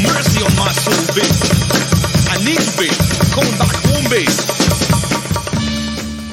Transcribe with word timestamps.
Mercy 0.00 0.40
on 0.40 0.56
my 0.56 0.72
soul, 0.72 0.96
bass. 1.12 1.62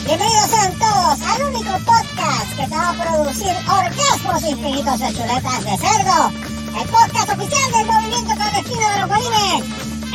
Bienvenidos 0.06 0.50
sean 0.50 0.74
todos 0.80 1.22
al 1.22 1.44
único 1.44 1.72
podcast 1.86 2.50
que 2.56 2.64
te 2.64 2.76
va 2.76 2.90
a 2.90 2.94
producir 2.94 3.54
orgasmos 3.68 4.44
infinitos 4.44 5.00
de 5.00 5.14
chuletas 5.14 5.64
de 5.66 5.78
cerdo. 5.78 6.32
El 6.80 6.88
podcast 6.88 7.30
oficial 7.30 7.72
del 7.72 7.86
movimiento 7.86 8.36
clandestino 8.36 8.90
de 8.90 9.00
los 9.00 9.10
bolines. 9.10 9.64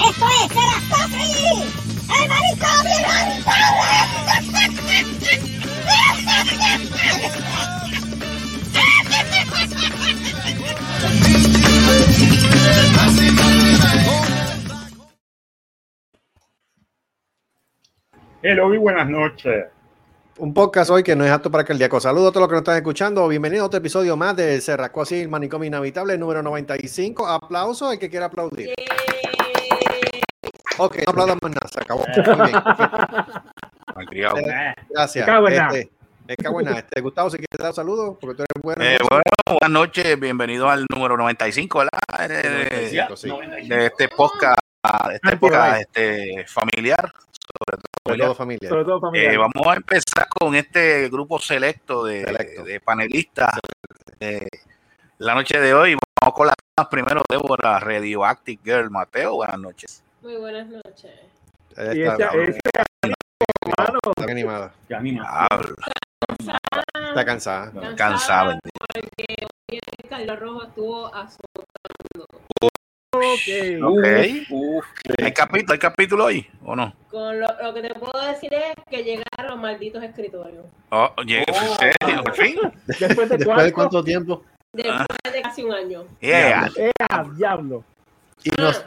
Esto 0.08 0.26
es 0.26 0.48
Serastofri, 0.52 1.68
el 2.22 2.28
marito 2.28 2.66
Hello 18.46 18.74
y 18.74 18.76
buenas 18.76 19.08
noches. 19.08 19.64
Un 20.36 20.52
podcast 20.52 20.90
hoy 20.90 21.02
que 21.02 21.16
no 21.16 21.24
es 21.24 21.30
apto 21.30 21.50
para 21.50 21.64
cardíaco. 21.64 21.98
Saludos 21.98 22.28
a 22.28 22.32
todos 22.32 22.42
los 22.42 22.48
que 22.48 22.54
nos 22.54 22.60
están 22.60 22.76
escuchando. 22.76 23.26
Bienvenidos 23.26 23.62
a 23.62 23.66
otro 23.68 23.78
episodio 23.78 24.18
más 24.18 24.36
de 24.36 24.60
Cerracó 24.60 25.00
así 25.00 25.22
el 25.22 25.28
manicomio 25.30 25.68
inhabitable 25.68 26.18
número 26.18 26.42
95. 26.42 27.26
Aplauso 27.26 27.88
al 27.88 27.98
que 27.98 28.10
quiera 28.10 28.26
aplaudir. 28.26 28.74
Ok, 30.76 30.96
no 31.06 31.10
aplaudan 31.10 31.38
más 31.40 31.52
nada, 31.52 31.68
se 31.68 31.80
acabó. 31.80 32.04
Muy 33.94 34.06
bien. 34.10 34.28
Eh, 34.38 34.74
Gracias. 34.90 35.28
Este, 35.28 35.90
me 36.26 36.36
cago 36.36 36.60
en. 36.60 36.68
Este, 36.68 37.00
Gustavo, 37.00 37.30
si 37.30 37.36
quieres 37.36 37.58
dar 37.58 37.68
un 37.68 37.74
saludo, 37.74 38.18
porque 38.20 38.36
tú 38.36 38.42
eres 38.42 38.62
bueno. 38.62 38.82
Eh, 38.84 38.98
bueno, 39.08 39.22
buenas 39.46 39.70
noches, 39.70 40.18
bienvenido 40.20 40.68
al 40.68 40.86
número 40.94 41.16
95, 41.16 41.78
¿verdad? 41.80 42.28
De, 42.28 42.88
Sí, 42.88 42.98
sí. 43.16 43.68
de 43.68 43.86
este 43.86 44.08
podcast, 44.08 44.58
de 45.08 45.14
este 45.16 45.36
podcast 45.36 45.80
este, 45.82 46.46
familiar. 46.46 47.12
Sobre 48.06 48.18
todo 48.18 48.28
Sobre 48.28 48.34
familiar. 48.34 48.60
todo. 48.60 48.68
Sobre 48.70 48.84
todo 48.84 49.00
familia. 49.00 49.32
Eh, 49.32 49.36
vamos 49.36 49.66
a 49.66 49.74
empezar 49.74 50.26
con 50.28 50.54
este 50.54 51.08
grupo 51.08 51.38
selecto 51.38 52.04
de, 52.04 52.24
Selecto. 52.24 52.64
de 52.64 52.80
panelistas. 52.80 53.58
eh, 54.20 54.48
la 55.18 55.34
noche 55.34 55.60
de 55.60 55.72
hoy, 55.74 55.96
vamos 56.20 56.34
con 56.34 56.46
las 56.48 56.88
primero, 56.90 57.22
Débora, 57.28 57.78
Radioactive 57.78 58.60
Girl, 58.64 58.90
Mateo, 58.90 59.34
buenas 59.36 59.58
noches. 59.60 60.02
Muy 60.22 60.36
buenas 60.36 60.66
noches. 60.66 61.10
Ahí 61.76 61.98
y 61.98 62.02
está, 62.02 62.30
hermano, 62.32 63.98
está 64.16 64.30
animada. 64.30 64.74
qué 64.88 64.94
anima. 64.94 65.46
Está 67.08 67.24
cansada. 67.24 67.72
cansado. 67.96 68.58
porque 68.62 69.46
hoy 69.70 69.80
Carlos 70.08 70.38
Rojo 70.40 70.62
estuvo 70.64 71.06
azotando 71.14 72.26
Ok. 73.16 73.82
Ok. 73.82 74.04
¿Hay 75.22 75.32
capítulo, 75.32 75.72
¿Hay 75.72 75.78
capítulo 75.78 76.24
hoy 76.24 76.46
o 76.64 76.74
no? 76.74 76.92
con 77.10 77.38
lo, 77.40 77.46
lo 77.62 77.72
que 77.72 77.82
te 77.82 77.94
puedo 77.94 78.20
decir 78.26 78.52
es 78.52 78.74
que 78.90 79.04
llegaron 79.04 79.46
los 79.46 79.58
malditos 79.58 80.02
escritorios 80.02 80.64
Oh. 80.90 81.10
¿Por 81.14 82.34
fin? 82.34 82.56
Después 82.86 83.28
de 83.28 83.38
Después 83.38 83.64
de 83.64 83.72
cuánto. 83.72 84.02
tiempo. 84.02 84.42
después 84.72 85.06
de 85.32 85.42
casi 85.42 85.62
un 85.62 85.72
año 85.72 86.04
Yeah. 86.20 86.68
¡Eh, 86.76 86.90
diablo! 87.36 87.84
Y 88.42 88.50
nos, 88.60 88.84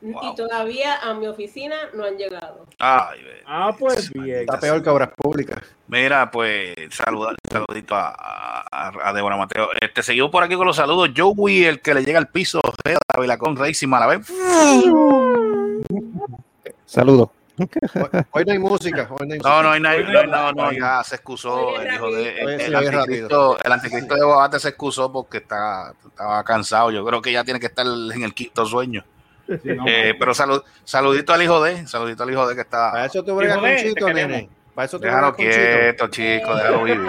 y 0.00 0.34
todavía 0.36 0.96
a 1.02 1.12
mi 1.14 1.26
oficina 1.26 1.74
no 1.94 2.04
han 2.04 2.16
llegado 2.16 2.64
Ay. 2.78 3.20
Ah, 3.46 3.74
pues 3.76 4.12
bien. 4.12 4.40
está 4.40 4.60
peor 4.60 4.80
que 4.82 4.88
obras 4.90 5.10
públicas. 5.16 5.58
Mira, 5.88 6.30
pues 6.30 6.74
saludar, 6.90 7.34
saludito 7.50 7.94
a, 7.96 8.14
a, 8.70 8.92
a 9.08 9.12
Débora 9.12 9.36
Mateo. 9.36 9.70
Este, 9.80 10.02
seguimos 10.04 10.30
por 10.30 10.44
aquí 10.44 10.54
con 10.54 10.66
los 10.66 10.76
saludos. 10.76 11.10
Joey, 11.16 11.64
el 11.64 11.80
que 11.80 11.94
le 11.94 12.04
llega 12.04 12.18
al 12.18 12.28
piso, 12.28 12.60
Reda, 12.84 12.98
Vilacón, 13.18 13.56
Racing, 13.56 13.88
Malavé. 13.88 14.20
Saludos. 16.86 17.30
Hoy, 17.58 18.22
hoy 18.30 18.44
no 18.44 18.52
hay 18.52 18.58
música. 18.58 19.08
Hoy 19.10 19.26
no 19.26 19.34
hay 19.34 19.40
No, 19.40 19.48
música. 19.50 19.62
no, 19.62 19.70
hay- 19.70 19.80
no, 19.80 19.88
hay- 19.88 20.04
no, 20.04 20.22
no, 20.26 20.52
no, 20.52 20.72
ya 20.72 21.02
se 21.02 21.16
excusó 21.16 21.80
el 21.80 21.92
hijo 21.94 22.06
de 22.12 22.20
Oye, 22.20 22.42
el, 22.54 22.60
sí, 22.60 22.66
el 22.66 22.76
oye, 22.76 22.88
anticristo, 22.88 23.58
el 23.64 23.72
anticristo 23.72 24.14
de 24.14 24.24
Bogate 24.24 24.60
se 24.60 24.68
excusó 24.68 25.10
porque 25.12 25.38
está, 25.38 25.92
estaba 26.06 26.44
cansado. 26.44 26.90
Yo 26.92 27.04
creo 27.04 27.20
que 27.20 27.32
ya 27.32 27.42
tiene 27.42 27.58
que 27.58 27.66
estar 27.66 27.84
en 27.86 28.22
el 28.22 28.32
quinto 28.34 28.64
sueño. 28.64 29.04
Eh, 29.48 30.14
pero 30.18 30.34
salud, 30.34 30.62
saludito 30.84 31.32
al 31.32 31.42
hijo 31.42 31.62
de, 31.62 31.86
saludito 31.86 32.22
al 32.22 32.30
hijo 32.30 32.46
de 32.46 32.54
que 32.54 32.64
Para 32.64 33.06
está. 33.06 33.06
eso 33.06 33.24
con 33.24 33.36
de, 33.70 33.76
te 33.76 33.88
Chito, 33.88 34.06
queremos. 34.06 34.30
nene. 34.30 34.50
Para 34.74 34.86
eso 34.86 34.98
Déjalo 34.98 35.34
quieto, 35.34 36.08
chico, 36.08 36.54
déjalo 36.54 36.84
vivir. 36.84 37.00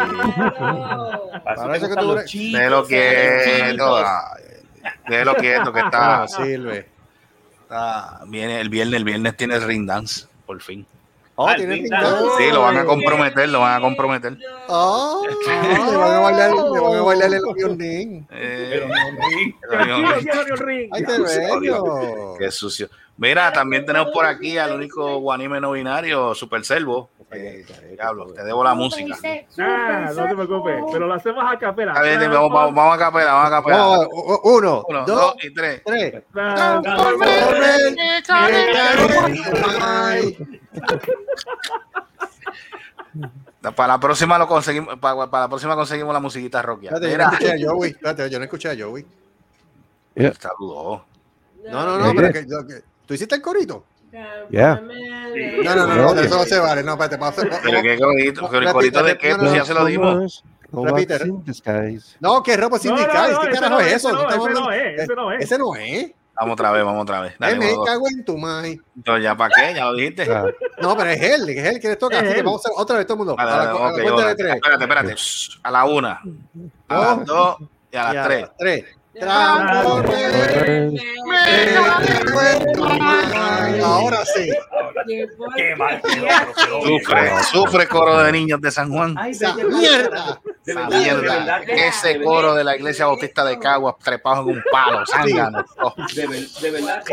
Para 1.43 1.75
eso 1.75 1.89
que 1.89 1.95
tú. 1.95 2.15
Déjalo 2.51 2.85
quieto, 2.85 3.97
ay, 3.97 4.43
déjalo 5.07 5.35
quieto 5.35 5.73
que 5.73 5.79
está. 5.79 6.27
Sirve. 6.27 6.89
Ah, 7.69 8.21
viene 8.25 8.59
el 8.59 8.69
viernes, 8.69 8.95
el 8.95 9.03
viernes 9.03 9.37
tiene 9.37 9.55
el 9.55 9.61
ring 9.61 9.85
dance, 9.85 10.25
por 10.45 10.59
fin. 10.61 10.85
Oh, 11.41 11.47
Ah, 11.47 11.55
tiene 11.55 11.75
sí, 11.75 11.81
pintado. 11.83 12.37
Sí, 12.37 12.51
lo 12.51 12.63
van 12.63 12.77
a 12.79 12.83
comprometer, 12.83 13.47
lo 13.47 13.61
van 13.61 13.77
a 13.77 13.79
comprometer. 13.79 14.37
Oh, 14.67 15.25
le 15.25 15.97
van 15.97 16.13
a 16.13 16.19
bailar, 16.19 16.51
le 16.51 16.79
van 16.81 16.95
a 16.95 17.01
bailar 17.01 17.33
el. 17.33 17.41
Eh, 18.29 18.89
un 18.99 20.57
ring. 20.57 20.89
Ay, 20.91 21.05
qué 21.05 21.17
bello. 21.61 22.35
qué 22.37 22.51
sucio. 22.51 22.89
Mira, 23.15 23.53
también 23.53 23.85
tenemos 23.85 24.11
por 24.11 24.25
aquí 24.25 24.57
al 24.57 24.73
único 24.73 25.19
guanime 25.19 25.61
no 25.61 25.71
binario, 25.71 26.35
Super 26.35 26.65
Servo. 26.65 27.09
Eh, 27.31 27.65
diablo, 27.93 28.33
te 28.33 28.43
debo 28.43 28.61
la 28.61 28.73
música. 28.73 29.15
Ah, 29.59 30.11
no 30.13 30.27
te 30.27 30.35
preocupes, 30.35 30.83
pero 30.91 31.07
lo 31.07 31.13
hacemos 31.13 31.45
a 31.47 31.57
capela. 31.57 31.93
Está 31.93 32.03
bien, 32.03 32.31
vamos, 32.31 32.51
vamos, 32.51 32.75
vamos 32.75 32.95
a 32.95 32.97
capela, 32.97 33.31
vamos 33.31 33.47
a 33.47 33.55
capela. 33.55 33.99
Uno, 34.43 34.83
Uno, 34.89 35.05
dos, 35.05 35.07
dos 35.07 35.35
y 35.41 35.53
tres. 35.53 35.81
tres. 35.85 36.21
Para 43.75 43.93
la 43.93 43.99
próxima 43.99 44.37
lo 44.37 44.47
conseguimos, 44.47 44.97
para, 44.99 45.29
para 45.29 45.43
la 45.45 45.49
próxima 45.49 45.75
conseguimos 45.75 46.13
la 46.13 46.19
musiquita 46.19 46.61
rock. 46.61 46.83
Espérate, 46.83 47.09
yo 47.11 47.17
no 47.17 47.23
escuché 47.31 47.51
a 47.51 47.69
Joey. 47.69 47.91
Espérate, 47.91 48.29
yo 48.29 48.39
no 48.39 48.43
escuché 48.45 48.69
a 48.69 48.75
Joey. 48.77 49.05
saludó. 50.39 51.05
No, 51.69 51.85
no, 51.85 51.97
no, 51.99 52.13
pero 52.15 52.31
que, 52.31 52.45
yo- 52.47 52.65
que- 52.65 52.81
¿tú 53.05 53.13
hiciste 53.13 53.35
el 53.35 53.41
corito? 53.41 53.83
Yeah. 54.49 54.81
No, 55.63 55.75
no, 55.75 55.85
no, 55.87 55.95
no, 56.15 56.21
eso 56.21 56.37
no 56.37 56.43
se 56.43 56.57
vale. 56.57 56.83
No, 56.83 56.93
espérate, 56.93 57.17
vamos 57.17 57.37
a 57.37 57.41
hacer- 57.41 57.59
Pero 57.61 57.81
qué 57.81 57.97
corito, 57.99 58.51
el 58.59 58.71
corito 58.71 59.03
de 59.03 59.17
qué, 59.17 59.35
pues 59.35 59.51
ya 59.51 59.59
no. 59.59 59.65
se 59.65 59.73
lo 59.73 59.85
dimos. 59.85 60.43
Repite. 60.71 61.19
No, 62.19 62.41
que 62.43 62.55
ropa 62.55 62.77
No, 62.83 62.91
no, 62.91 62.97
sindical. 62.97 63.31
no, 63.33 63.41
¿Qué 63.41 63.47
ese 63.49 63.55
carajo 63.59 63.73
no, 63.75 63.79
es 63.81 63.87
ese 63.87 63.95
eso? 64.07 64.29
ese 64.29 64.53
no 64.53 64.71
es, 64.71 64.99
ese 65.41 65.57
no 65.57 65.75
es. 65.75 66.11
Vamos 66.39 66.53
otra 66.53 66.71
vez, 66.71 66.83
vamos 66.85 67.03
otra 67.03 67.21
vez. 67.21 67.33
Dale, 67.37 67.53
Eh, 67.53 67.59
me 67.59 67.71
vamos. 67.71 67.85
cago 67.85 68.07
en 68.09 68.23
tu 68.25 68.37
madre. 68.37 68.79
Entonces, 68.95 69.23
¿ya 69.23 69.35
para 69.35 69.53
qué? 69.55 69.73
Ya 69.75 69.85
lo 69.85 69.93
dijiste. 69.95 70.25
No, 70.81 70.95
pero 70.95 71.09
es 71.09 71.21
él, 71.21 71.49
es 71.49 71.65
él 71.65 71.79
que 71.81 71.89
le 71.89 71.95
toca. 71.97 72.17
Es 72.19 72.23
Así 72.23 72.33
que 72.35 72.41
vamos 72.43 72.65
a 72.65 72.69
hacer 72.69 72.81
otra 72.81 72.97
vez 72.97 73.05
todo 73.05 73.15
el 73.15 73.17
mundo. 73.19 73.35
Vale, 73.35 73.51
A 73.51 73.57
la, 73.57 73.65
dale, 73.65 73.69
a 73.79 73.91
la 73.91 74.03
cuenta 74.03 74.27
de 74.27 74.35
tres. 74.35 74.55
Espérate, 74.55 74.83
espérate. 74.83 75.15
A 75.63 75.71
la 75.71 75.85
una, 75.85 76.21
a 76.87 76.97
las 76.99 77.25
dos 77.25 77.57
y 77.91 77.97
a 77.97 78.11
Y 78.11 78.15
las 78.15 78.25
tres. 78.27 78.49
tres. 78.57 78.85
Ah. 79.21 79.83
Ahora 83.83 84.25
sí. 84.25 84.49
Qué 85.55 85.75
mal. 85.75 86.01
Sufre, 86.83 87.31
sufre 87.51 87.87
coro 87.87 88.19
de 88.23 88.31
niños 88.31 88.61
de 88.61 88.71
San 88.71 88.91
Juan. 88.91 89.15
Esa 89.27 89.55
mierda. 89.55 90.39
Esa 90.65 90.87
mierda. 90.89 91.61
Ese 91.67 92.21
coro 92.21 92.53
de 92.53 92.63
la 92.63 92.75
iglesia 92.75 93.05
bautista 93.05 93.43
de 93.45 93.57
Caguas 93.59 93.95
trepado 94.03 94.43
en 94.43 94.57
un 94.57 94.63
palo, 94.71 95.05
zángano. 95.05 95.65
Oh, 95.81 95.93
De, 96.15 96.27
de 96.61 96.71
verdad 96.71 97.03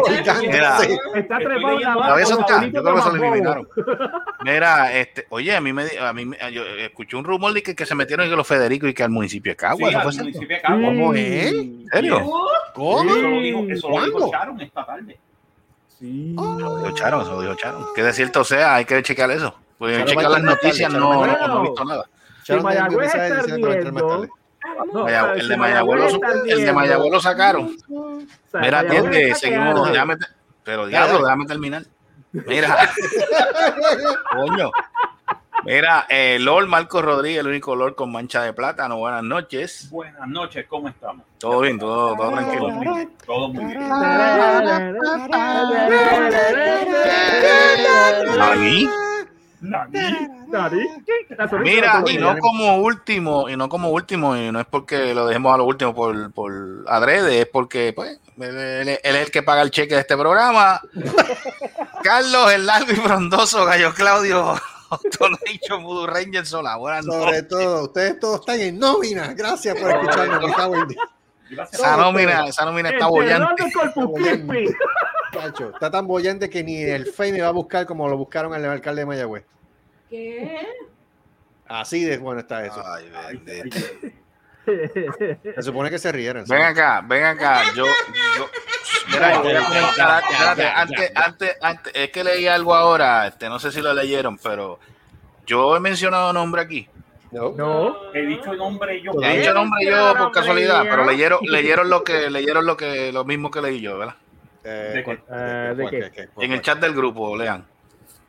Mira. 0.41 0.79
Está 1.15 1.39
trepado 1.39 1.77
en 1.79 1.83
la 1.83 1.93
Todavía 1.95 1.97
barra 1.97 2.23
eso 2.23 2.41
está, 2.41 2.65
yo 2.67 2.83
creo 2.83 2.95
que 2.95 3.01
eso 3.01 3.11
lo 3.11 3.23
eliminaron. 3.25 3.69
Mira, 4.45 4.93
este, 4.99 5.27
oye, 5.31 5.55
a 5.57 5.61
mí 5.61 5.73
me, 5.73 5.85
a 5.99 6.13
mí, 6.13 6.25
me- 6.27 6.39
yo 6.53 6.63
escuché 6.65 7.17
un 7.17 7.25
rumor 7.25 7.53
de 7.53 7.63
que, 7.63 7.75
que 7.75 7.87
se 7.87 7.95
metieron 7.95 8.29
que 8.29 8.37
los 8.37 8.47
Federico 8.47 8.87
y 8.87 8.95
que 8.95 9.03
al 9.03 9.11
municipio 9.11 9.53
de 9.53 9.57
Caguas. 9.57 9.93
sí, 10.15 10.47
de 10.47 10.61
Caguas. 10.61 10.85
¿Cómo 10.85 11.15
es? 11.15 11.53
¿En 11.97 12.03
serio? 12.03 12.31
¿Cómo? 12.75 13.11
Eso 13.11 13.23
lo 13.23 13.41
dijo, 13.41 13.65
eso 13.71 13.89
lo 13.89 14.05
dijo 14.05 14.31
Sharon 14.31 14.61
esta 14.61 14.85
tarde. 14.85 15.19
Sí. 15.99 16.35
Lo 16.37 16.77
dijo 16.79 16.91
Charon, 16.95 17.23
eso 17.23 17.33
lo 17.33 17.41
dijo 17.41 17.55
Charon. 17.55 17.87
Que 17.95 18.03
de 18.03 18.13
cierto 18.13 18.45
sea, 18.45 18.75
hay 18.75 18.85
que 18.85 19.03
checar 19.03 19.31
eso. 19.31 19.55
Pues 19.79 19.97
Charon 19.97 20.09
checar 20.09 20.25
las 20.25 20.33
tarde, 20.33 20.47
noticias, 20.47 20.93
Charon 20.93 21.01
no, 21.01 21.27
no, 21.27 21.49
no 21.49 21.59
he 21.59 21.63
visto 21.69 21.85
nada. 21.85 22.05
Mayagüez 22.63 23.15
el 23.15 23.47
de 25.49 25.57
Mayagüez 25.57 26.19
el 26.49 26.67
de 26.67 26.73
Mayagüez 26.73 27.13
lo 27.13 27.21
sacaron. 27.21 27.77
Mira, 28.55 28.81
atiende, 28.81 29.35
seguimos. 29.35 29.91
Déjame, 29.91 30.17
pero 30.65 30.87
diablo, 30.87 31.23
déjame 31.23 31.47
terminar. 31.47 31.83
Mira, 32.33 32.77
coño. 34.33 34.71
Mira, 35.67 36.07
eh, 36.09 36.39
Lord 36.41 36.69
Marco 36.69 37.03
Rodríguez, 37.03 37.41
el 37.41 37.49
único 37.49 37.75
Lord 37.75 37.97
con 37.97 38.13
mancha 38.13 38.43
de 38.43 38.53
plátano. 38.53 38.99
Buenas 38.99 39.23
noches. 39.25 39.89
Buenas 39.91 40.29
noches, 40.29 40.65
¿cómo 40.69 40.89
estamos? 40.89 41.27
Todo 41.39 41.61
bien, 41.61 41.79
todo, 41.79 42.15
todo 42.15 42.17
Todo 42.17 42.33
tranquilo. 42.33 42.69
muy 42.71 42.87
bien. 42.87 43.11
Todo 43.27 43.49
muy 43.49 43.65
bien. 43.65 43.89
Nani, 48.39 48.89
Nani. 49.61 50.81
Sonrisa 51.51 51.59
Mira, 51.59 52.03
y 52.07 52.19
no 52.19 52.37
como 52.39 52.77
último, 52.79 53.49
y 53.49 53.57
no 53.57 53.69
como 53.69 53.91
último, 53.91 54.37
y 54.37 54.53
no 54.53 54.61
es 54.61 54.67
porque 54.67 55.15
lo 55.15 55.27
dejemos 55.27 55.55
a 55.55 55.59
lo 55.59 55.65
último 55.65 55.95
por, 55.95 56.33
por 56.33 56.85
adrede, 56.89 57.41
es 57.41 57.47
porque 57.49 57.93
pues 57.95 58.19
él, 58.39 58.57
él- 58.57 58.89
él 59.03 59.17
es 59.17 59.27
el 59.27 59.31
que 59.31 59.43
paga 59.43 59.63
el 59.63 59.71
cheque 59.71 59.95
de 59.95 60.01
este 60.03 60.17
programa. 60.17 60.81
Carlos, 62.03 62.53
el 62.53 62.67
largo 62.67 62.93
y 62.93 62.97
frondoso, 62.97 63.65
Gallo 63.65 63.93
Claudio, 63.95 64.55
Autonation 64.91 65.83
Voodoo 65.83 66.07
Ranger 66.07 66.47
Sola. 66.47 66.77
Buenas 66.77 67.05
Sobre 67.05 67.25
noches. 67.25 67.49
todo, 67.49 67.85
ustedes 67.85 68.21
todos 68.21 68.41
están 68.41 68.61
en 68.61 68.79
nómina. 68.79 69.35
Gracias 69.35 69.79
por 69.81 69.91
escucharnos. 69.91 70.51
Esa 71.73 71.97
nómina, 71.97 72.47
esa 72.47 72.65
nómina 72.65 72.91
está 72.91 73.07
bollante. 73.07 73.65
Cacho, 75.33 75.71
está 75.71 75.91
tan 75.91 76.07
bollante 76.07 76.49
que 76.49 76.65
ni 76.65 76.83
el 76.83 77.07
FEI 77.07 77.33
me 77.33 77.43
va 77.43 77.49
a 77.49 77.53
buscar 77.53 77.87
como 77.87 78.09
lo 78.09 78.17
buscaron 78.17 78.55
al 78.55 78.65
alcalde 78.65 79.03
de 79.03 79.07
Mayagüez. 79.07 79.45
¿Qué? 80.09 80.67
Así 81.67 82.05
de 82.05 82.19
bueno 82.19 82.41
está 82.41 82.65
eso. 82.65 82.83
Ay, 82.85 83.39
bendito. 83.45 83.79
Se 85.55 85.63
supone 85.63 85.91
que 85.91 85.99
se 85.99 86.13
rieran. 86.13 86.45
Ven 86.49 86.63
acá, 86.63 87.03
ven 87.07 87.25
acá. 87.25 87.63
Yo, 87.75 87.87
yo, 87.87 88.49
mira, 89.13 89.35
yo 89.35 89.43
voy 89.43 89.53
a 89.55 89.65
comentar, 89.65 90.23
espérate, 90.31 90.67
antes, 90.67 91.13
antes, 91.15 91.57
antes, 91.61 91.93
es 91.95 92.11
que 92.11 92.25
leí 92.25 92.47
algo 92.47 92.75
ahora, 92.75 93.27
este, 93.27 93.49
no 93.49 93.59
sé 93.59 93.71
si 93.73 93.81
lo 93.81 93.95
leyeron, 93.95 94.39
pero 94.39 94.79
yo 95.47 95.77
he 95.77 95.81
mencionado 95.81 96.33
nombre 96.33 96.63
aquí. 96.63 96.89
No. 97.33 97.51
No. 97.57 98.13
He 98.15 98.23
dicho 98.27 98.53
el 98.53 98.59
nombre 98.59 99.01
yo. 99.03 99.13
He 99.23 99.39
dicho 99.39 99.53
nombre 99.55 99.85
yo 99.85 100.15
por 100.17 100.33
casualidad, 100.33 100.85
pero 100.89 101.05
leyeron, 101.05 101.41
leyeron 101.49 101.91
lo 101.91 102.03
que, 102.05 102.31
leyeron 102.31 102.67
lo 102.67 102.77
que, 102.77 103.13
lo 103.13 103.25
mismo 103.25 103.51
que 103.51 103.61
leí 103.63 103.81
yo, 103.81 103.99
¿verdad? 103.99 104.15
Eh, 104.65 104.93
¿De 104.95 105.05
¿cuál- 105.05 105.19
qué? 105.19 105.25
Eh, 105.31 105.75
¿de 105.77 106.11
qué? 106.11 106.29
En 106.39 106.53
el 106.53 106.61
chat 106.61 106.79
del 106.79 106.93
grupo, 106.95 107.37
lean. 107.37 107.65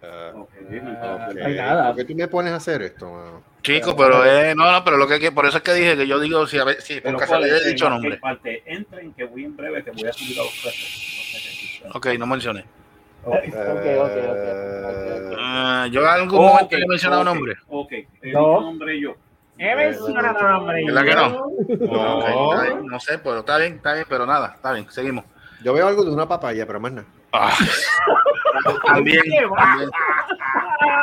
Eh, 0.02 0.32
Ok, 0.34 0.50
ok. 0.54 1.38
Hay 1.44 1.56
nada. 1.56 1.88
¿Por 1.88 1.96
qué 1.98 2.06
tú 2.06 2.16
me 2.16 2.28
pones 2.28 2.54
a 2.54 2.58
hacer 2.58 2.82
esto? 2.84 3.10
mano? 3.12 3.44
Chicos, 3.64 3.96
pero 3.98 4.24
eh, 4.26 4.54
no, 4.56 4.72
no, 4.72 4.84
pero 4.84 4.98
lo 4.98 5.08
que, 5.08 5.20
que- 5.20 5.32
por 5.32 5.46
eso 5.46 5.58
es 5.58 5.64
que 5.64 5.74
dije 5.74 5.98
que 5.98 6.08
yo 6.08 6.20
digo 6.20 6.46
si 6.48 6.58
a 6.60 6.64
ver, 6.64 6.82
si 6.82 7.02
por 7.02 7.18
casualidad 7.18 7.58
¿cuál 7.58 7.68
he 7.68 7.70
dicho 7.70 7.86
¿En 7.86 7.92
nombre. 7.92 8.18
parte? 8.18 8.64
Entren 8.66 9.14
que 9.14 9.24
voy 9.26 9.46
en 9.46 9.56
breve, 9.56 9.84
que 9.84 9.92
voy 9.92 10.08
a 10.08 10.14
subir 10.14 10.40
a 10.40 10.44
los 10.44 10.52
precios. 10.62 11.84
No 11.86 11.92
sé. 11.92 11.98
Ok, 11.98 12.20
no 12.20 12.28
mencioné. 12.28 12.66
Eh, 13.44 15.36
Ah, 15.40 15.88
yo 15.92 16.02
en 16.02 16.08
algún 16.08 16.46
momento 16.46 16.76
he 16.78 16.88
mencionado 16.88 17.24
nombre. 17.24 17.54
Ok, 17.68 17.92
he 17.92 18.32
No. 18.32 18.62
nombre 18.62 19.00
yo. 19.00 19.16
He 19.58 19.76
mencionado 19.76 20.50
nombre 20.52 20.84
¿Verdad 20.86 21.04
que 21.06 21.16
no? 21.16 21.30
No. 21.92 22.64
Bien, 22.64 22.86
no 22.86 23.00
sé, 23.00 23.18
pero 23.20 23.40
está 23.40 23.58
bien, 23.58 23.74
está 23.74 23.94
bien, 23.94 24.06
pero 24.08 24.26
nada, 24.26 24.54
está 24.56 24.72
bien, 24.74 24.90
seguimos. 24.92 25.26
Yo 25.64 25.74
veo 25.74 25.88
algo 25.88 26.04
de 26.06 26.12
una 26.12 26.28
papaya, 26.28 26.66
pero 26.68 26.80
más 26.80 26.92
nada. 26.92 27.08
Ah. 27.40 27.54
también, 28.86 29.22
también, 29.56 29.90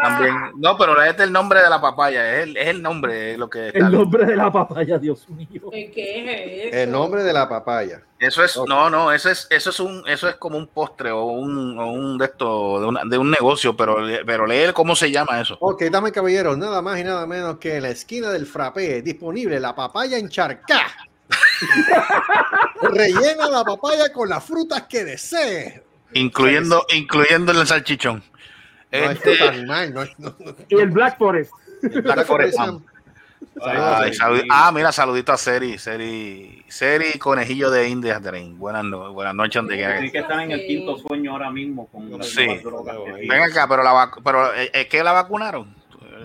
también. 0.02 0.34
No, 0.56 0.76
pero 0.76 1.00
este 1.02 1.22
es 1.22 1.26
el 1.28 1.32
nombre 1.32 1.62
de 1.62 1.70
la 1.70 1.80
papaya, 1.80 2.34
es 2.38 2.42
el, 2.44 2.56
es 2.56 2.66
el 2.68 2.82
nombre 2.82 3.32
es 3.32 3.38
lo 3.38 3.48
que 3.48 3.68
está. 3.68 3.78
El 3.78 3.92
nombre 3.92 4.24
de 4.26 4.34
la 4.36 4.50
papaya, 4.50 4.98
Dios 4.98 5.28
mío. 5.28 5.70
¿Qué 5.70 6.64
es 6.64 6.68
eso? 6.72 6.76
El 6.82 6.90
nombre 6.90 7.22
de 7.22 7.32
la 7.32 7.48
papaya. 7.48 8.02
Eso 8.18 8.42
es, 8.42 8.58
no, 8.66 8.88
no, 8.90 9.12
eso 9.12 9.30
es, 9.30 9.46
eso 9.50 9.70
es 9.70 9.80
un, 9.80 10.02
eso 10.08 10.28
es 10.28 10.36
como 10.36 10.56
un 10.58 10.66
postre 10.66 11.10
o 11.10 11.24
un, 11.24 11.78
o 11.78 11.92
un 11.92 12.16
de 12.18 12.24
esto, 12.26 12.80
de, 12.80 12.86
una- 12.86 13.02
de 13.04 13.18
un 13.18 13.30
negocio, 13.30 13.76
pero, 13.76 13.98
pero 14.26 14.46
lee 14.46 14.72
cómo 14.72 14.96
se 14.96 15.10
llama 15.10 15.40
eso. 15.40 15.56
Ok, 15.60 15.82
dame 15.84 16.10
caballeros, 16.10 16.56
nada 16.58 16.80
más 16.82 16.98
y 16.98 17.04
nada 17.04 17.26
menos 17.26 17.58
que 17.58 17.76
en 17.76 17.82
la 17.82 17.90
esquina 17.90 18.30
del 18.30 18.46
frappé, 18.46 19.02
disponible 19.02 19.60
la 19.60 19.74
papaya 19.74 20.16
encharcá. 20.18 20.86
Rellena 22.82 23.48
la 23.48 23.64
papaya 23.64 24.12
con 24.12 24.28
las 24.28 24.44
frutas 24.44 24.82
que 24.82 25.04
desee. 25.04 25.82
Incluyendo, 26.14 26.86
incluyendo 26.94 27.52
el 27.52 27.66
salchichón. 27.66 28.22
No 28.92 28.98
es 28.98 29.10
Este, 29.10 29.36
fruta 29.36 29.52
animal, 29.52 29.94
no 29.94 30.02
es. 30.02 30.18
No, 30.18 30.34
no. 30.38 30.54
Y 30.68 30.74
el 30.76 30.90
Black 30.90 31.18
Forest. 31.18 31.52
Black 31.82 32.26
Forest 32.26 32.58
Ham. 32.58 32.82
Ay, 33.60 34.12
ah, 34.50 34.72
mira, 34.74 34.90
saludito 34.90 35.32
a 35.32 35.36
Seri, 35.36 35.78
Seri, 35.78 36.64
Seri 36.68 37.18
Conejillo 37.18 37.70
de 37.70 37.88
Indias 37.88 38.20
Drain. 38.22 38.58
Buenas, 38.58 38.84
no- 38.84 39.12
buenas 39.12 39.34
noches, 39.34 39.54
donde 39.56 39.76
quiera 39.76 40.00
que 40.00 40.18
estar 40.18 40.40
en 40.40 40.50
el 40.50 40.66
quinto 40.66 40.96
sueño 40.98 41.32
ahora 41.32 41.50
mismo 41.50 41.86
con 41.88 42.10
las 42.18 42.28
Sí. 42.28 42.46
Ven 43.28 43.42
acá, 43.42 43.68
pero 43.68 43.82
la 43.82 44.10
pero 44.24 44.52
eh, 44.54 44.70
¿es 44.72 44.86
que 44.86 45.04
la 45.04 45.12
vacunaron? 45.12 45.74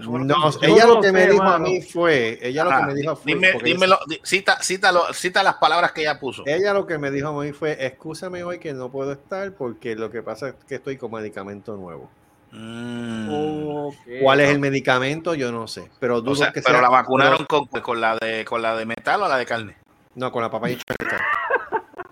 No, 0.01 0.49
ella 0.61 0.85
lo 0.87 1.01
que 1.01 1.11
me 1.11 1.27
dijo 1.27 1.43
a 1.43 1.59
mí 1.59 1.81
fue, 1.81 2.39
ella 2.41 2.63
lo 2.63 2.69
que 2.71 2.83
me 2.87 2.93
dijo 2.95 3.15
fue, 3.15 3.33
dime, 3.33 3.53
dímelo, 3.63 3.99
cita, 4.23 4.57
cita 4.61 5.43
las 5.43 5.55
palabras 5.55 5.91
que 5.91 6.01
ella 6.01 6.19
puso. 6.19 6.43
ella 6.45 6.73
lo 6.73 6.85
que 6.87 6.97
me 6.97 7.11
dijo 7.11 7.27
a 7.29 7.43
mí 7.43 7.51
fue, 7.51 7.85
excúsame 7.85 8.43
hoy 8.43 8.59
que 8.59 8.73
no 8.73 8.89
puedo 8.89 9.11
estar 9.11 9.51
porque 9.53 9.95
lo 9.95 10.09
que 10.11 10.21
pasa 10.23 10.49
es 10.49 10.55
que 10.67 10.75
estoy 10.75 10.97
con 10.97 11.11
medicamento 11.11 11.75
nuevo. 11.75 12.09
Mm. 12.51 13.89
¿Cuál 14.21 14.39
es 14.39 14.49
el 14.49 14.59
medicamento? 14.59 15.35
Yo 15.35 15.51
no 15.51 15.67
sé, 15.67 15.89
pero 15.99 16.21
dudo 16.21 16.31
O 16.31 16.35
sea, 16.35 16.51
que 16.51 16.61
pero 16.61 16.75
sea- 16.75 16.81
la 16.81 16.89
vacunaron 16.89 17.45
pero- 17.47 17.67
con, 17.69 17.81
con 17.81 18.01
la 18.01 18.15
de 18.17 18.43
con 18.45 18.61
la 18.61 18.75
de 18.75 18.85
metal 18.85 19.21
o 19.21 19.27
la 19.27 19.37
de 19.37 19.45
carne. 19.45 19.75
no, 20.15 20.31
con 20.31 20.41
la 20.41 20.49
papaya 20.49 20.75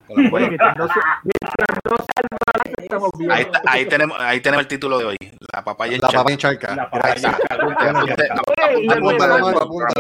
Bueno, 0.08 0.48
mientras 0.48 0.78
no 0.78 0.88
se, 0.88 1.00
no 1.84 1.96
estamos 2.82 3.10
bien. 3.18 3.32
ahí, 3.32 3.42
está- 3.44 3.62
ahí 3.66 3.86
tenemos 3.86 4.18
ahí 4.20 4.40
tenemos 4.42 4.62
el 4.64 4.68
título 4.68 4.98
de 5.00 5.06
hoy. 5.06 5.18
La 5.54 5.64
papaya 5.64 5.98
La 6.02 6.08
papaya 6.10 6.34
encharcá. 6.34 6.76
La 6.76 6.90
papaya 6.90 7.14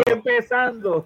empezando, 0.08 1.06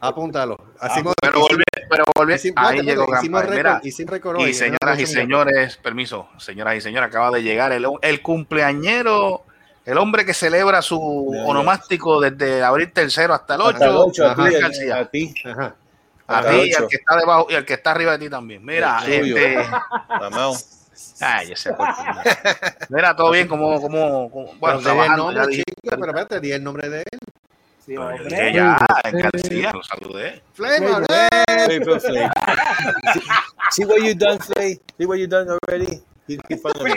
apúntalo. 0.00 0.56
Así 0.80 1.00
Ah, 1.00 1.12
Pero 1.20 1.40
volví, 1.40 1.62
pero 1.88 2.04
volví. 2.16 2.32
Ahí 2.56 2.80
llegó 2.82 3.04
hicimos 3.18 3.40
hoy, 3.42 4.48
y 4.48 4.48
en 4.48 4.54
señoras 4.54 4.98
y 5.00 5.06
señores, 5.06 5.76
permiso, 5.76 6.28
señoras 6.38 6.76
y 6.76 6.80
señores, 6.80 7.08
acaba 7.08 7.30
de 7.30 7.42
llegar 7.42 7.72
el, 7.72 7.86
el 8.02 8.22
cumpleañero, 8.22 9.42
el 9.84 9.98
hombre 9.98 10.24
que 10.24 10.34
celebra 10.34 10.82
su 10.82 10.98
onomástico 11.46 12.20
desde 12.20 12.62
abril 12.62 12.92
tercero 12.92 13.34
hasta 13.34 13.54
el 13.54 13.60
8. 13.62 13.70
Hasta 13.76 13.86
el 13.86 13.96
8 13.96 14.26
a 14.26 14.34
ti, 14.70 14.90
a 14.90 15.04
ti. 15.10 15.34
Ajá. 15.44 15.74
A 16.36 16.42
ti, 16.48 16.60
el 16.60 16.68
y 16.68 16.74
al 16.74 16.86
que 16.88 16.96
está 16.96 17.16
debajo 17.16 17.46
y 17.50 17.54
al 17.54 17.64
que 17.64 17.74
está 17.74 17.90
arriba 17.92 18.12
de 18.12 18.18
ti 18.18 18.30
también. 18.30 18.64
Mira, 18.64 19.00
este. 19.06 19.56
Ay, 21.20 21.52
ese 21.52 21.72
cuerpo. 21.74 21.94
Mira, 22.88 23.16
todo 23.16 23.30
bien, 23.30 23.48
como, 23.48 23.80
como, 23.80 24.30
como- 24.30 24.54
bueno, 24.54 24.58
Pero 24.60 24.72
di 24.78 24.78
el 24.78 24.82
trabajando, 24.82 25.24
nombre, 25.32 25.56
ya 25.56 25.62
chico, 25.64 25.80
pero 25.82 26.06
espérate, 26.06 26.40
di 26.40 26.52
el 26.52 26.62
nombre 26.64 26.88
de 26.88 26.98
él. 27.00 27.18
Sí, 27.84 27.94
Pero 27.96 28.10
yo 28.10 28.22
hombre. 28.24 28.52
ya, 28.52 28.78
García, 29.12 29.72
lo 29.72 29.82
saludé. 29.82 30.42
Flay, 30.52 30.78
Flay. 30.78 32.28
See, 33.12 33.20
see 33.70 33.84
what 33.84 33.98
you 34.02 34.14
done, 34.14 34.38
Flay? 34.38 34.80
See 34.98 35.06
what 35.06 35.18
you 35.18 35.26
done 35.26 35.48
already? 35.48 36.02
He's 36.30 36.38
making 36.48 36.58
fun 36.62 36.72
of 36.76 36.82
me. 36.84 36.94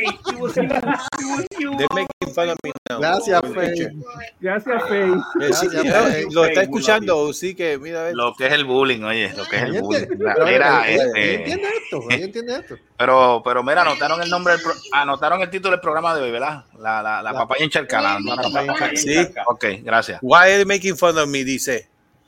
They're 1.77 1.87
making 1.93 2.33
fun 2.35 2.49
of 2.49 2.57
me 2.63 2.71
now. 2.89 2.99
Gracias, 2.99 3.41
picture. 3.41 3.91
Gracias, 4.39 4.83
Fey. 4.87 5.11
Yeah, 5.39 5.53
sí, 5.53 6.27
lo 6.31 6.45
está 6.45 6.61
escuchando, 6.61 7.33
sí 7.33 7.55
que, 7.55 7.77
mira, 7.79 8.01
a 8.01 8.03
ver. 8.05 8.15
Lo 8.15 8.35
que 8.35 8.45
es 8.45 8.53
el 8.53 8.65
bullying, 8.65 9.01
oye, 9.03 9.33
lo 9.35 9.45
que 9.45 9.55
es 9.57 9.63
el 9.63 9.81
bullying. 9.81 10.07
Mira, 10.45 10.87
este, 10.87 11.35
entiende 11.35 11.67
esto, 11.83 12.01
entiende 12.11 12.55
esto. 12.57 12.75
pero, 12.97 13.41
pero 13.43 13.63
mira, 13.63 13.81
anotaron 13.81 14.21
el 14.21 14.29
nombre, 14.29 14.53
del 14.53 14.61
pro- 14.61 14.73
anotaron 14.91 15.41
el 15.41 15.49
título 15.49 15.71
del 15.71 15.81
programa 15.81 16.13
de 16.15 16.21
hoy, 16.21 16.31
¿verdad? 16.31 16.65
La, 16.79 17.01
la, 17.01 17.21
la 17.23 17.31
La- 17.31 17.39
papaya 17.39 17.63
encharcada. 17.65 18.19
La 18.19 18.35
¿no? 18.35 18.95
Sí. 18.95 19.17
Ok, 19.47 19.65
gracias. 19.81 20.19
Why 20.21 20.35
are 20.43 20.55
they 20.57 20.65
making 20.65 20.95
fun 20.95 21.17
of 21.17 21.27
me? 21.27 21.43
Dice. 21.43 21.87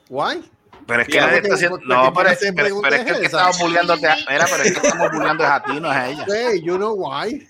Guay. 0.10 0.42
Pero 0.88 1.02
es 1.02 1.08
que 1.08 1.14
Sí, 1.14 1.20
nadie 1.20 1.38
está 1.38 1.54
haciendo. 1.56 1.80
No, 1.86 2.14
pero 2.14 2.30
es, 2.30 2.40
pero, 2.56 2.82
pero 2.82 2.96
es 2.96 3.04
que 3.06 3.12
el 3.12 3.20
que 3.20 3.26
esa. 3.26 3.50
bulleándote. 3.64 4.08
a- 4.08 4.16
Mira, 4.30 4.46
pero 4.50 4.64
es 4.64 4.80
que 4.80 4.88
estamos 4.88 5.12
bulleando 5.12 5.44
es 5.44 5.50
a 5.50 5.64
ti, 5.64 5.80
no 5.80 5.92
es 5.92 5.98
a 5.98 6.10
ella. 6.10 6.26
Fey, 6.30 6.62
you 6.62 6.76
know 6.78 6.94
why? 6.96 7.48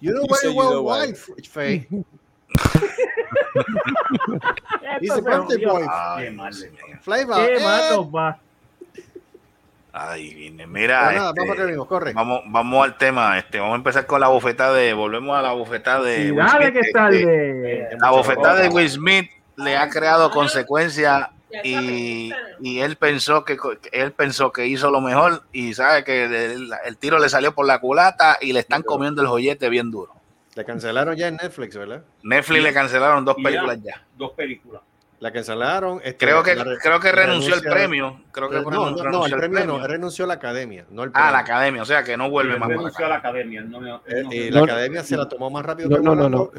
You 0.00 0.12
know 0.12 0.26
say 0.36 0.48
you 0.52 0.56
well 0.58 0.70
know 0.70 0.82
why. 0.82 1.08
why, 1.08 1.14
se 5.14 5.20
birthday 5.22 5.64
jodió. 5.64 5.72
boy. 5.72 5.84
Flavor, 7.02 7.46
¿Qué 7.46 7.60
nos 7.60 8.06
va? 8.08 8.38
Ay, 9.92 10.34
vine. 10.34 10.64
Pero 10.64 10.68
Mira, 10.68 11.12
nada, 11.12 11.28
este, 11.30 11.40
vamos 11.40 11.56
venimos, 11.56 11.86
corre. 11.86 12.12
vamos, 12.12 12.40
vamos 12.46 12.84
al 12.84 12.98
tema. 12.98 13.38
Este, 13.38 13.58
vamos 13.58 13.74
a 13.74 13.76
empezar 13.76 14.06
con 14.06 14.20
la 14.20 14.28
bofetada 14.28 14.74
de. 14.74 14.92
Volvemos 14.92 15.36
a 15.38 15.42
la 15.42 15.52
bofetada 15.52 16.02
de. 16.04 16.24
Y 16.24 16.30
Will 16.32 16.36
dale 16.44 16.64
Smith, 16.66 16.72
que 16.74 16.80
este, 16.80 16.92
tarde. 16.92 17.88
La 18.00 18.10
bofetada 18.10 18.56
de 18.56 18.68
Will 18.68 18.90
Smith 18.90 19.30
le 19.56 19.76
ha 19.76 19.88
creado 19.88 20.30
consecuencias 20.30 21.28
y, 21.64 22.32
él 22.80 22.96
pensó 22.96 23.44
que 23.44 23.56
él 23.92 24.12
pensó 24.12 24.52
que 24.52 24.66
hizo 24.66 24.90
lo 24.90 25.00
mejor 25.00 25.42
y 25.52 25.74
sabe 25.74 26.04
que 26.04 26.24
el, 26.52 26.70
el 26.84 26.96
tiro 26.96 27.18
le 27.18 27.28
salió 27.28 27.54
por 27.54 27.66
la 27.66 27.78
culata 27.78 28.38
y 28.40 28.52
le 28.52 28.60
están 28.60 28.82
comiendo 28.82 29.22
el 29.22 29.28
joyete 29.28 29.68
bien 29.68 29.90
duro. 29.90 30.12
Le 30.54 30.64
cancelaron 30.64 31.14
ya 31.16 31.28
en 31.28 31.36
Netflix, 31.36 31.76
¿verdad? 31.76 32.02
Netflix 32.22 32.62
le 32.62 32.72
cancelaron 32.72 33.24
dos 33.24 33.36
películas 33.36 33.78
ya. 33.82 34.02
Dos 34.16 34.32
películas. 34.32 34.82
La 35.20 35.32
cancelaron. 35.32 35.98
este, 36.04 36.26
Creo 36.26 36.42
que 36.42 36.54
la 36.54 36.64
creo 36.78 37.00
que 37.00 37.10
renunció 37.10 37.54
el 37.54 37.62
premio. 37.62 38.20
Creo 38.32 38.50
que 38.50 38.56
No, 38.56 38.70
no, 38.70 38.84
renunció 39.02 39.10
no, 39.10 39.26
el 39.26 39.32
el 39.32 39.38
premio 39.38 39.60
no, 39.60 39.72
premio. 39.74 39.86
renunció 39.88 40.24
a 40.26 40.28
la 40.28 40.34
academia, 40.34 40.84
no 40.90 41.04
el 41.04 41.10
Ah, 41.10 41.12
premio. 41.12 41.32
la 41.32 41.38
academia, 41.38 41.82
o 41.82 41.84
sea 41.86 42.04
que 42.04 42.16
no 42.18 42.28
vuelve 42.30 42.58
más. 42.58 42.68
renunció 42.68 43.06
a 43.06 43.08
la 43.08 43.16
academia. 43.16 43.62
no 43.62 43.96
Eh, 44.06 44.22
no- 44.24 44.32
y 44.32 44.50
la 44.50 44.58
No, 44.60 44.64
academia 44.64 45.02
se 45.04 45.16
la 45.16 45.26
tomó 45.28 45.48
más 45.50 45.64
rápido 45.64 45.88
No, 45.88 45.96
que 45.96 46.02
no, 46.02 46.28
no. 46.28 46.50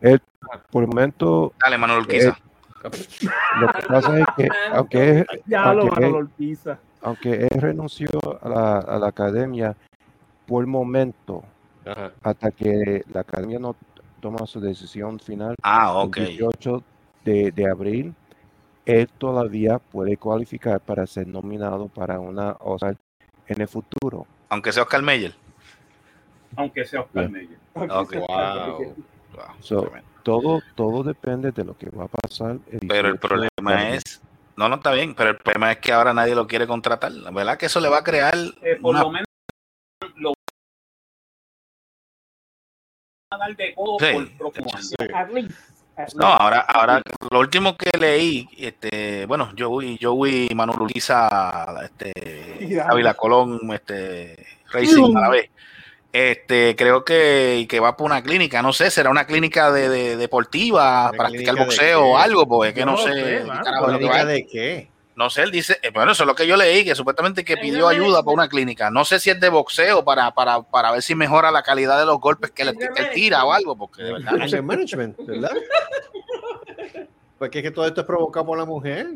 Eh, 0.00 0.18
por 0.70 0.82
el 0.84 0.88
momento, 0.88 1.52
Dale, 1.60 1.78
Manuel 1.78 2.00
Urquiza. 2.00 2.36
Lo 3.60 3.68
que 3.72 3.82
pasa 3.88 4.18
es 4.20 4.26
que, 4.36 4.48
aunque, 4.72 5.26
Ya 5.46 5.72
lo 5.74 5.82
aunque, 5.82 6.04
él, 6.06 6.12
golpiza. 6.12 6.78
aunque 7.02 7.32
él 7.50 7.60
renunció 7.60 8.08
a 8.40 8.48
la, 8.48 8.78
a 8.78 8.98
la 8.98 9.08
academia 9.08 9.76
por 10.46 10.62
el 10.62 10.66
momento, 10.68 11.42
Ajá. 11.84 12.12
hasta 12.22 12.50
que 12.50 13.02
la 13.12 13.20
academia 13.20 13.58
no 13.58 13.76
toma 14.20 14.46
su 14.46 14.60
decisión 14.60 15.18
final 15.20 15.54
Ah, 15.62 16.02
el 16.04 16.10
18 16.10 16.82
de, 17.24 17.50
de 17.52 17.70
abril, 17.70 18.14
él 18.86 19.08
todavía 19.18 19.78
puede 19.78 20.16
cualificar 20.16 20.80
para 20.80 21.06
ser 21.06 21.26
nominado 21.26 21.88
para 21.88 22.18
una 22.20 22.56
Oscar 22.60 22.96
en 23.46 23.60
el 23.60 23.68
futuro. 23.68 24.26
Aunque 24.48 24.72
sea 24.72 24.82
Oscar 24.84 25.02
Meyer. 25.02 25.34
Aunque 26.56 26.84
sea 26.86 27.02
Oscar 27.02 27.28
Bien. 27.28 27.32
Meyer. 27.48 27.58
Ok. 27.74 28.14
Wow. 28.14 28.94
Wow, 29.34 29.44
So. 29.60 29.90
Todo, 30.28 30.60
todo 30.74 31.02
depende 31.02 31.52
de 31.52 31.64
lo 31.64 31.76
que 31.76 31.88
va 31.90 32.04
a 32.04 32.08
pasar. 32.08 32.58
el 32.70 32.80
Pero 32.86 33.08
el 33.08 33.14
18 33.14 33.14
de 33.14 33.18
problema 33.18 33.88
es. 33.94 34.20
No, 34.56 34.68
no 34.68 34.74
está 34.76 34.92
bien, 34.92 35.14
pero 35.14 35.30
el 35.30 35.38
problema 35.38 35.72
es 35.72 35.78
que 35.78 35.92
ahora 35.92 36.12
nadie 36.12 36.34
lo 36.34 36.46
quiere 36.46 36.66
contratar. 36.66 37.12
La 37.12 37.30
verdad 37.30 37.56
que 37.56 37.66
eso 37.66 37.80
le 37.80 37.88
va 37.88 37.98
a 37.98 38.04
crear. 38.04 38.34
Eh, 38.62 38.76
por 38.80 38.90
una- 38.94 39.02
lo 39.04 39.10
menos 39.10 39.26
lo 40.16 40.34
van 43.30 43.40
a 43.40 43.46
dar 43.46 43.56
de 43.56 43.74
codo 43.74 43.96
Sí. 44.00 44.12
por 44.12 44.22
el 44.22 44.36
próximo 44.36 44.70
año. 45.14 45.48
No, 46.14 46.26
ahora, 46.26 46.60
ahora 46.60 47.02
lo 47.30 47.40
último 47.40 47.76
que 47.76 47.90
leí, 47.98 48.48
este, 48.56 49.26
bueno, 49.26 49.50
Joey, 49.58 49.98
Joey 50.00 50.48
Manuel 50.54 50.82
Urquiza, 50.82 51.74
este, 51.84 52.80
Ávila 52.88 53.14
Colón, 53.14 53.58
este, 53.72 54.46
Racing 54.70 55.16
a 55.16 55.20
la 55.22 55.28
vez. 55.30 55.50
Este, 56.12 56.74
creo 56.74 57.04
que, 57.04 57.66
que 57.68 57.80
va 57.80 57.96
por 57.96 58.06
una 58.06 58.22
clínica, 58.22 58.62
no 58.62 58.72
sé, 58.72 58.90
será 58.90 59.10
una 59.10 59.26
clínica 59.26 59.70
de, 59.70 59.88
de- 59.90 60.16
deportiva, 60.16 61.10
¿Una 61.10 61.18
practicar 61.18 61.54
de 61.54 61.64
boxeo 61.64 62.02
o 62.02 62.16
algo, 62.18 62.48
porque 62.48 62.70
es 62.70 62.74
que 62.74 62.84
no, 62.86 62.92
No 62.92 62.98
sé, 62.98 63.12
sé, 63.12 63.24
qué 63.40 63.44
mano. 63.44 63.62
carajo 63.62 63.86
es 63.86 63.92
lo 63.92 63.98
que 63.98 64.04
va. 64.06 64.10
¿Clínica 64.12 64.24
de 64.26 64.46
qué? 64.46 64.90
No 65.16 65.28
sé, 65.30 65.42
él 65.42 65.50
dice, 65.50 65.78
eh, 65.82 65.90
bueno, 65.92 66.12
eso 66.12 66.22
es 66.22 66.26
lo 66.28 66.34
que 66.34 66.46
yo 66.46 66.56
leí, 66.56 66.84
que 66.84 66.94
supuestamente 66.94 67.44
que 67.44 67.56
pidió 67.56 67.88
ayuda 67.88 68.22
para 68.22 68.34
una 68.34 68.48
clínica. 68.48 68.88
No 68.90 69.04
sé 69.04 69.18
si 69.18 69.30
es 69.30 69.38
de 69.40 69.48
boxeo 69.48 70.04
para, 70.04 70.30
para, 70.30 70.62
para 70.62 70.92
ver 70.92 71.02
si 71.02 71.14
mejora 71.16 71.50
la 71.50 71.62
calidad 71.62 71.98
de 71.98 72.06
los 72.06 72.20
golpes 72.20 72.52
que, 72.52 72.64
le, 72.64 72.72
que 72.74 72.84
él 73.02 73.10
tira 73.12 73.44
o 73.44 73.52
algo, 73.52 73.76
porque 73.76 74.02
de 74.04 74.12
verdad. 74.12 74.34
Anger 74.40 74.62
management, 74.62 75.16
¿verdad? 75.26 75.50
Porque 77.38 77.58
es 77.58 77.62
que 77.64 77.70
todo 77.70 77.86
esto 77.86 78.00
es 78.00 78.06
provocado 78.06 78.46
por 78.46 78.58
la 78.58 78.64
mujer. 78.64 79.06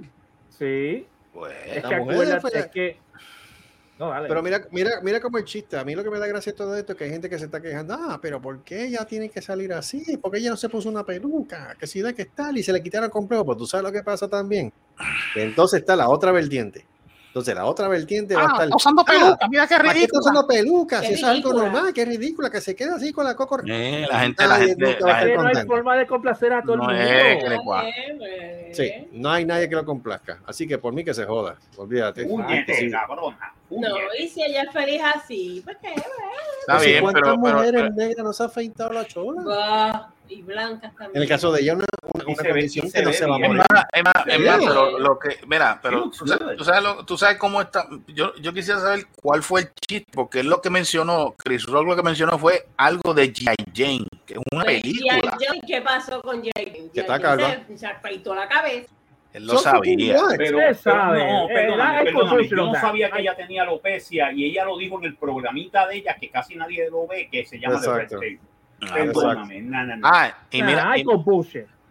Sí. 0.57 1.07
Pues, 1.35 1.53
Es 1.67 1.83
La 1.83 1.89
que 1.89 1.97
mujer 1.97 2.15
acuérdate 2.15 2.41
fue- 2.41 2.59
es 2.61 2.67
que. 2.69 2.97
No, 4.03 4.11
dale. 4.11 4.27
Pero 4.27 4.43
mira, 4.43 4.61
mira, 4.73 4.91
mira 5.03 5.21
como 5.21 5.39
el 5.39 5.45
chiste. 5.45 5.77
A 5.79 5.85
mí 5.85 5.95
lo 5.95 6.03
que 6.03 6.11
me 6.11 6.19
da 6.19 6.27
gracia 6.27 6.53
todo 6.55 6.75
esto 6.77 6.93
es 6.93 6.99
que 6.99 7.05
hay 7.05 7.11
gente 7.11 7.31
que 7.31 7.39
se 7.39 7.45
está 7.45 7.61
quejando. 7.63 7.95
Ah, 7.95 8.19
pero 8.21 8.41
¿por 8.43 8.65
qué 8.65 8.87
ella 8.87 9.05
tiene 9.05 9.29
que 9.29 9.41
salir 9.41 9.73
así? 9.73 10.17
Porque 10.21 10.39
ella 10.39 10.51
no 10.51 10.57
se 10.57 10.69
puso 10.69 10.89
una 10.89 11.05
peluca, 11.05 11.77
que 11.79 11.87
si 11.87 12.01
da 12.03 12.13
que 12.13 12.23
está 12.23 12.51
y 12.53 12.65
se 12.65 12.73
le 12.73 12.83
quitaron 12.83 13.05
el 13.05 13.11
complejo. 13.13 13.45
Pues 13.45 13.59
tú 13.59 13.67
sabes 13.67 13.85
lo 13.85 13.93
que 13.93 14.03
pasa 14.03 14.27
también. 14.29 14.73
Entonces 15.37 15.81
está 15.81 15.95
la 15.95 16.09
otra 16.09 16.33
vertiente. 16.33 16.85
Entonces 17.29 17.55
la 17.55 17.65
otra 17.65 17.89
vertiente 17.89 18.35
va 18.35 18.43
a 18.43 18.45
ah, 18.45 18.53
estar. 18.53 18.69
usando 18.75 19.03
"Ah, 19.03 19.05
peluca, 19.07 19.49
mira 19.49 19.67
qué 19.67 19.77
¿Para 19.77 19.83
qué 19.85 19.89
está 19.89 19.95
ridículo. 20.01 20.21
usando 20.21 20.47
peluca? 20.47 21.01
Qué 21.01 21.07
Si 21.07 21.13
es 21.15 21.25
algo 21.25 21.55
normal, 21.55 21.93
qué 21.95 22.05
ridícula, 22.05 22.51
que 22.51 22.61
se 22.61 22.75
quede 22.75 22.91
así 22.91 23.11
con 23.11 23.25
la 23.25 23.35
coco. 23.35 23.59
Eh, 23.67 24.05
la 24.07 24.21
gente, 24.21 24.47
la 24.47 24.57
gente, 24.57 24.97
la 25.01 25.15
gente- 25.17 25.37
no 25.37 25.47
hay 25.49 25.65
forma 25.67 25.97
de 25.97 26.07
complacer 26.07 26.53
a 26.53 26.63
todo 26.63 26.77
No 26.77 26.91
el 26.91 26.97
es 27.01 27.35
mundo. 27.35 27.45
que 27.45 27.49
le 27.51 27.57
cua-. 27.57 28.75
Sí, 28.75 29.09
no 29.13 29.31
hay 29.31 29.47
nadie 29.47 29.67
que 29.67 29.75
lo 29.77 29.85
complazca. 29.87 30.41
Así 30.45 30.67
que 30.69 30.77
por 30.77 30.93
mí 30.93 31.05
que 31.05 31.15
se 31.15 31.25
joda. 31.25 31.57
Olvídate. 31.77 32.27
Puñete, 32.27 32.75
Sí. 32.75 32.91
cabrona. 32.91 33.55
No, 33.81 33.89
puñete. 33.95 34.23
y 34.23 34.29
si 34.29 34.43
ella 34.43 34.63
es 34.63 34.73
feliz 34.73 35.01
así, 35.15 35.61
pues 35.65 35.77
qué, 35.81 35.89
está 35.95 36.03
Pues, 36.67 36.87
bien, 36.87 37.03
¿Cuántas 37.03 37.23
pero, 37.23 37.37
pero- 37.43 37.55
mujeres 37.57 37.83
pero- 37.83 37.95
negras 37.95 38.25
no 38.25 38.33
se 38.33 38.43
ha 38.43 38.47
afeitado 38.47 38.93
la 38.93 39.07
chola? 39.07 39.43
Va, 39.45 40.13
y 40.29 40.41
blancas 40.43 40.93
también. 40.95 41.11
En 41.17 41.23
el 41.23 41.29
caso 41.29 41.53
de 41.53 41.61
ella, 41.61 41.75
una, 41.75 41.85
una, 42.15 42.25
una 42.25 42.43
ve- 42.55 42.61
que 42.63 42.69
se 42.69 43.03
no 43.03 43.13
se 43.13 43.27
va 43.27 43.35
a 43.37 43.39
morir. 43.39 43.63
es 43.93 44.03
más, 44.05 44.15
es 44.27 44.41
más, 44.41 44.59
Sí. 44.61 44.65
pero 44.67 44.99
lo 44.99 45.19
que, 45.19 45.39
mira, 45.47 45.79
pero 45.83 46.11
tú 46.11 46.27
sabes, 46.27 46.57
tú 46.57 46.65
sabes 46.65 46.83
lo- 46.83 47.05
tú 47.05 47.19
sabes 47.19 47.37
cómo 47.39 47.61
está. 47.61 47.87
Yo, 48.09 48.35
yo 48.37 48.53
quisiera 48.55 48.81
saber 48.81 49.07
cuál 49.21 49.43
fue 49.43 49.61
el 49.63 49.69
chiste, 49.87 50.07
porque 50.13 50.41
es 50.41 50.47
lo 50.47 50.61
que 50.63 50.71
mencionó, 50.71 51.35
Chris 51.37 51.65
Rock 51.67 51.87
lo 51.87 51.97
que 51.97 52.03
mencionó 52.03 52.39
fue 52.39 52.67
algo 52.79 53.13
de 53.13 53.33
G.I. 53.33 53.57
Jane, 53.75 54.07
que 54.25 54.35
es 54.35 54.41
una 54.53 54.65
Pues, 54.65 54.81
película. 54.81 55.15
G.I. 55.15 55.45
Jane, 55.47 55.61
¿Qué 55.67 55.83
pasó 55.83 56.23
con 56.23 56.37
Jane? 56.43 56.91
Que 56.95 57.01
está 57.01 57.21
calva. 57.21 57.57
Se, 57.69 57.79
se 57.79 57.87
afeitó 57.87 58.35
la 58.35 58.49
cabeza. 58.49 58.93
Él 59.35 59.47
lo 59.47 59.57
sabía. 59.57 60.19
Pero, 60.37 60.59
pero 60.59 60.75
sabe, 60.75 61.19
no, 61.27 61.49
eh, 61.49 61.57
hay 61.59 61.67
perdóname, 62.05 62.49
yo 62.49 62.57
no 62.57 62.75
sabía 62.75 63.11
que 63.11 63.21
ella 63.21 63.35
tenía 63.37 63.63
alopecia 63.63 64.33
y 64.33 64.45
ella 64.45 64.65
lo 64.65 64.77
dijo 64.79 64.99
en 64.99 65.05
el 65.05 65.17
programita 65.17 65.87
de 65.87 65.97
ella 65.97 66.17
que 66.21 66.31
casi 66.31 66.55
nadie 66.57 66.89
lo 66.91 67.07
ve, 67.07 67.29
que 67.31 67.45
se 67.45 67.59
llama 67.59 67.81
The 67.81 67.87
Red 67.87 68.03
Exacto. 68.03 68.17
Tape. 68.17 68.41
Ah, 68.83 68.95
Perdóname. 68.95 70.01
Ah, 70.03 70.35
y 70.51 70.63
mira, 70.63 70.99
y, 70.99 71.05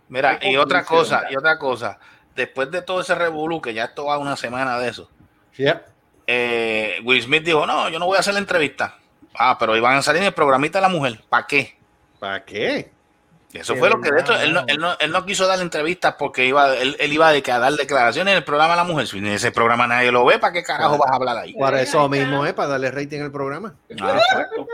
mira, 0.09 0.37
otra 0.59 0.83
cosa, 0.83 1.23
y 1.29 1.35
otra 1.35 1.57
cosa. 1.57 1.99
Después 2.35 2.69
de 2.71 2.81
todo 2.81 3.01
ese 3.01 3.15
revolú, 3.15 3.61
que 3.61 3.73
ya 3.73 3.85
esto 3.85 4.05
va 4.05 4.17
una 4.17 4.35
semana 4.35 4.77
de 4.79 4.89
eso, 4.89 5.09
Yeah. 5.57 5.83
eh, 6.27 6.99
Will 7.03 7.21
Smith 7.21 7.43
dijo, 7.43 7.65
no, 7.65 7.89
yo 7.89 7.99
no 7.99 8.05
voy 8.05 8.17
a 8.17 8.19
hacer 8.21 8.33
la 8.33 8.39
entrevista. 8.39 8.97
Ah, 9.33 9.57
pero 9.59 9.75
iban 9.75 9.95
a 9.95 10.01
salir 10.01 10.21
en 10.21 10.27
el 10.27 10.33
programita 10.33 10.79
de 10.79 10.83
la 10.83 10.89
mujer. 10.89 11.19
¿Para 11.29 11.45
qué? 11.47 11.77
¿Para 12.19 12.43
qué? 12.43 12.91
Eso 13.53 13.75
fue 13.75 13.89
lo 13.89 13.99
que, 13.99 14.11
de 14.11 14.21
hecho, 14.21 14.33
él 14.39 14.53
no, 14.53 14.63
él 14.67 14.77
no, 14.79 14.93
él 14.99 15.11
no 15.11 15.25
quiso 15.25 15.45
dar 15.45 15.59
entrevistas 15.59 16.15
porque 16.17 16.45
iba, 16.45 16.73
él, 16.75 16.95
él 16.99 17.11
iba 17.13 17.31
de 17.31 17.41
que 17.43 17.51
a 17.51 17.59
dar 17.59 17.73
declaraciones 17.73 18.31
en 18.31 18.37
el 18.37 18.43
programa 18.43 18.73
de 18.73 18.77
la 18.77 18.83
mujer. 18.85 19.07
Si 19.07 19.17
en 19.17 19.27
ese 19.27 19.51
programa 19.51 19.87
nadie 19.87 20.11
lo 20.11 20.23
ve, 20.25 20.39
¿para 20.39 20.53
qué 20.53 20.63
carajo 20.63 20.97
vas 20.97 21.11
a 21.11 21.15
hablar 21.15 21.37
ahí? 21.37 21.53
Para 21.53 21.81
eso 21.81 22.07
mismo, 22.07 22.45
¿eh? 22.45 22.53
Para 22.53 22.69
darle 22.69 22.91
rating 22.91 23.19
al 23.21 23.31
programa. 23.31 23.73
Ah, 24.01 24.17
Exacto. 24.17 24.67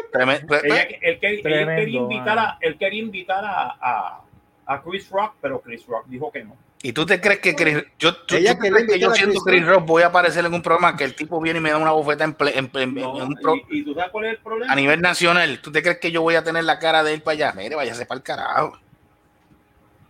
Ella- 0.64 0.88
él, 1.02 1.20
quería 1.20 2.00
invitar, 2.02 2.36
mano. 2.36 2.42
a, 2.50 2.58
él 2.62 2.78
quería 2.78 3.02
invitar 3.02 3.44
a, 3.46 3.76
a, 3.82 4.22
a 4.68 4.82
Chris 4.84 5.10
Rock, 5.10 5.34
pero 5.42 5.60
Chris 5.62 5.86
Rock 5.88 6.06
dijo 6.08 6.32
que 6.32 6.44
no. 6.44 6.56
¿Y 6.84 6.94
tú 6.94 7.06
te 7.08 7.20
crees 7.20 7.40
que 7.40 7.56
Chris, 7.56 7.84
yo, 7.98 8.16
tú- 8.16 8.36
Ella 8.36 8.54
tú 8.54 8.60
quería 8.62 8.76
crees 8.78 8.92
que 8.92 9.00
yo 9.00 9.12
siendo 9.14 9.40
Chris 9.42 9.66
Rock 9.66 9.86
voy 9.86 10.04
a 10.04 10.08
aparecer 10.08 10.46
en 10.46 10.54
un 10.54 10.62
programa 10.62 10.96
que 10.96 11.04
el 11.06 11.16
tipo 11.16 11.42
viene 11.42 11.58
y 11.60 11.62
me 11.62 11.72
da 11.72 11.78
una 11.78 11.92
bofeta 11.92 12.24
en, 12.24 12.38
ple- 12.38 12.54
en- 12.56 12.70
en- 12.74 12.94
No, 12.96 13.18
en 13.18 13.28
un 13.30 13.36
pro- 13.36 13.56
y, 13.56 13.80
y 13.80 13.84
tú 13.84 13.96
sabes 13.96 14.12
cuál 14.12 14.26
es 14.26 14.32
el 14.34 14.38
problema? 14.38 14.72
a 14.72 14.76
nivel 14.76 15.02
nacional? 15.02 15.60
¿Tú 15.60 15.72
te 15.72 15.82
crees 15.82 15.98
que 16.00 16.12
yo 16.12 16.22
voy 16.22 16.36
a 16.36 16.44
tener 16.44 16.64
la 16.66 16.78
cara 16.78 17.04
de 17.04 17.16
él 17.16 17.22
para 17.24 17.34
allá? 17.34 17.54
Mire, 17.58 17.76
váyase 17.76 18.06
para 18.06 18.18
el 18.20 18.24
carajo. 18.24 18.78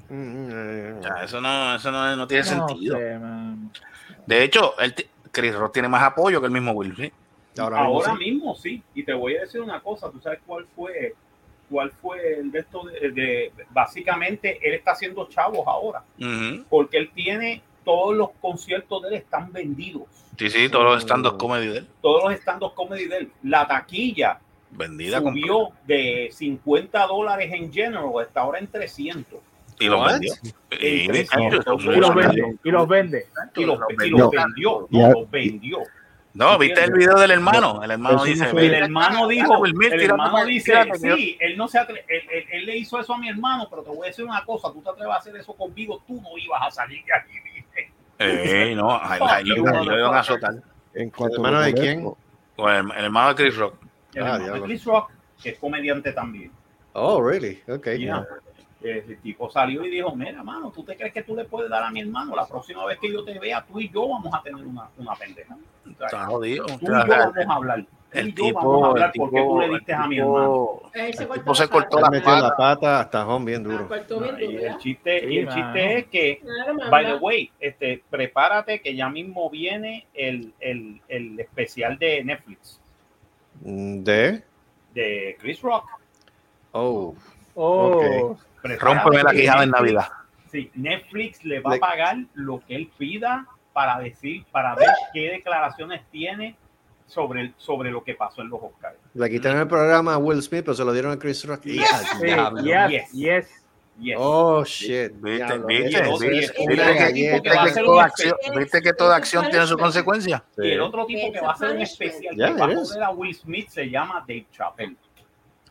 Mm, 0.10 1.02
eso 1.24 1.42
no, 1.42 1.76
eso 1.76 1.92
no, 1.92 2.16
no 2.16 2.28
tiene 2.28 2.44
No 2.44 2.68
sentido. 2.68 2.98
sé. 2.98 3.20
De 4.26 4.44
hecho, 4.44 4.78
el 4.80 4.94
Chris 5.32 5.56
Rock 5.56 5.74
tiene 5.74 5.88
más 5.88 6.04
apoyo 6.04 6.40
que 6.40 6.48
el 6.48 6.52
mismo 6.54 6.72
Will 6.72 6.96
Smith. 6.96 7.14
Ahora 7.58 7.84
mismo 7.84 8.04
sí. 8.04 8.12
mismo 8.20 8.56
sí. 8.56 8.84
Y 8.94 9.04
te 9.04 9.14
voy 9.14 9.36
a 9.38 9.42
decir 9.42 9.62
una 9.62 9.80
cosa. 9.80 10.10
¿Tú 10.12 10.20
sabes 10.22 10.40
cuál 10.46 10.66
fue? 10.76 11.16
¿Cuál 11.70 11.92
fue 11.92 12.40
el 12.40 12.52
de 12.52 12.60
esto? 12.60 12.84
De, 12.86 13.12
de- 13.12 13.52
básicamente, 13.72 14.60
él 14.68 14.74
está 14.76 14.92
haciendo 14.92 15.28
chavos 15.28 15.66
ahora. 15.68 16.04
Porque 16.70 16.98
él 16.98 17.12
tiene 17.14 17.62
todos 17.84 18.16
los 18.16 18.30
conciertos 18.42 19.02
de 19.04 19.10
él 19.10 19.14
están 19.16 19.52
vendidos. 19.52 20.04
Sí, 20.38 20.50
sí, 20.50 20.70
todos 20.70 20.86
los 20.86 21.04
stand-up 21.04 21.38
comedy 21.38 21.68
de 21.68 21.78
él. 21.80 21.88
Todos 22.02 22.24
los 22.24 22.34
stand-up 22.40 22.74
comedy 22.74 23.06
de 23.06 23.18
él. 23.18 23.32
La 23.44 23.68
taquilla 23.68 24.40
Vendida 24.70 25.20
subió 25.20 25.70
de 25.86 26.30
50 26.32 27.08
dólares 27.08 27.52
en 27.54 27.72
general 27.72 28.06
hasta 28.22 28.42
ahora 28.42 28.60
en 28.60 28.68
300. 28.68 29.40
y 29.80 29.86
los 29.86 30.06
vendió. 30.12 30.34
Y, 30.72 31.06
En 31.06 31.12
de 31.12 31.20
hecho, 31.22 31.32
300. 31.32 31.60
eso 31.62 31.74
Y 31.76 31.80
fue 31.84 31.98
los 31.98 32.16
vende. 32.16 32.58
Y 32.64 32.72
los 32.72 32.88
vende. 32.88 33.26
Y 33.56 33.66
los, 33.66 33.80
y 34.04 34.10
No. 34.12 35.12
los 35.12 35.32
vendió. 35.32 35.80
No, 36.38 36.58
¿viste 36.60 36.84
el 36.84 36.92
video 36.94 37.16
del 37.16 37.32
hermano? 37.32 37.82
El 37.84 37.92
hermano 37.92 38.24
dice, 38.24 38.46
El 38.50 38.54
"Mira, 38.56 38.78
hermano 38.78 39.28
dijo, 39.28 39.66
el 39.66 40.02
hermano 40.02 40.46
dice, 40.46 40.74
sí, 40.96 41.36
él 41.40 41.58
no 41.58 41.68
se 41.68 41.80
atre- 41.80 42.04
él, 42.08 42.22
él- 42.32 42.46
él 42.52 42.66
le 42.66 42.78
hizo 42.78 43.00
eso 43.00 43.14
a 43.16 43.18
mi 43.18 43.28
hermano, 43.28 43.68
pero 43.70 43.82
te 43.82 43.90
voy 43.90 44.06
a 44.06 44.10
decir 44.10 44.24
una 44.24 44.46
cosa, 44.46 44.72
tú 44.72 44.82
te 44.82 44.90
atreves 44.90 45.14
a 45.14 45.18
hacer 45.18 45.36
eso 45.36 45.54
conmigo, 45.54 46.02
tú 46.06 46.22
no 46.22 46.38
ibas 46.38 46.62
a 46.68 46.70
salir 46.72 47.04
de 47.06 47.14
aquí. 47.14 47.34
dice. 47.56 47.92
Ey, 48.20 48.76
no, 48.76 48.92
ahí 49.04 49.44
lo 49.46 49.58
iban 49.58 50.14
a 50.14 50.20
azotar. 50.20 50.54
En 50.94 51.10
cuanto 51.10 51.38
¿El 51.38 51.46
hermano 51.46 51.64
de 51.64 51.74
quién? 51.74 52.00
el, 52.58 52.92
el 52.98 53.04
hermano 53.06 53.30
de 53.30 53.36
Chris 53.36 53.56
Rock. 53.58 53.76
El 54.14 54.24
Ah, 54.24 54.26
hermano 54.26 54.38
de 54.38 54.44
diablo. 54.46 54.64
Chris 54.66 54.86
Rock, 54.86 55.12
que 55.42 55.50
es 55.50 55.60
comediante 55.60 56.12
también. 56.14 56.52
Oh, 56.94 57.22
really? 57.22 57.62
Ok. 57.68 57.88
Ya. 58.00 58.26
El 58.82 59.18
tipo 59.22 59.50
salió 59.50 59.84
y 59.86 59.90
dijo, 59.90 60.16
mira, 60.16 60.44
mano, 60.44 60.72
¿tú 60.72 60.84
te 60.84 60.96
crees 60.96 61.12
que 61.14 61.24
tú 61.24 61.36
le 61.36 61.46
puedes 61.46 61.70
dar 61.70 61.84
a 61.84 61.90
mi 61.92 62.02
hermano? 62.02 62.36
La 62.36 62.46
próxima 62.48 62.86
vez 62.86 63.00
que 63.00 63.12
yo 63.12 63.24
te 63.24 63.38
vea, 63.40 63.66
tú 63.66 63.80
y 63.80 63.90
yo 63.90 64.08
vamos 64.08 64.32
a 64.34 64.42
tener 64.44 64.64
una, 64.66 64.88
una 64.98 65.16
pendeja. 65.16 65.56
O 65.56 65.98
sea, 65.98 66.06
Está 66.08 66.26
jodido. 66.28 66.66
Tú 66.66 66.74
y 66.76 66.86
yo 66.86 66.92
vamos 67.08 67.36
a 67.48 67.54
hablar. 67.56 67.82
Tú 67.84 67.88
El 68.20 68.30
y 68.30 68.34
yo 68.34 68.54
vamos 68.54 68.56
a 68.56 68.62
tipo, 68.62 68.86
hablar 68.86 69.12
el 69.14 69.20
porque 69.20 69.42
tú 69.42 69.60
le 69.60 69.66
tipo, 69.66 69.76
diste 69.78 69.92
el 69.94 69.98
a 69.98 70.08
mi 70.08 70.18
hermano. 70.20 70.80
tipo, 70.84 70.92
el 70.94 71.18
cortó 71.28 71.34
tipo 71.42 71.56
se 71.56 71.64
la 71.64 71.70
cortó 71.70 71.90
pata. 71.98 72.02
la 72.02 72.10
metió 72.12 72.36
la 72.38 72.56
pata. 72.56 73.00
hasta 73.02 73.28
home 73.28 73.46
bien 73.46 73.62
Ah, 73.66 73.88
duro. 74.08 74.30
bien 74.38 74.52
Y 74.52 74.56
el 74.64 74.78
chiste, 74.78 75.20
Sí, 75.22 75.26
y 75.34 75.38
el 75.40 75.48
chiste 75.50 75.98
es 75.98 76.06
que. 76.08 76.42
By 76.92 77.06
the 77.06 77.16
way, 77.16 77.52
este, 77.60 78.04
prepárate 78.10 78.80
que 78.82 78.96
ya 78.96 79.10
mismo 79.10 79.50
viene 79.50 80.06
el, 80.14 80.54
el, 80.60 81.02
el 81.08 81.40
especial 81.40 81.98
de 81.98 82.24
Netflix 82.24 82.80
¿De? 83.60 84.44
de 84.94 85.36
Chris 85.40 85.62
Rock. 85.62 85.86
Oh. 86.74 87.16
Oh. 87.56 88.38
Rómpeme 88.76 89.24
la 89.24 89.32
quijada 89.32 89.64
en 89.64 89.70
Navidad. 89.72 90.08
Sí, 90.52 90.72
Netflix 90.76 91.44
le 91.46 91.60
va 91.60 91.72
Le- 91.72 91.76
a 91.78 91.80
pagar 91.80 92.18
lo 92.34 92.62
que 92.66 92.76
él 92.76 92.90
pida 92.98 93.46
para 93.74 94.00
decir, 94.00 94.44
para 94.52 94.76
ver 94.76 94.90
qué 95.14 95.30
declaraciones 95.32 96.02
tiene 96.12 96.56
sobre, 97.06 97.42
el- 97.42 97.54
sobre 97.58 97.92
lo 97.92 98.04
que 98.04 98.16
pasó 98.16 98.42
en 98.42 98.50
los 98.50 98.60
Oscars. 98.62 98.96
Le 99.14 99.30
quitaron 99.30 99.60
el 99.62 99.68
programa 99.68 100.16
a 100.16 100.18
Will 100.18 100.42
Smith, 100.42 100.64
pero 100.66 100.74
se 100.76 100.84
lo 100.84 100.92
dieron 100.94 101.12
a 101.14 101.20
Chris 101.20 101.46
Rock. 101.46 101.62
Yes. 101.64 101.86
Yes, 102.22 102.90
Yes. 102.90 103.12
yes. 103.14 103.64
Yes. 104.00 104.16
Oh, 104.20 104.64
shit. 104.64 105.12
¿Viste? 105.22 105.58
¿Viste? 105.58 106.02
¿Viste? 106.30 106.54
que 106.54 106.76
va 106.78 106.86
a 106.86 107.12
¿Viste 107.12 107.50
hacer 107.50 107.74
que 107.74 107.84
toda 107.84 108.04
acción, 108.04 108.30
especial. 108.40 108.60
¿Viste 108.60 108.82
que 108.84 108.94
toda 108.94 109.16
acción 109.16 109.50
tiene 109.50 109.66
su 109.66 109.76
consecuencia? 109.78 110.44
Y 110.58 110.70
el 110.72 110.82
otro 110.82 111.06
tipo 111.08 111.32
que 111.32 111.42
va 111.42 111.50
a 111.50 111.54
hacer 111.54 111.72
un 111.72 111.82
especial 111.82 112.36
que 112.36 112.44
va 112.54 112.66
a 112.66 112.76
joder 112.76 113.04
a 113.04 113.10
Will 113.10 113.34
Smith 113.34 113.70
se 113.70 113.90
llama 113.90 114.20
Dave 114.28 114.46
Chappelle. 114.52 114.96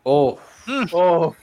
Oh, 0.03 0.39
Oh, 0.93 1.35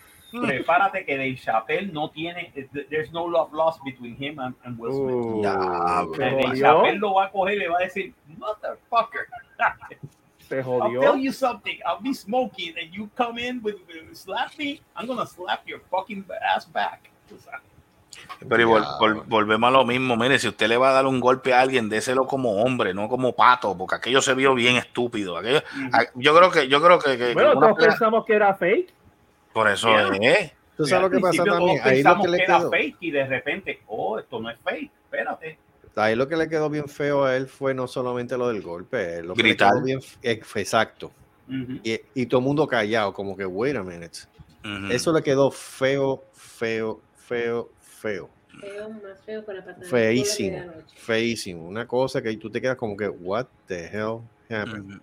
prepárate 0.41 1.05
que 1.05 1.15
Dave 1.17 1.37
Chappelle 1.37 1.91
no 1.91 2.09
tiene, 2.09 2.51
there's 2.89 3.11
no 3.11 3.27
love 3.27 3.53
lost 3.53 3.79
between 3.83 4.15
him 4.21 4.39
and, 4.39 4.55
and 4.65 4.77
Will 4.79 4.91
Smith. 4.91 5.15
Uh, 5.15 5.43
Ya, 5.43 6.05
Se 6.15 6.21
Dave 6.23 6.43
jodió. 6.47 6.61
Chappelle 6.75 6.99
lo 6.99 7.13
va 7.15 7.25
a 7.25 7.31
coger 7.31 7.55
y 7.55 7.59
le 7.59 7.67
va 7.69 7.77
a 7.77 7.83
decir, 7.83 8.13
motherfucker. 8.37 9.27
Se 10.39 10.57
I'll 10.57 10.63
tell 10.63 11.13
jodió. 11.13 11.15
you 11.15 11.31
something. 11.31 11.77
I'll 11.85 12.01
be 12.01 12.13
smoking 12.13 12.73
and 12.77 12.91
you 12.93 13.09
come 13.15 13.39
in 13.39 13.61
with, 13.63 13.75
with 13.87 14.13
slap 14.15 14.51
me. 14.57 14.81
I'm 14.95 15.07
gonna 15.07 15.25
slap 15.25 15.65
your 15.67 15.79
fucking 15.89 16.25
ass 16.55 16.65
back. 16.65 17.09
Pero 18.47 18.67
vol- 18.69 18.85
vol- 18.99 19.23
volvemos 19.25 19.67
a 19.69 19.71
lo 19.71 19.85
mismo. 19.85 20.15
Mire, 20.17 20.37
si 20.37 20.47
usted 20.47 20.67
le 20.67 20.77
va 20.77 20.89
a 20.89 20.93
dar 20.93 21.05
un 21.07 21.19
golpe 21.19 21.53
a 21.53 21.61
alguien, 21.61 21.89
déselo 21.89 22.27
como 22.27 22.61
hombre, 22.61 22.93
no 22.93 23.07
como 23.07 23.33
pato, 23.33 23.75
porque 23.77 23.95
aquello 23.95 24.21
se 24.21 24.33
vio 24.33 24.53
bien 24.53 24.75
estúpido. 24.75 25.37
Aquello, 25.37 25.63
a- 25.93 26.05
yo 26.15 26.35
creo 26.35 26.51
que, 26.51 26.67
yo 26.67 26.81
creo 26.81 26.99
que, 26.99 27.17
que- 27.17 27.33
Bueno, 27.33 27.53
todos 27.53 27.77
pensamos 27.77 28.25
que 28.25 28.33
era 28.33 28.53
fake. 28.53 28.93
Por 29.53 29.69
eso 29.69 29.89
es. 30.21 30.51
¿Tú 30.75 30.85
sabes 30.85 31.03
lo 31.03 31.09
que 31.11 31.19
pasa 31.19 31.43
también? 31.43 31.79
Ahí 31.83 32.01
lo 32.01 32.19
que 32.19 32.27
le 32.27 32.37
que 32.37 32.43
era 32.43 32.57
quedó, 32.57 32.71
fake 32.71 32.97
y 32.99 33.11
de 33.11 33.27
repente, 33.27 33.79
oh, 33.87 34.17
esto 34.19 34.39
no 34.39 34.49
es 34.49 34.57
fake. 34.63 34.91
Espérate. 35.05 35.57
ahí 35.95 36.15
lo 36.15 36.27
que 36.27 36.35
le 36.35 36.49
quedó 36.49 36.69
bien 36.69 36.87
feo 36.87 37.23
a 37.25 37.37
él 37.37 37.47
fue 37.47 37.73
no 37.75 37.87
solamente 37.87 38.35
lo 38.37 38.47
del 38.47 38.61
golpe, 38.63 39.21
lo 39.21 39.35
que 39.35 39.43
le 39.43 39.49
Gritar. 39.49 39.71
quedó 39.73 39.83
bien 39.83 39.99
eh, 40.23 40.41
exacto. 40.55 41.11
Y, 41.47 41.99
y 42.15 42.25
todo 42.25 42.39
el 42.39 42.45
mundo 42.45 42.65
callado, 42.65 43.13
como 43.13 43.37
que, 43.37 43.45
wait 43.45 43.75
a 43.75 43.83
minute. 43.83 44.19
Eso 44.89 45.11
le 45.13 45.21
quedó 45.21 45.51
feo, 45.51 46.23
feo, 46.33 47.01
feo, 47.15 47.69
feo. 47.79 48.29
Feo, 48.59 48.89
más 48.89 49.21
feo 49.25 49.43
para 49.45 49.63
patar. 49.63 49.83
Feísimo. 49.85 50.63
Feísimo. 50.95 51.67
Una 51.67 51.85
cosa 51.85 52.21
que 52.21 52.35
tú 52.37 52.49
te 52.49 52.61
quedas 52.61 52.77
como 52.77 52.95
que, 52.95 53.07
what 53.09 53.45
the 53.67 53.85
hell 53.85 54.21
happened? 54.49 54.99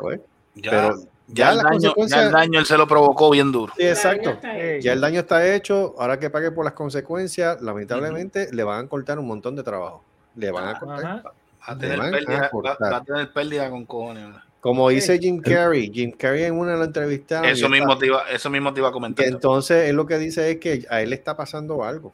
Pues, 0.00 0.20
Ya, 0.54 0.70
pero 0.70 0.94
ya, 1.28 1.46
ya 1.46 1.52
el 1.52 1.58
daño, 1.58 1.94
ya 2.06 2.26
el 2.26 2.32
daño 2.32 2.60
él 2.60 2.66
se 2.66 2.76
lo 2.76 2.86
provocó 2.86 3.30
bien 3.30 3.50
duro. 3.52 3.72
sí, 3.76 3.84
exacto. 3.84 4.38
Ya 4.80 4.92
el 4.92 5.00
daño 5.00 5.20
está 5.20 5.54
hecho, 5.54 5.94
ahora 5.98 6.18
que 6.18 6.30
pague 6.30 6.50
por 6.50 6.64
las 6.64 6.74
consecuencias, 6.74 7.60
lamentablemente 7.60 8.48
le 8.52 8.64
van 8.64 8.86
a 8.86 8.88
cortar 8.88 9.18
un 9.18 9.26
montón 9.26 9.56
de 9.56 9.62
trabajo. 9.62 10.02
Le 10.36 10.50
van 10.50 10.68
a 10.68 10.78
cortar. 10.78 11.24
Va 11.24 11.32
a 11.72 11.78
tener 11.78 11.98
pérdida, 11.98 12.40
va, 12.42 12.48
cortar. 12.50 12.92
va 12.92 12.96
a 12.98 13.04
tener 13.04 13.32
pérdida 13.32 13.70
con 13.70 13.84
cojones. 13.86 14.26
Como 14.60 14.88
dice 14.88 15.18
Jim 15.18 15.40
Carrey, 15.40 15.90
Jim 15.92 16.12
Carrey 16.12 16.44
en 16.44 16.58
una 16.58 16.72
de 16.72 16.78
las 16.78 16.86
entrevistas. 16.88 17.44
Eso 17.46 17.68
mismo, 17.68 17.96
te 17.98 18.06
iba, 18.06 18.22
eso 18.30 18.50
mismo 18.50 18.72
te 18.72 18.80
iba 18.80 18.88
a 18.88 18.92
comentar. 18.92 19.26
Entonces 19.26 19.88
él 19.88 19.96
lo 19.96 20.06
que 20.06 20.18
dice 20.18 20.50
es 20.50 20.58
que 20.58 20.84
a 20.90 21.02
él 21.02 21.10
le 21.10 21.16
está 21.16 21.36
pasando 21.36 21.84
algo. 21.84 22.12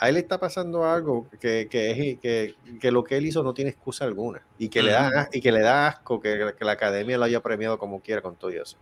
A 0.00 0.08
él 0.08 0.14
le 0.14 0.20
está 0.20 0.40
pasando 0.40 0.84
algo 0.84 1.28
que, 1.40 1.68
que, 1.70 1.90
es, 1.90 2.18
que, 2.20 2.54
que 2.80 2.90
lo 2.90 3.04
que 3.04 3.18
él 3.18 3.26
hizo 3.26 3.42
no 3.42 3.52
tiene 3.52 3.70
excusa 3.70 4.04
alguna. 4.06 4.40
Y 4.58 4.70
que, 4.70 4.82
le, 4.82 4.92
da, 4.92 5.28
y 5.32 5.40
que 5.42 5.52
le 5.52 5.60
da 5.60 5.88
asco 5.88 6.20
que, 6.20 6.54
que 6.58 6.64
la 6.64 6.72
academia 6.72 7.18
lo 7.18 7.24
haya 7.24 7.40
premiado 7.42 7.78
como 7.78 8.00
quiera 8.00 8.22
con 8.22 8.36
todo 8.36 8.50
eso. 8.50 8.78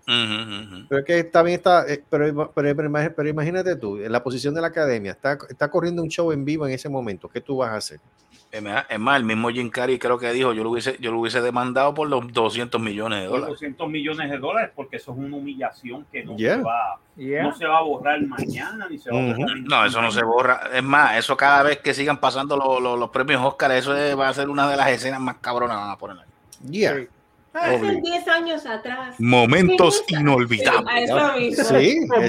Pero 0.89 1.01
es 1.01 1.05
que 1.05 1.25
también 1.25 1.57
está, 1.59 1.85
eh, 1.93 2.05
pero, 2.09 2.53
pero, 2.55 2.77
pero 2.77 2.89
imag- 2.89 3.15
pero 3.17 3.29
imagínate 3.29 3.77
tú, 3.77 3.99
en 3.99 4.13
la 4.13 4.23
posición 4.23 4.55
de 4.55 4.61
la 4.61 4.69
academia, 4.69 5.13
está, 5.13 5.37
está 5.49 5.69
corriendo 5.71 6.03
un 6.03 6.09
show 6.09 6.31
en 6.33 6.45
vivo 6.45 6.67
en 6.67 6.73
ese 6.73 6.89
momento. 6.89 7.29
¿Qué 7.29 7.41
tú 7.41 7.57
vas 7.59 7.71
a 7.71 7.77
hacer? 7.77 8.01
Es 8.51 8.63
más, 8.63 8.87
es 8.89 8.99
más, 8.99 9.19
el 9.19 9.25
mismo 9.25 9.51
Jim 9.51 9.69
Carrey 9.69 9.99
creo 9.99 10.19
que 10.19 10.33
dijo, 10.33 10.55
yo 10.55 10.65
lo 10.65 10.71
hubiese, 10.71 10.97
yo 11.01 11.13
lo 11.13 11.21
hubiese 11.21 11.43
demandado 11.43 11.93
por 11.93 12.09
los 12.09 12.33
200 12.33 12.81
millones 12.81 13.21
de 13.21 13.27
dólares. 13.27 13.49
200 13.51 13.89
millones 13.91 14.31
de 14.31 14.39
dólares 14.39 14.71
porque 14.75 14.97
eso 14.97 15.13
es 15.13 15.19
una 15.19 15.37
humillación 15.37 16.07
que 16.11 16.25
no, 16.25 16.35
Yeah. 16.37 16.57
se, 16.57 16.63
va, 16.63 16.99
Yeah. 17.17 17.43
no 17.43 17.55
se 17.55 17.67
va 17.67 17.77
a 17.79 17.83
borrar 17.83 18.23
mañana 18.23 18.87
ni 18.89 18.97
se 18.99 19.11
va 19.11 19.19
a 19.19 19.23
borrar. 19.37 19.57
No, 19.59 19.85
eso 19.85 20.01
no 20.01 20.11
se 20.11 20.23
borra. 20.25 20.63
Es 20.73 20.83
más, 20.83 21.19
eso 21.19 21.37
cada 21.37 21.63
vez 21.63 21.79
que 21.81 21.93
sigan 21.93 22.19
pasando 22.21 22.57
los, 22.57 22.81
los- 22.81 22.99
los 22.99 23.11
premios 23.11 23.45
Oscar, 23.45 23.71
eso 23.73 23.95
es- 23.95 24.19
va 24.19 24.31
a 24.31 24.33
ser 24.35 24.49
una 24.49 24.67
de 24.71 24.77
las 24.79 24.89
escenas 24.89 25.21
más 25.21 25.37
cabronas 25.43 25.77
que 25.77 25.81
van 25.83 25.91
a 25.91 25.99
poner. 25.99 26.25
Yeah. 26.71 26.97
Sí. 26.97 27.07
Hace 27.53 28.01
10 28.03 28.29
años 28.29 28.65
atrás. 28.67 29.17
Momentos 29.19 30.05
Sí, 30.07 30.15
inolvidables. 30.15 30.87
A 30.95 31.01
eso 31.01 31.33
mismo. 31.39 31.65
Sí, 31.65 32.07
Con 32.09 32.23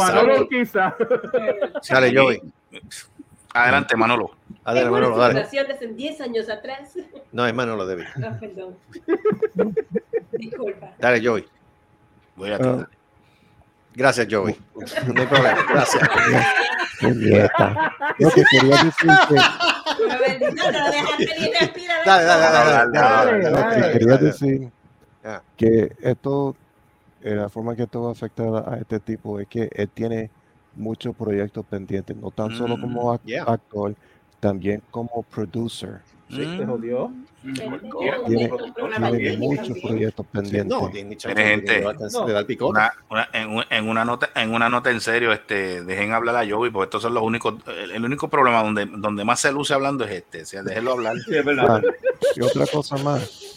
exacto. 0.52 1.30
Joey. 2.16 2.42
Adelante, 3.54 3.96
Manolo. 3.96 4.32
Una 4.66 4.80
hermano, 4.80 5.18
dale. 5.18 5.42
hace 5.42 5.88
10 5.88 6.22
años 6.22 6.50
atrás. 6.50 6.94
No, 7.32 7.48
hermano, 7.48 7.76
lo 7.76 7.86
debe. 7.86 8.06
Ah, 8.24 8.38
perdón. 8.40 8.76
Disculpa. 10.32 10.94
Dale, 11.00 11.26
Joey. 11.26 11.46
Voy 12.36 12.52
a 12.52 12.58
ti. 12.60 12.68
Ah. 12.68 12.88
Gracias, 13.96 14.28
Joey. 14.30 14.56
No 14.76 15.22
hay 15.22 15.28
problema. 15.28 15.66
Gracias. 15.68 16.10
Qué 17.00 17.12
dieta. 17.14 17.94
Lo 18.20 18.30
que 18.30 18.44
quería 18.52 18.84
decir 18.84 19.10
que, 19.28 19.36
no. 19.36 19.42
Dale, 22.06 22.24
dale, 22.24 22.26
dale. 22.26 22.72
dale, 22.72 22.92
Dale, 22.92 23.50
dale, 23.50 23.52
lo 23.52 23.70
que 23.70 23.92
quería 23.92 24.18
decir 24.18 24.72
que 25.58 25.96
esto, 26.02 26.56
eh, 27.22 27.36
la 27.36 27.50
forma 27.50 27.76
que 27.76 27.84
esto 27.84 28.04
va 28.04 28.10
a 28.10 28.12
afectar 28.12 28.48
a 28.48 28.78
este 28.78 29.00
tipo 29.00 29.40
es 29.40 29.48
que 29.48 29.70
él 29.74 29.90
tiene 29.90 30.30
muchos 30.80 31.16
proyectos 31.16 31.66
pendientes, 31.66 32.16
no 32.18 32.32
tan 32.32 32.56
solo 32.56 32.78
Mm, 32.78 32.82
como 32.82 33.14
ac- 33.14 33.22
yeah. 33.26 33.44
actor, 33.44 33.94
también 34.40 34.82
como 34.90 35.24
producer. 35.24 36.00
Sí, 36.30 36.42
Mm. 36.42 36.58
se 36.58 36.66
jodió. 36.66 37.12
Tiene, 38.28 38.52
tiene 39.18 39.38
muchos 39.38 39.78
proyectos 39.80 40.26
pendientes. 40.28 40.68
No, 40.68 40.90
tiene 40.90 41.16
gente. 41.44 41.86
Una- 42.62 42.92
una- 43.10 43.30
en, 43.34 43.64
en 43.70 43.90
una 43.90 44.04
nota, 44.06 44.30
en 44.36 44.54
una 44.54 44.70
nota 44.70 44.92
en 44.92 45.00
serio, 45.02 45.32
este, 45.32 45.84
dejen 45.84 46.12
hablar 46.14 46.36
a 46.36 46.48
Joey, 46.48 46.70
porque 46.70 46.86
estos 46.86 47.02
son 47.02 47.14
los 47.14 47.24
únicos, 47.24 47.56
el, 47.68 47.92
el 47.92 48.06
único 48.06 48.28
problema 48.28 48.62
donde, 48.64 48.86
donde 48.86 49.24
más 49.24 49.40
se 49.40 49.52
luce 49.52 49.74
hablando 49.74 50.04
es 50.06 50.12
este. 50.12 50.42
O 50.42 50.46
sea, 50.46 50.64
déjenlo 50.64 50.92
hablar. 50.94 51.16
Sí, 51.26 51.36
es 51.36 51.46
verdad. 51.46 51.82
Ah, 51.86 52.22
y 52.36 52.42
otra 52.42 52.66
cosa 52.68 52.98
más, 52.98 53.49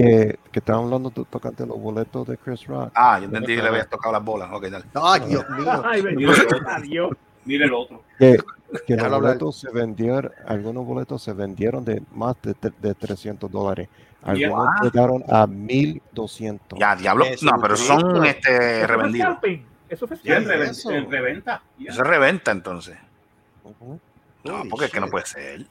que, 0.00 0.38
que 0.50 0.58
estaban 0.58 0.84
hablando 0.84 1.10
tocante 1.10 1.66
los 1.66 1.78
boletos 1.78 2.26
de 2.26 2.38
Chris 2.38 2.66
Rock. 2.66 2.90
Ah, 2.94 3.18
yo 3.18 3.26
entendí 3.26 3.56
que 3.56 3.62
le 3.62 3.68
habías 3.68 3.88
tocado 3.88 4.12
las 4.12 4.24
bolas. 4.24 4.50
Ok, 4.52 4.66
dale. 4.66 4.84
Ay, 4.94 5.20
Dios 5.28 5.48
mío. 5.50 5.82
Ay, 5.84 6.00
bendito. 6.02 6.32
Adiós. 6.66 7.10
Mire 7.44 7.64
el 7.64 7.74
otro. 7.74 8.02
Que, 8.18 8.38
que 8.86 8.96
los 8.96 9.10
boletos 9.10 9.58
se 9.58 9.70
vendieron, 9.70 10.30
algunos 10.46 10.84
boletos 10.84 11.22
se 11.22 11.32
vendieron 11.32 11.84
de 11.84 12.02
más 12.12 12.36
de, 12.42 12.54
de 12.80 12.94
300 12.94 13.50
dólares. 13.50 13.88
Algunos 14.22 14.68
llegaron 14.82 15.24
a 15.28 15.46
1200. 15.46 16.78
Ya, 16.78 16.94
diablo. 16.96 17.24
No, 17.42 17.52
pero 17.60 17.76
son 17.76 18.24
este, 18.26 18.50
Eso 18.50 18.86
fue 18.86 18.86
revendidos. 18.86 19.38
Eso 19.88 20.06
fue 20.06 20.18
en 20.24 21.10
reventa. 21.10 21.62
Ya. 21.78 21.90
Eso 21.90 22.02
es 22.02 22.06
reventa 22.06 22.50
entonces. 22.50 22.96
No, 24.44 24.62
porque 24.68 24.86
es 24.86 24.92
que 24.92 25.00
no 25.00 25.08
puede 25.08 25.26
ser. 25.26 25.66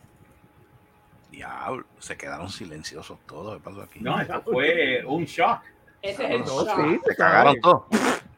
Diablo, 1.32 1.86
se 2.00 2.18
quedaron 2.18 2.50
silenciosos 2.50 3.18
todos. 3.26 3.56
¿Qué 3.58 3.64
pasó 3.64 3.82
aquí? 3.82 4.00
No, 4.02 4.20
eso 4.20 4.42
fue 4.44 5.04
un 5.06 5.26
shock. 5.26 5.62
Ese 6.02 6.24
es 6.26 6.32
el 6.32 6.40
No, 6.42 6.66
shock. 6.66 6.76
sí, 6.90 7.00
se 7.08 7.16
cagaron 7.16 7.60
todos. 7.62 7.84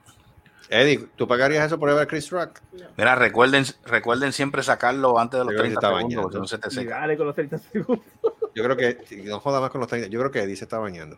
Eddie, 0.69 0.99
¿tú 1.17 1.27
pagarías 1.27 1.65
eso 1.65 1.77
por 1.77 1.89
ver 1.93 1.99
a 2.01 2.05
Chris 2.07 2.29
Rock? 2.29 2.59
Mira, 2.97 3.13
recuerden, 3.15 3.65
recuerden 3.85 4.31
siempre 4.31 4.63
sacarlo 4.63 5.19
antes 5.19 5.37
de 5.39 5.43
los 5.45 5.53
Yo 5.53 5.59
creo 5.59 5.69
que 5.69 5.75
30 5.75 5.87
está 5.87 5.97
segundos, 5.97 6.23
porque 6.23 6.37
no 6.37 6.47
se 6.47 6.57
te 6.59 6.71
seca. 6.71 6.99
dale 6.99 7.17
con 7.17 7.25
los 7.27 7.35
30 7.35 7.57
segundos. 7.57 8.05
Yo 8.55 8.63
creo 8.63 8.77
que, 8.77 8.97
no 9.25 9.39
joda 9.41 9.59
más 9.59 9.69
con 9.69 9.79
los 9.81 9.89
30, 9.89 10.07
yo 10.09 10.19
creo 10.19 10.31
que 10.31 10.39
Eddie 10.41 10.55
se 10.57 10.65
está 10.65 10.77
bañando. 10.77 11.17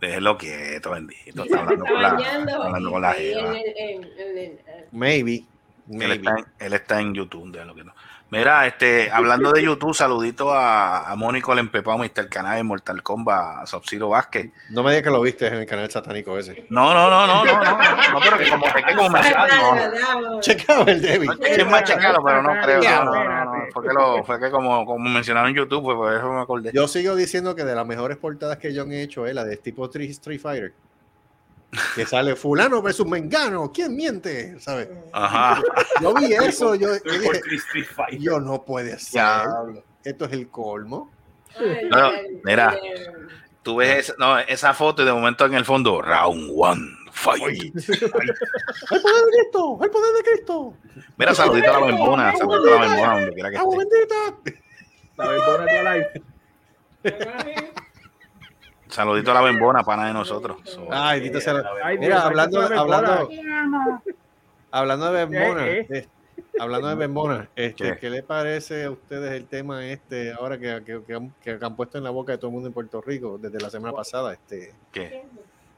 Déjelo 0.00 0.36
quieto, 0.38 0.90
bendito. 0.90 1.42
Está 1.44 1.60
hablando 1.60 1.84
Está 1.84 1.92
con 1.94 2.02
la, 2.02 2.12
bañando. 2.14 2.50
está 2.50 2.64
hablando 2.66 2.90
con 2.90 3.02
la 3.02 3.14
eh, 3.18 4.86
Maybe. 4.90 5.44
Él 5.90 6.12
está, 6.12 6.30
en, 6.38 6.44
él 6.60 6.72
está 6.72 7.00
en 7.00 7.14
YouTube, 7.14 7.50
déjalo 7.52 7.74
que 7.74 7.84
no. 7.84 7.94
Mira, 8.32 8.66
este, 8.66 9.10
hablando 9.10 9.52
de 9.52 9.62
YouTube, 9.62 9.94
saludito 9.94 10.54
a, 10.54 11.10
a 11.10 11.16
Mónico 11.16 11.52
el 11.52 11.58
Empepao, 11.58 11.98
Mr. 11.98 12.30
Canal, 12.30 12.64
Mortal 12.64 13.02
Kombat, 13.02 13.66
Sub-Zero 13.66 14.08
Vázquez. 14.08 14.50
No 14.70 14.82
me 14.82 14.92
digas 14.92 15.04
que 15.04 15.10
lo 15.10 15.20
viste 15.20 15.48
en 15.48 15.54
el 15.56 15.66
canal 15.66 15.90
satánico 15.90 16.38
ese. 16.38 16.64
No, 16.70 16.94
no, 16.94 17.10
no, 17.10 17.26
no, 17.26 17.44
no, 17.44 17.62
no, 17.62 17.78
no, 17.78 18.20
pero 18.24 18.38
que 18.38 18.48
como, 18.48 18.64
que 18.72 18.96
como 18.96 19.10
me 19.10 19.20
no. 19.20 20.40
Checaba 20.40 20.90
el 20.90 21.02
David. 21.02 21.28
No 21.28 21.46
es 21.46 21.66
más 21.66 21.84
checado, 21.84 22.24
pero 22.24 22.42
no 22.42 22.58
creo. 22.62 22.82
No, 22.82 23.04
no, 23.04 23.44
no. 23.44 23.52
Fue 23.70 23.86
que, 23.86 23.92
lo, 23.92 24.24
fue 24.24 24.40
que 24.40 24.50
como, 24.50 24.86
como 24.86 25.10
mencionaron 25.10 25.50
en 25.50 25.56
YouTube, 25.56 25.82
pues 25.82 25.96
por 25.96 26.16
eso 26.16 26.32
me 26.32 26.40
acordé. 26.40 26.70
Yo 26.72 26.88
sigo 26.88 27.14
diciendo 27.14 27.54
que 27.54 27.64
de 27.66 27.74
las 27.74 27.86
mejores 27.86 28.16
portadas 28.16 28.56
que 28.56 28.72
yo 28.72 28.84
he 28.84 29.02
hecho 29.02 29.26
es 29.26 29.34
la 29.34 29.44
de 29.44 29.58
tipo 29.58 29.84
Street 29.84 30.40
Fighter. 30.40 30.72
Que 31.94 32.04
sale 32.04 32.36
fulano 32.36 32.82
versus 32.82 33.06
mengano. 33.06 33.72
¿Quién 33.72 33.96
miente? 33.96 34.58
¿Sabes? 34.60 34.88
Ajá. 35.12 35.62
Yo 36.00 36.12
vi 36.14 36.32
eso. 36.34 36.74
Yo, 36.74 36.88
yo 37.04 37.12
dije, 37.12 38.30
no 38.40 38.62
puede 38.62 38.98
ser. 38.98 39.12
Ya. 39.14 39.46
Esto 40.04 40.26
es 40.26 40.32
el 40.32 40.48
colmo. 40.48 41.10
Ay, 41.58 41.88
No, 41.90 42.10
el- 42.10 42.40
mira. 42.44 42.76
Tú 43.62 43.76
ves 43.76 43.98
esa, 44.10 44.14
no, 44.18 44.38
esa 44.40 44.74
foto 44.74 45.02
y 45.02 45.04
de 45.06 45.12
momento 45.12 45.46
en 45.46 45.54
el 45.54 45.64
fondo, 45.64 46.02
round 46.02 46.50
one, 46.56 46.82
fight. 47.12 47.62
¡El 47.62 47.70
poder 47.72 48.10
de 48.10 49.30
Cristo! 49.30 49.78
¡El 49.82 49.90
poder 49.90 50.14
de 50.16 50.22
Cristo! 50.24 50.74
Mira, 51.16 51.32
saludito 51.32 51.70
a 51.72 51.80
la 51.80 51.86
bembona, 51.86 52.36
saludito 52.36 52.76
a 52.76 52.80
la 52.80 52.88
bembona 52.88 53.12
donde 53.14 53.32
quiera 53.34 53.50
que 53.50 53.56
¡Agua 53.58 53.82
esté. 53.84 53.96
bendita! 53.98 54.60
La 55.16 55.28
bembona 55.28 55.64
de. 55.94 56.22
Saludito 58.92 59.30
a 59.30 59.34
la 59.34 59.40
bembona, 59.40 59.82
pana 59.82 60.06
de 60.06 60.12
nosotros. 60.12 60.58
So, 60.64 60.86
Ay, 60.90 61.20
Dito 61.20 61.40
se 61.40 61.52
lo- 61.52 61.62
Ay, 61.82 61.96
Mira, 61.98 62.16
Dios, 62.16 62.24
hablando, 62.26 62.60
hablando, 62.60 63.28
hablando 64.70 65.12
de 65.12 65.26
Bembona, 65.26 65.66
Eh, 65.68 65.86
eh, 65.90 66.06
hablando 66.58 66.88
de 66.88 66.94
Bembona, 66.96 67.48
este, 67.56 67.92
¿Qué? 67.94 67.98
¿qué 67.98 68.10
le 68.10 68.22
parece 68.22 68.84
a 68.84 68.90
ustedes 68.90 69.32
el 69.32 69.46
tema 69.46 69.86
este 69.86 70.32
ahora 70.32 70.58
que, 70.58 70.82
que- 70.84 71.02
que 71.06 71.14
han, 71.14 71.32
que 71.42 71.58
han 71.60 71.74
puesto 71.76 71.96
en 71.98 72.04
la 72.04 72.10
boca 72.10 72.32
de 72.32 72.38
todo 72.38 72.48
el 72.48 72.52
mundo 72.54 72.68
en 72.68 72.74
Puerto 72.74 73.00
Rico 73.00 73.38
desde 73.40 73.58
la 73.60 73.70
semana 73.70 73.94
pasada? 73.94 74.34
Este, 74.34 74.74
¿qué? 74.92 75.24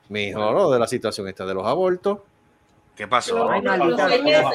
mejor 0.08 0.72
de 0.72 0.78
la 0.78 0.86
situación 0.86 1.28
esta 1.28 1.46
de 1.46 1.54
los 1.54 1.66
abortos. 1.66 2.18
¿Qué 2.96 3.08
pasó? 3.08 3.48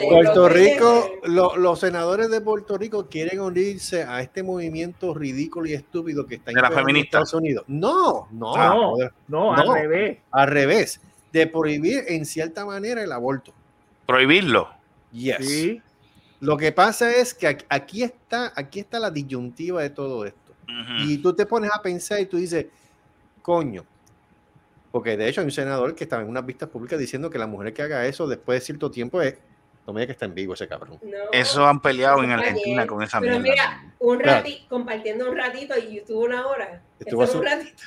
Puerto 0.10 0.50
Rico, 0.50 1.12
lo- 1.24 1.58
los 1.58 1.80
senadores 1.80 2.30
de 2.30 2.40
Puerto 2.42 2.78
Rico 2.78 3.08
quieren 3.08 3.42
unirse 3.42 4.04
a 4.04 4.22
este 4.22 4.44
movimiento 4.44 5.14
ridículo 5.14 5.68
y 5.68 5.74
estúpido 5.74 6.26
que 6.26 6.36
está 6.36 6.52
en. 6.52 6.96
Estados 6.96 7.34
Unidos. 7.34 7.66
No, 7.68 8.28
no, 8.32 8.56
No, 8.56 8.96
no, 9.28 9.56
No. 9.56 9.62
al 9.62 9.74
revés. 9.74 10.18
al 10.32 10.48
revés, 10.48 11.02
de 11.34 11.48
prohibir 11.48 12.06
en 12.08 12.26
cierta 12.26 12.66
manera 12.66 13.04
el 13.04 13.12
aborto. 13.12 13.54
Prohibirlo. 14.06 14.70
Yes. 15.12 15.38
Sí. 15.46 15.82
Lo 16.40 16.56
que 16.56 16.72
pasa 16.72 17.14
es 17.14 17.34
que 17.34 17.48
aquí- 17.68 18.04
está, 18.04 18.54
aquí 18.56 18.80
está 18.80 19.00
la 19.00 19.12
disyuntiva 19.12 19.82
de 19.82 19.90
todo 19.90 20.26
esto. 20.26 20.40
Y 21.00 21.18
tú 21.18 21.34
te 21.34 21.46
pones 21.46 21.72
a 21.74 21.82
pensar 21.82 22.20
y 22.22 22.26
tú 22.28 22.38
dices, 22.38 22.68
coño, 23.42 23.84
porque 24.92 25.18
de 25.18 25.28
hecho 25.30 25.42
hay 25.42 25.46
un 25.46 25.52
senador 25.52 25.96
que 25.96 26.04
estaba 26.04 26.22
en 26.24 26.30
unas 26.30 26.46
vistas 26.46 26.70
públicas 26.70 26.98
diciendo 27.00 27.30
que 27.30 27.38
la 27.38 27.48
mujer 27.48 27.74
que 27.74 27.82
haga 27.82 28.06
eso 28.06 28.28
después 28.28 28.60
de 28.60 28.66
cierto 28.66 28.90
tiempo 28.92 29.22
es, 29.22 29.36
no 29.88 29.94
me 29.94 30.06
que 30.06 30.12
está 30.12 30.26
en 30.26 30.36
vivo 30.36 30.54
ese 30.54 30.68
cabrón. 30.68 31.00
No. 31.02 31.18
Eso 31.32 31.66
han 31.66 31.82
peleado 31.82 32.24
en 32.24 32.32
Argentina 32.32 32.86
con 32.86 33.02
esa 33.02 33.20
Pero 33.20 33.40
mierda. 33.40 33.80
mira, 33.82 33.94
un 34.00 34.18
Claro. 34.20 34.38
ratito, 34.40 34.66
compartiendo 34.70 35.30
un 35.32 35.38
ratito 35.38 35.74
y 35.78 35.96
YouTube 35.98 36.26
una 36.26 36.46
hora. 36.48 36.82
Estuvo 37.00 37.24
Eso 37.24 37.34
es 37.34 37.40
un 37.40 37.46
ratito. 37.46 37.84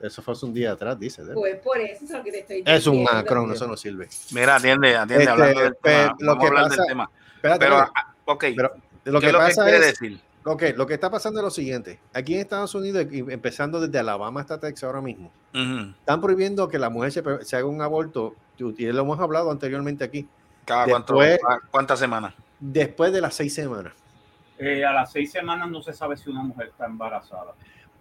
Eso 0.00 0.20
fue 0.22 0.32
hace 0.34 0.44
un 0.46 0.52
día 0.52 0.72
atrás, 0.72 0.98
dice. 0.98 1.22
¿eh? 1.22 1.26
Pues 1.32 1.56
por 1.60 1.78
eso 1.80 2.04
es 2.04 2.10
lo 2.10 2.22
que 2.22 2.30
te 2.32 2.40
estoy 2.40 2.62
Es 2.66 2.86
un 2.86 2.98
diciendo. 2.98 3.12
macron, 3.12 3.52
eso 3.52 3.66
no 3.68 3.76
sirve. 3.76 4.08
Mira, 4.32 4.56
atiende, 4.56 4.96
atiende, 4.96 5.24
Este, 5.24 5.30
hablando 5.30 5.60
del 5.60 5.76
tema. 5.82 6.16
lo 6.18 6.26
Vamos 6.26 6.38
que 6.40 6.44
a 6.44 6.48
hablar 6.48 6.64
pasa- 6.68 6.76
del 6.82 6.86
tema. 6.88 7.10
Espérate, 7.36 7.64
Pero, 7.64 7.76
ah, 7.78 8.14
ok, 8.26 8.44
Pero 8.56 8.74
lo 9.04 9.20
¿qué 9.20 9.20
que 9.20 9.26
es 9.28 9.32
lo 9.32 9.38
que 9.38 9.44
pasa 9.44 9.62
quiere 9.62 9.78
es, 9.78 9.86
decir? 9.86 10.20
Ok, 10.44 10.62
lo 10.76 10.86
que 10.86 10.94
está 10.94 11.10
pasando 11.10 11.40
es 11.40 11.44
lo 11.44 11.50
siguiente. 11.50 11.98
Aquí 12.12 12.34
en 12.34 12.40
Estados 12.40 12.74
Unidos, 12.74 13.06
y 13.10 13.18
empezando 13.20 13.80
desde 13.80 13.98
Alabama 13.98 14.40
hasta 14.40 14.58
Texas 14.60 14.84
ahora 14.84 15.00
mismo, 15.00 15.30
están 15.52 16.20
prohibiendo 16.20 16.68
que 16.68 16.78
la 16.78 16.90
mujer 16.90 17.12
se, 17.12 17.22
se 17.44 17.56
haga 17.56 17.66
un 17.66 17.80
aborto, 17.82 18.34
y 18.58 18.86
lo 18.86 19.00
hemos 19.02 19.18
hablado 19.20 19.50
anteriormente 19.50 20.04
aquí, 20.04 20.28
¿Cada 20.64 20.86
cuánto, 20.86 21.14
Después- 21.18 21.58
cuántas 21.70 21.98
semanas? 21.98 22.34
después 22.60 23.12
de 23.12 23.20
las 23.20 23.34
seis 23.34 23.54
semanas. 23.54 23.92
Eh, 24.58 24.84
a 24.84 24.92
las 24.92 25.10
seis 25.12 25.30
semanas 25.32 25.68
no 25.68 25.82
se 25.82 25.92
sabe 25.92 26.16
si 26.16 26.30
una 26.30 26.42
mujer 26.42 26.68
está 26.68 26.86
embarazada. 26.86 27.52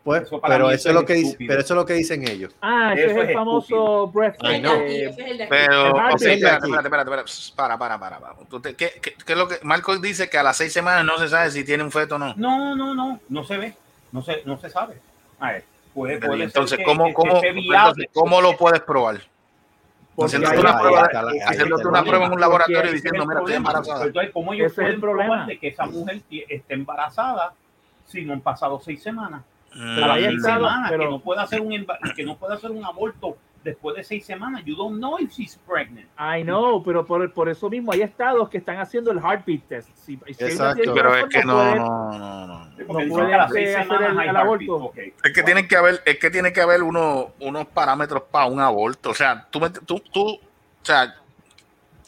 Pues, 0.04 0.24
pero 0.46 0.70
eso 0.70 0.90
es 0.90 0.96
lo 0.96 1.06
que 1.06 1.14
dice, 1.14 1.38
pero 1.48 1.62
eso 1.62 1.74
es 1.74 1.78
lo 1.78 1.86
que 1.86 1.94
dicen 1.94 2.28
ellos. 2.28 2.54
Ah, 2.62 2.92
ese 2.94 3.06
Eso 3.06 3.12
es 3.12 3.18
el 3.24 3.30
es 3.30 3.34
famoso 3.36 4.12
aquí, 4.12 4.56
eh. 4.66 5.48
Pero, 5.50 5.96
heartbeat 5.96 6.20
de 6.20 6.34
espérate, 6.34 6.68
espérate, 6.68 6.88
espérate, 6.88 7.32
Para, 7.56 7.78
para, 7.78 7.98
para. 8.00 8.20
para. 8.20 8.36
¿Qué, 8.62 8.76
qué, 8.76 8.92
qué 9.02 9.32
es 9.32 9.38
lo 9.38 9.48
que 9.48 9.60
Marcos 9.64 10.02
dice 10.02 10.30
que 10.30 10.38
a 10.38 10.44
las 10.44 10.58
seis 10.58 10.74
semanas 10.74 11.06
no 11.06 11.18
se 11.18 11.30
sabe 11.30 11.52
si 11.52 11.64
tiene 11.64 11.84
un 11.86 11.92
feto 11.92 12.16
o 12.16 12.20
no? 12.20 12.34
No, 12.36 12.76
no, 12.76 12.94
no, 12.94 13.20
no 13.30 13.44
se 13.46 13.56
ve, 13.58 13.76
no 14.12 14.22
se, 14.22 14.42
no 14.44 14.58
se 14.58 14.70
sabe. 14.70 14.96
A 15.40 15.54
ver, 15.54 15.64
puede, 15.94 16.18
Pero, 16.18 16.28
puede 16.34 16.44
entonces, 16.44 16.78
que- 16.78 16.84
¿cómo, 16.84 17.06
que- 17.06 17.14
cómo, 17.14 17.42
entonces. 17.42 18.08
¿cómo 18.14 18.42
lo 18.42 18.58
puedes 18.58 18.82
probar? 18.82 19.22
Haciéndote 20.20 20.60
una 20.60 20.78
prueba, 20.80 21.00
ahí 21.00 21.06
está 21.06 21.22
la- 21.24 21.32
ahí 21.32 21.40
haciéndote 21.40 21.82
está 21.82 21.90
una 21.90 22.00
el 22.00 22.06
prueba 22.06 22.26
en 22.26 22.34
un 22.34 22.40
laboratorio 22.42 22.82
Porque 22.82 22.94
diciendo, 22.94 23.26
mira, 23.26 23.40
estoy 23.40 23.54
embarazada. 23.56 24.06
Entonces, 24.06 24.32
¿cómo 24.34 24.54
ellos 24.54 24.72
es 24.74 24.78
el 24.78 24.84
pueden 24.84 25.00
problema. 25.02 25.30
probar 25.30 25.48
de 25.48 25.60
que 25.60 25.68
esa 25.70 25.86
mujer 25.86 26.22
esté 26.30 26.74
embarazada 26.74 27.54
si 28.06 28.24
no 28.26 28.34
han 28.34 28.42
pasado 28.42 28.82
seis 28.84 29.02
semanas? 29.02 29.44
Mm, 29.76 29.96
Pero 29.96 30.04
a 30.06 30.08
las 30.08 30.18
ahí 30.18 30.24
seis 30.26 30.36
está, 30.38 30.54
semanas, 30.56 30.92
pero- 30.92 31.04
que 31.04 31.10
no 31.10 31.20
puede 31.20 31.42
hacer 31.42 31.62
un 31.62 31.88
que 32.16 32.24
no 32.24 32.38
puede 32.38 32.54
hacer 32.56 32.72
un 32.72 32.86
aborto 32.86 33.38
después 33.64 33.96
de 33.96 34.04
seis 34.04 34.26
semanas. 34.26 34.64
You 34.66 34.76
don't 34.76 34.98
know 34.98 35.18
if 35.20 35.32
she's 35.32 35.58
pregnant. 35.66 36.08
I 36.20 36.44
know, 36.44 36.84
pero 36.84 37.06
por, 37.06 37.32
por 37.34 37.48
eso 37.48 37.70
mismo 37.70 37.94
hay 37.94 38.02
estados 38.02 38.50
que 38.50 38.58
están 38.58 38.78
haciendo 38.78 39.10
el 39.12 39.20
heartbeat 39.20 39.62
test. 39.70 39.90
Si, 39.96 40.18
si 40.18 40.44
Exacto. 40.44 40.94
Pero 40.94 41.16
es 41.16 41.26
que 41.26 41.44
no, 41.44 41.76
no, 41.76 42.18
no, 42.20 42.48
no. 42.48 42.70
Puede 43.08 43.76
hacer 43.78 44.02
el- 44.02 44.20
el 44.20 44.36
aborto. 44.36 44.92
Es 45.24 45.34
que 45.34 45.44
tienen 45.44 45.68
que 45.68 45.78
haber, 45.78 46.02
es 46.06 46.20
que 46.20 46.30
tiene 46.30 46.52
que 46.52 46.62
haber 46.62 46.84
uno, 46.84 47.32
unos 47.40 47.66
parámetros 47.68 48.24
para 48.30 48.46
un 48.48 48.60
aborto. 48.60 49.12
O 49.12 49.14
sea, 49.14 49.48
tú, 49.50 49.60
tú, 49.86 50.00
tú 50.12 50.28
o 50.34 50.40
sea, 50.86 51.16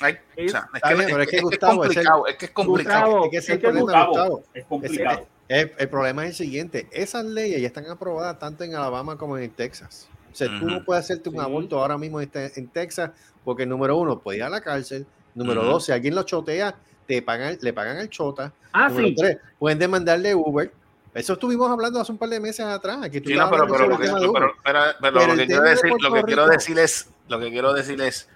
hay, 0.01 0.13
o 0.45 0.49
sea, 0.49 0.67
es, 0.73 0.81
que, 0.81 0.93
bien, 0.93 1.21
es 1.21 1.27
que 1.29 1.37
es 1.37 1.41
Gustavo, 1.41 1.85
es 1.85 1.89
el- 1.91 2.03
complicado, 2.03 2.27
es 2.27 2.35
que 2.35 2.45
es 2.45 2.51
complicado. 2.51 3.05
Gustavo, 3.21 3.31
que 3.31 3.71
Gustavo. 3.79 4.43
Es 4.53 4.65
complicado. 4.65 5.27
El, 5.47 5.71
el 5.77 5.89
problema 5.89 6.23
es 6.23 6.29
el 6.31 6.35
siguiente, 6.45 6.87
esas 6.91 7.23
leyes 7.25 7.61
ya 7.61 7.67
están 7.67 7.85
aprobadas 7.87 8.39
tanto 8.39 8.63
en 8.63 8.73
Alabama 8.75 9.17
como 9.17 9.37
en 9.37 9.51
Texas. 9.51 10.07
O 10.31 10.35
sea, 10.35 10.47
tú 10.59 10.65
no 10.65 10.83
puedes 10.83 11.03
hacerte 11.05 11.29
un 11.29 11.35
Sí. 11.35 11.41
aborto 11.41 11.79
ahora 11.79 11.97
mismo 11.97 12.19
en, 12.19 12.29
en 12.33 12.67
Texas 12.67 13.11
porque 13.43 13.65
número 13.65 13.95
uno, 13.97 14.19
puede 14.19 14.39
ir 14.39 14.43
a 14.43 14.49
la 14.49 14.59
cárcel. 14.61 15.05
Número 15.35 15.63
dos, 15.63 15.85
si 15.85 15.91
alguien 15.91 16.15
lo 16.15 16.23
chotea, 16.23 16.75
te 17.07 17.21
pagan, 17.21 17.57
le 17.61 17.73
pagan 17.73 17.97
al 17.97 18.09
chota. 18.09 18.51
Ah, 18.73 18.89
número 18.89 19.07
sí. 19.09 19.15
tres, 19.15 19.37
pueden 19.59 19.77
demandarle 19.79 20.33
Uber. 20.33 20.71
Eso 21.13 21.33
estuvimos 21.33 21.69
hablando 21.71 22.01
hace 22.01 22.11
un 22.11 22.17
par 22.17 22.27
de 22.29 22.39
meses 22.39 22.65
atrás. 22.65 23.07
Que 23.09 23.21
tú 23.21 23.29
Sí, 23.29 23.35
no, 23.35 23.43
estabas 23.45 23.69
pero, 23.71 23.87
lo 23.87 23.97
que, 23.97 24.03
el 24.03 24.09
tema 24.09 24.19
de 24.19 24.27
pero, 24.27 24.31
Uber. 24.31 24.43
pero- 24.63 24.83
pero 24.99 25.13
Pero 25.13 25.27
lo 25.27 25.33
el 25.33 25.39
que 25.39 25.45
quiero 25.45 25.61
de 25.63 25.69
decir, 25.69 25.89
lo 25.91 25.97
Puerto 25.97 26.15
que 26.15 26.23
quiero 26.23 26.41
Rico- 26.43 26.53
decir 26.57 26.79
es, 26.79 27.09
lo 27.29 27.39
que 27.39 27.49
quiero 27.51 27.73
decir 27.73 28.01
es, 28.01 28.29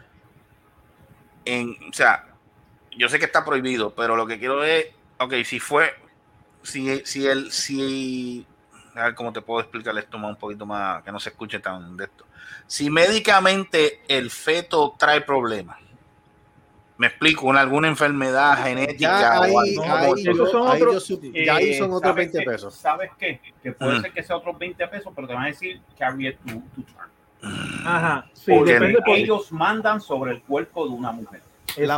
en, 1.46 1.76
o 1.90 1.94
sea, 1.94 2.28
yo 2.98 3.10
sé 3.10 3.20
que 3.20 3.26
está 3.26 3.44
prohibido, 3.44 3.94
pero 3.96 4.16
lo 4.16 4.28
que 4.28 4.40
quiero 4.40 4.64
es, 4.64 4.86
ok, 5.20 5.34
si 5.44 5.60
fue, 5.60 5.90
si, 6.64 7.06
si 7.06 7.26
el, 7.28 7.52
si, 7.52 8.46
a 8.96 9.06
ver 9.06 9.16
cómo 9.16 9.32
te 9.34 9.42
puedo 9.42 9.60
explicar 9.62 9.98
esto 9.98 10.18
más 10.18 10.32
un 10.32 10.36
poquito 10.38 10.66
más, 10.66 11.04
que 11.04 11.12
no 11.12 11.20
se 11.20 11.30
escuche 11.30 11.60
tan 11.60 11.96
de 11.98 12.06
esto. 12.06 12.26
Si 12.68 12.90
médicamente 12.90 14.02
el 14.08 14.30
feto 14.32 14.96
trae 14.98 15.22
problemas, 15.22 15.78
me 16.98 17.08
explico, 17.08 17.48
una, 17.48 17.62
alguna 17.62 17.88
enfermedad 17.88 18.62
genética 18.64 18.98
Ya 19.22 19.32
ahí, 19.42 19.52
o 19.78 19.84
algo 19.84 20.14
ahí 20.16 20.24
esos 20.28 20.52
son 20.52 20.68
ahí 20.68 20.82
otros- 20.82 21.08
yo 21.08 21.16
sup- 21.16 21.46
ya 21.46 21.56
ahí 21.56 21.70
Eh, 21.70 21.78
son 21.78 21.94
otros 21.94 22.02
¿sabes 22.12 22.16
20 22.16 22.40
qué? 22.40 22.46
pesos. 22.46 22.76
¿Sabes 22.76 23.12
qué? 23.18 23.42
Que 23.64 23.72
puede 23.72 24.00
Mm. 24.00 24.02
ser 24.02 24.12
que 24.14 24.24
sea 24.24 24.36
otros 24.36 24.60
20 24.60 24.88
pesos, 24.88 25.14
pero 25.16 25.28
te 25.28 25.34
van 25.34 25.44
a 25.44 25.48
decir 25.48 25.82
carry 25.98 26.28
it 26.28 26.38
to, 26.40 26.54
to 26.76 26.84
term. 26.84 27.10
Ajá. 27.86 28.26
Sí, 28.34 28.52
Porque 28.52 28.74
depende 28.74 29.02
por... 29.02 29.18
Ellos 29.18 29.50
mandan 29.54 30.02
sobre 30.02 30.34
el 30.34 30.42
cuerpo 30.42 30.86
de 30.86 30.92
una 30.94 31.14
mujer. 31.14 31.42
La 31.78 31.98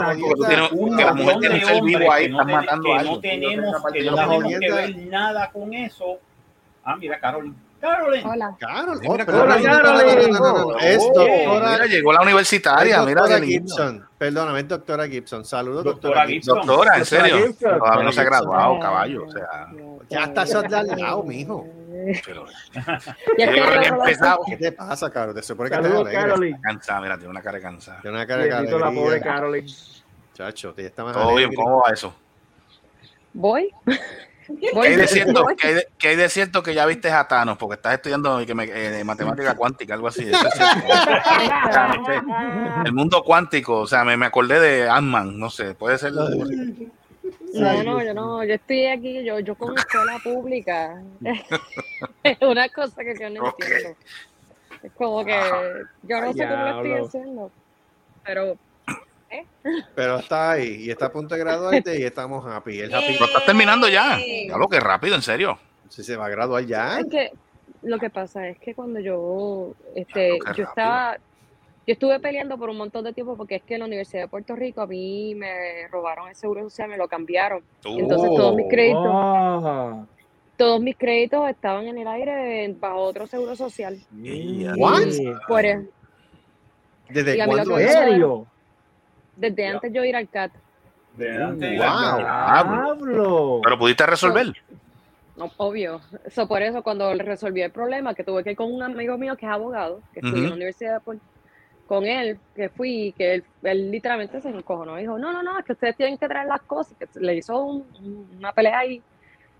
Un 0.72 0.98
que 0.98 1.04
la 1.06 1.14
mujer 1.14 1.38
tiene 1.40 1.56
un 1.56 1.66
ser 1.66 1.84
vivo 1.84 2.12
ahí, 2.12 2.26
están 2.26 2.48
matando 2.48 2.84
que 2.84 2.92
a 2.92 2.94
no 2.94 3.00
alguien. 3.14 3.22
tenemos, 3.22 3.76
que 3.94 4.04
no 4.04 4.16
tenemos 4.16 4.44
que 4.60 4.72
ver 4.72 4.98
nada 5.08 5.50
con 5.52 5.74
eso. 5.74 6.18
Ah, 6.84 6.96
mira, 6.96 7.20
Carolyn. 7.20 7.56
Carolyn. 7.80 8.24
Hola. 8.28 8.56
Carol, 8.60 9.00
Sí, 9.02 9.10
mira, 9.10 9.26
pero 9.26 9.42
Hola, 9.42 9.58
no, 9.58 9.64
no, 9.64 9.70
no, 9.72 9.82
no, 9.82 9.98
Carolyn. 9.98 10.32
no, 10.34 10.40
no, 10.40 10.54
no, 10.74 10.78
Es 10.78 11.00
Oh, 11.02 11.14
doctora, 11.16 11.72
mira, 11.72 11.86
llegó 11.88 12.14
la 12.14 12.22
universitaria, 12.22 13.02
mira. 13.04 13.40
Gibson. 13.40 14.08
Perdóname, 14.20 14.60
es 14.60 14.68
doctora 14.68 15.08
Gibson. 15.08 15.46
Saludos, 15.46 15.84
Doctora 15.84 16.14
doctora 16.22 16.28
Gibson. 16.28 16.56
Doctora, 16.58 16.98
en 16.98 17.06
serio. 17.06 17.56
No 18.04 18.12
se 18.12 18.22
ha 18.22 18.24
graduado, 18.24 18.80
caballo. 18.80 19.26
O 19.26 19.32
sea, 19.32 19.68
Ya 20.10 20.24
está 20.26 20.44
eso 20.44 20.62
de 20.62 20.76
al 20.76 20.88
lado, 20.88 21.24
mijo. 21.24 21.66
Pero 22.26 22.46
Ya 22.74 22.86
yo 22.86 23.52
estoy 23.52 23.62
creo 23.62 23.72
que 23.72 23.80
de- 23.80 23.86
empezado. 23.88 24.40
¿Qué 24.48 24.58
te 24.58 24.72
pasa, 24.72 25.10
Carol? 25.12 25.36
Te 25.36 25.44
supone 25.44 25.70
que 25.70 25.76
Saludos. 25.76 26.10
Carolyn. 26.12 26.58
Cansada, 26.62 27.02
mira, 27.02 27.16
tiene 27.18 27.30
una 27.32 27.42
cara 27.42 27.60
cansada. 27.60 28.02
Tiene 28.02 28.18
una 28.18 28.28
cara 28.28 28.44
Bendito 28.44 28.80
la 28.80 28.92
pobre. 28.92 29.22
Carolyn. 29.22 29.66
Chacho, 30.34 30.74
te 30.74 30.86
está 30.86 31.04
más 31.04 31.14
Todo 31.14 31.36
bien. 31.36 31.54
¿cómo 31.54 31.82
va 31.82 31.92
eso? 31.94 32.14
Voy. 33.34 33.70
¿Qué 34.60 34.70
Voy. 34.74 34.88
hay 34.88 34.96
de 34.98 35.08
cierto, 35.08 35.46
qué 35.58 35.68
hay 35.68 35.74
de, 35.76 35.88
qué 35.98 36.08
hay 36.10 36.16
de 36.18 36.28
cierto 36.28 36.62
que 36.62 36.74
ya 36.74 36.86
viste 36.86 37.10
a 37.10 37.26
Thanos? 37.26 37.58
Porque 37.58 37.76
estás 37.76 37.94
estudiando 37.94 38.46
que 38.46 38.54
me- 38.54 38.66
eh, 38.66 39.02
matemática 39.06 39.56
cuántica, 39.56 39.94
algo 39.94 40.10
así. 40.10 40.28
Eso 40.30 40.46
es 40.48 40.54
cierto. 40.54 40.88
O 40.88 41.72
sea, 41.72 41.88
no 41.96 42.06
sé. 42.06 42.22
el 42.86 42.92
mundo 42.94 43.24
cuántico, 43.24 43.80
o 43.80 43.88
sea, 43.88 44.04
me, 44.04 44.18
me 44.18 44.26
acordé 44.26 44.60
de 44.60 44.90
Ant-Man, 44.90 45.40
no 45.40 45.50
sé, 45.50 45.74
puede 45.76 45.98
ser. 45.98 46.12
No, 47.54 47.84
no, 47.84 48.04
yo 48.04 48.14
no, 48.14 48.44
yo 48.44 48.54
estoy 48.56 48.86
aquí, 48.86 49.24
yo, 49.24 49.40
yo 49.40 49.56
con 49.56 49.78
escuela 49.78 50.20
pública. 50.24 51.02
es 52.24 52.38
una 52.42 52.70
cosa 52.70 53.04
que 53.04 53.16
yo 53.20 53.30
no 53.30 53.48
entiendo. 53.48 53.98
Es 54.84 54.92
como 54.94 55.24
que 55.24 55.40
yo 56.04 56.22
no 56.22 56.34
sé 56.34 56.48
cómo 56.48 56.64
lo 56.64 56.78
estoy 56.78 57.06
haciendo. 57.06 57.52
Pero 58.24 58.58
Pero 59.96 60.20
está 60.20 60.52
ahí 60.52 60.86
y 60.86 60.92
está 60.92 61.08
a 61.08 61.12
punto 61.12 61.36
de 61.36 61.42
graduarte 61.42 62.00
y 62.00 62.04
estamos 62.04 62.46
happy. 62.46 62.80
El 62.80 62.94
happy 62.94 63.14
Pero 63.14 63.26
estás 63.26 63.46
terminando 63.46 63.88
ya. 63.88 64.18
Ya 64.48 64.58
lo 64.58 64.68
que 64.68 64.80
rápido, 64.80 65.16
en 65.16 65.22
serio. 65.22 65.60
si 65.90 66.04
se 66.04 66.16
va 66.16 66.26
a 66.28 66.30
graduar 66.30 66.66
ya. 66.66 67.00
es 67.00 67.08
que 67.08 67.32
lo 67.84 67.98
que 67.98 68.10
pasa 68.10 68.48
es 68.48 68.60
que 68.60 68.76
cuando 68.76 69.00
yo, 69.00 69.74
este, 69.96 70.38
yo 70.56 70.64
estaba, 70.64 71.18
yo 71.88 71.94
estuve 71.94 72.20
peleando 72.20 72.58
por 72.58 72.70
un 72.70 72.78
montón 72.78 73.04
de 73.04 73.14
tiempo 73.14 73.36
porque 73.36 73.56
es 73.56 73.64
que 73.64 73.74
en 73.76 73.80
la 73.82 73.86
Universidad 73.88 74.24
de 74.24 74.28
Puerto 74.28 74.56
Rico 74.56 74.82
a 74.82 74.88
mí 74.88 75.34
me 75.36 75.88
robaron 75.90 76.30
el 76.30 76.36
seguro 76.36 76.62
social, 76.64 76.90
me 76.90 76.98
lo 76.98 77.08
cambiaron. 77.08 77.64
Entonces 77.84 78.30
todos 78.36 78.56
mis 78.56 78.68
créditos, 78.70 79.04
Ah, 79.08 80.06
todos 80.58 80.80
mis 80.80 80.96
créditos 80.96 81.50
estaban 81.50 81.88
en 81.88 81.98
el 81.98 82.08
aire 82.08 82.76
bajo 82.80 83.00
otro 83.00 83.26
seguro 83.28 83.56
social. 83.56 84.00
What? 84.78 85.02
Por 85.48 85.66
e- 85.66 85.88
¿Desde 87.10 87.46
cuándo 87.46 87.76
serio? 87.78 88.46
desde 89.36 89.68
antes 89.68 89.92
yo 89.92 90.06
ir 90.06 90.16
al 90.16 90.30
CAT. 90.30 90.52
Delante. 91.18 91.78
Wow. 91.78 92.18
Diablo. 92.18 93.60
Pero 93.64 93.78
pudiste 93.80 94.06
resolver. 94.06 94.54
No, 95.36 95.52
obvio. 95.58 96.00
Eso 96.26 96.48
por 96.48 96.62
eso 96.62 96.84
cuando 96.84 97.14
resolví 97.16 97.62
el 97.62 97.72
problema, 97.72 98.14
que 98.14 98.24
tuve 98.24 98.44
que 98.44 98.52
ir 98.52 98.56
con 98.56 98.72
un 98.72 98.84
amigo 98.84 99.18
mío 99.18 99.36
que 99.36 99.46
es 99.46 99.52
abogado, 99.52 100.02
que 100.14 100.20
estudió 100.20 100.44
en 100.44 100.50
la 100.50 100.56
universidad 100.56 100.94
de 100.96 101.00
Puerto- 101.02 101.24
con 101.92 102.06
él, 102.06 102.40
que 102.56 102.70
fui, 102.70 103.14
que 103.18 103.34
él, 103.34 103.44
él 103.64 103.92
literalmente 103.92 104.40
se 104.40 104.48
encojonó. 104.48 104.96
Dijo, 104.96 105.20
no, 105.20 105.34
no, 105.34 105.44
no, 105.44 105.60
es 105.60 105.66
que 105.66 105.74
ustedes 105.74 105.98
tienen 105.98 106.18
que 106.18 106.26
traer 106.26 106.48
las 106.48 106.62
cosas. 106.62 106.98
Que 106.98 107.06
le 107.20 107.36
hizo 107.36 107.62
un- 107.62 108.30
una 108.38 108.54
pelea 108.54 108.86
y 108.86 109.02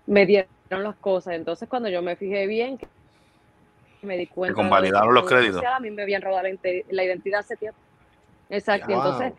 me 0.06 0.26
dieron 0.26 0.48
las 0.70 0.96
cosas. 0.96 1.34
Entonces 1.34 1.68
cuando 1.68 1.90
yo 1.90 2.02
me 2.02 2.16
fijé 2.16 2.48
bien, 2.48 2.78
que 2.78 2.88
me 4.04 4.16
di 4.16 4.28
cuenta. 4.28 4.56
convalidaron 4.56 5.10
que 5.10 5.14
los 5.14 5.30
créditos. 5.30 5.56
Social 5.56 5.74
A 5.74 5.80
mí 5.82 5.92
me 5.92 6.04
habían 6.04 6.22
robado 6.22 6.44
la, 6.90 7.04
identidad 7.04 7.42
hace 7.42 7.58
tiempo. 7.58 7.78
Exacto. 8.50 8.88
Wow. 8.88 8.96
Entonces, 8.96 9.34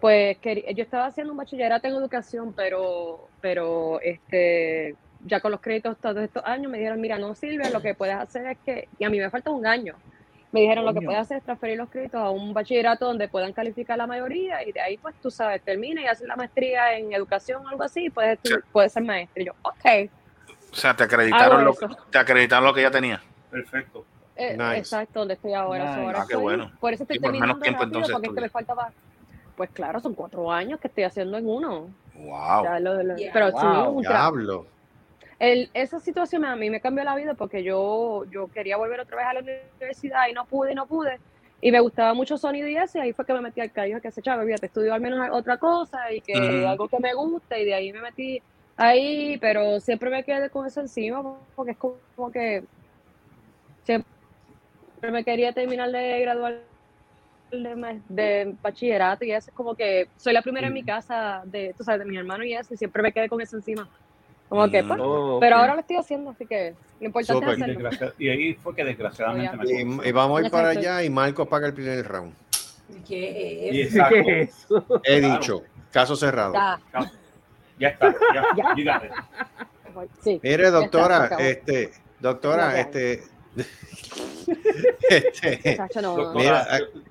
pues 0.00 0.38
quería- 0.38 0.70
yo 0.70 0.84
estaba 0.84 1.06
haciendo 1.06 1.32
un 1.32 1.38
bachillerato 1.38 1.88
en 1.88 1.94
educación, 1.94 2.52
pero, 2.52 3.26
pero 3.40 4.00
este, 4.00 4.94
ya 5.24 5.40
con 5.40 5.50
los 5.50 5.60
créditos 5.60 5.96
todos 5.98 6.22
estos 6.22 6.44
años 6.44 6.70
me 6.70 6.78
dijeron, 6.78 7.00
mira, 7.00 7.18
no 7.18 7.34
sirve, 7.34 7.68
lo 7.72 7.82
que 7.82 7.96
puedes 7.96 8.14
hacer 8.14 8.46
es 8.46 8.58
que, 8.64 8.88
y 8.96 9.04
a 9.04 9.10
mí 9.10 9.18
me 9.18 9.28
falta 9.28 9.50
un 9.50 9.66
año, 9.66 9.96
me 10.52 10.60
dijeron 10.60 10.84
lo 10.86 10.94
que 10.94 11.02
puedes 11.02 11.20
hacer 11.20 11.38
es 11.38 11.44
transferir 11.44 11.76
los 11.76 11.90
créditos 11.90 12.20
a 12.20 12.30
un 12.30 12.54
bachillerato 12.54 13.04
donde 13.06 13.28
puedan 13.28 13.52
calificar 13.52 13.98
la 13.98 14.06
mayoría 14.06 14.66
y 14.66 14.72
de 14.72 14.80
ahí 14.80 14.96
pues 14.96 15.14
tú 15.20 15.30
sabes, 15.30 15.60
termina 15.62 16.00
y 16.00 16.06
haces 16.06 16.26
la 16.26 16.36
maestría 16.36 16.96
en 16.96 17.12
educación 17.12 17.64
o 17.66 17.68
algo 17.68 17.82
así 17.82 18.06
y 18.06 18.10
puedes, 18.10 18.38
estu- 18.42 18.62
puedes 18.72 18.92
ser 18.92 19.02
maestro. 19.04 19.42
Y 19.42 19.46
yo, 19.46 19.52
ok, 19.62 20.10
O 20.72 20.74
sea, 20.76 20.94
te 20.96 21.04
acreditaron, 21.04 21.64
lo, 21.64 21.74
te 22.10 22.18
acreditaron 22.18 22.64
lo 22.64 22.72
que 22.74 22.82
ya 22.82 22.90
tenía. 22.90 23.20
Perfecto. 23.50 24.04
eh, 24.36 24.56
Nice. 24.56 24.78
exacto, 24.78 25.18
donde 25.20 25.34
estoy 25.34 25.52
ahora. 25.52 25.84
So, 25.84 25.90
Nice. 25.96 26.06
ahora 26.06 26.22
Ah, 26.22 26.26
qué 26.28 26.36
bueno. 26.36 26.70
Por 26.80 26.92
eso 26.94 27.02
estoy 27.02 27.16
Y 27.16 27.20
por 27.20 27.32
menos 27.32 27.46
terminando 27.60 27.62
tiempo, 27.64 27.82
entonces, 27.84 28.12
porque 28.12 28.28
es 28.28 28.34
que 28.34 28.40
me 28.40 28.46
estudias. 28.46 28.66
faltaba, 28.68 28.92
pues 29.56 29.70
claro, 29.70 30.00
son 30.00 30.14
cuatro 30.14 30.50
años 30.52 30.78
que 30.80 30.88
estoy 30.88 31.04
haciendo 31.04 31.36
en 31.38 31.46
uno. 31.48 31.88
Wow. 32.14 32.64
Ya 32.64 32.78
lo- 32.80 33.02
lo- 33.02 33.16
Yeah. 33.16 33.30
pero 33.32 33.48
sí, 33.50 33.66
Wow, 33.66 33.90
un 33.90 34.04
tra- 34.04 34.08
Diablo. 34.08 34.66
El- 35.38 35.70
esa 35.74 36.00
situación 36.00 36.44
a 36.44 36.56
mí 36.56 36.70
me 36.70 36.80
cambió 36.80 37.04
la 37.04 37.14
vida 37.16 37.34
porque 37.34 37.62
yo, 37.62 38.24
yo 38.30 38.48
quería 38.48 38.76
volver 38.76 39.00
otra 39.00 39.16
vez 39.18 39.26
a 39.26 39.34
la 39.34 39.40
universidad 39.40 40.28
y 40.28 40.32
no 40.32 40.46
pude 40.46 40.72
y 40.72 40.74
no 40.74 40.86
pude. 40.86 41.20
Y 41.60 41.72
me 41.72 41.80
gustaba 41.80 42.14
mucho 42.14 42.36
sonido 42.38 42.68
y 42.68 42.76
eso, 42.76 42.98
y 42.98 43.00
ahí 43.02 43.12
fue 43.12 43.26
que 43.26 43.32
me 43.34 43.40
metí 43.40 43.60
al 43.60 43.72
callo 43.72 44.00
que 44.00 44.12
se 44.12 44.20
echaba, 44.20 44.44
te 44.44 44.66
estudio 44.66 44.94
al 44.94 45.00
menos 45.00 45.28
otra 45.32 45.58
cosa 45.58 46.12
y 46.12 46.20
que 46.20 46.64
algo 46.66 46.88
que 46.88 46.98
me 47.00 47.14
guste, 47.14 47.60
y 47.62 47.64
de 47.64 47.74
ahí 47.74 47.92
me 47.92 48.00
metí 48.00 48.40
ahí, 48.76 49.38
pero 49.40 49.80
siempre 49.80 50.08
me 50.10 50.22
quedé 50.24 50.50
con 50.50 50.66
eso 50.66 50.80
encima 50.80 51.20
porque 51.56 51.72
es 51.72 51.78
como, 51.78 52.30
que 52.32 52.64
siempre 53.84 54.08
me 55.02 55.24
quería 55.24 55.52
terminar 55.52 55.90
de 55.90 56.20
graduar 56.20 56.68
de, 57.50 58.02
de 58.08 58.56
bachillerato 58.62 59.24
y 59.24 59.32
eso 59.32 59.50
es 59.50 59.54
como 59.54 59.74
que 59.74 60.10
soy 60.16 60.32
la 60.32 60.42
primera 60.42 60.68
en 60.68 60.74
mi 60.74 60.84
casa 60.84 61.42
de, 61.46 61.74
tú 61.76 61.82
sabes, 61.84 62.00
de 62.00 62.06
mi 62.06 62.16
hermano 62.16 62.44
y 62.44 62.54
eso, 62.54 62.74
y 62.74 62.76
siempre 62.76 63.02
me 63.02 63.12
quedé 63.12 63.28
con 63.28 63.40
eso 63.40 63.56
encima. 63.56 63.88
Como 64.48 64.70
que, 64.70 64.82
Mm. 64.82 64.88
pues, 64.88 65.00
Oh, 65.02 65.38
pero 65.40 65.56
ahora 65.56 65.74
lo 65.74 65.80
estoy 65.80 65.96
haciendo, 65.96 66.30
así 66.30 66.46
que 66.46 66.74
lo 67.00 67.06
importante 67.06 67.44
es 67.44 67.58
Y, 67.58 67.62
hacerlo. 67.62 67.80
desgracia- 67.90 68.14
y 68.18 68.28
ahí 68.28 68.54
fue 68.54 68.74
que 68.74 68.84
desgraciadamente 68.84 69.56
me 69.56 69.64
Y, 70.04 70.08
y 70.08 70.12
vamos 70.12 70.40
a 70.40 70.44
ir 70.46 70.50
para 70.50 70.68
allá 70.70 71.02
y 71.04 71.10
Marcos 71.10 71.46
paga 71.48 71.66
el 71.66 71.74
primer 71.74 72.06
round. 72.06 72.32
¿Qué 73.06 73.68
Y 73.72 73.80
es? 73.82 73.92
¿Qué 73.92 74.40
es 74.42 74.48
eso? 74.64 74.84
He 75.04 75.18
Claro. 75.20 75.34
dicho, 75.34 75.62
caso 75.92 76.16
cerrado. 76.16 76.54
Ya, 76.54 76.80
Ya 77.78 77.88
está. 77.88 78.14
Ya. 78.34 78.74
Ya. 78.74 79.02
Mire, 80.42 80.62
Ya 80.64 80.70
doctora, 80.70 81.30
este, 81.38 81.92
doctora, 82.18 82.80
este, 82.80 83.22
este, 85.10 85.78
no, 86.02 86.32
Mira, 86.34 86.66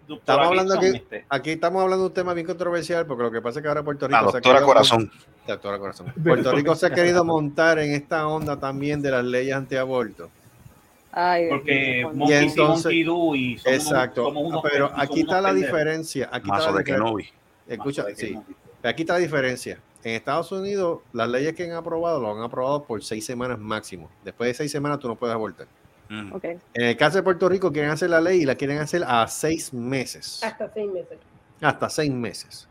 doctora 0.08 0.20
estamos 0.20 0.48
hablando 0.48 0.74
aquí- 0.76 1.04
aquí 1.30 1.52
estamos 1.52 1.82
hablando 1.84 2.04
de 2.06 2.08
un 2.10 2.14
tema 2.14 2.34
bien 2.34 2.46
controversial 2.48 3.06
porque 3.06 3.24
lo 3.24 3.32
que 3.32 3.42
pasa 3.42 3.60
es 3.60 3.64
que 3.64 3.68
ahora 3.70 3.84
Puerto 3.84 4.08
Rico 4.08 4.20
La 4.26 4.32
se 4.32 4.38
ha 4.38 4.42
querido- 4.42 4.66
Corazón. 4.66 5.12
Doctora 5.48 5.80
Corazón. 5.80 6.14
Puerto 6.24 6.52
Rico 6.52 6.76
se 6.76 6.86
ha 6.88 6.90
querido 6.92 7.24
montar 7.24 7.80
en 7.80 7.92
esta 7.94 8.28
onda 8.28 8.58
también 8.60 9.02
de 9.02 9.12
las 9.12 9.24
leyes 9.24 9.56
antiaborto. 9.56 10.30
Ay, 11.12 11.48
Porque 11.50 12.00
Y 12.02 12.34
entonces- 12.34 12.58
Monkey 12.86 13.04
Do 13.04 13.36
y 13.36 13.58
somos 13.58 13.78
Exacto. 13.80 14.22
unos- 14.28 14.34
somos 14.34 14.50
unos 14.52 14.64
Pero 14.72 14.92
aquí 14.96 15.22
está 15.22 15.42
la 15.42 15.54
diferencia. 15.54 16.26
Aquí 16.32 16.48
está 16.48 16.54
Mazo 16.54 16.66
la 16.72 16.78
de 16.78 16.84
diferencia. 16.84 17.06
Kenobi. 17.06 17.30
Escucha, 17.68 18.04
de 18.04 18.16
sí. 18.16 18.38
Aquí 18.84 19.02
está 19.02 19.14
la 19.14 19.20
diferencia. 19.20 19.80
En 20.04 20.14
Estados 20.14 20.52
Unidos, 20.52 21.00
las 21.12 21.28
leyes 21.28 21.54
que 21.56 21.64
han 21.64 21.72
aprobado 21.72 22.20
lo 22.20 22.32
han 22.36 22.42
aprobado 22.44 22.84
por 22.84 23.04
seis 23.04 23.26
semanas 23.26 23.58
máximo. 23.58 24.10
Después 24.24 24.48
de 24.50 24.54
seis 24.54 24.72
semanas 24.72 25.00
tú 25.00 25.08
no 25.08 25.16
puedes 25.16 25.34
abortar. 25.34 25.68
Mm. 26.10 26.34
En 26.74 26.84
el 26.86 26.98
caso 26.98 27.18
de 27.18 27.24
Puerto 27.24 27.50
Rico 27.50 27.72
quieren 27.72 27.92
hacer 27.92 28.10
la 28.10 28.22
ley 28.22 28.42
y 28.42 28.46
la 28.46 28.56
quieren 28.56 28.80
hacer 28.80 29.04
a 29.06 29.28
seis 29.28 29.74
meses. 29.74 30.42
Hasta 30.44 30.72
seis 30.74 30.92
meses. 30.92 31.18
Hasta 31.62 31.90
seis 31.90 32.12
meses. 32.12 32.68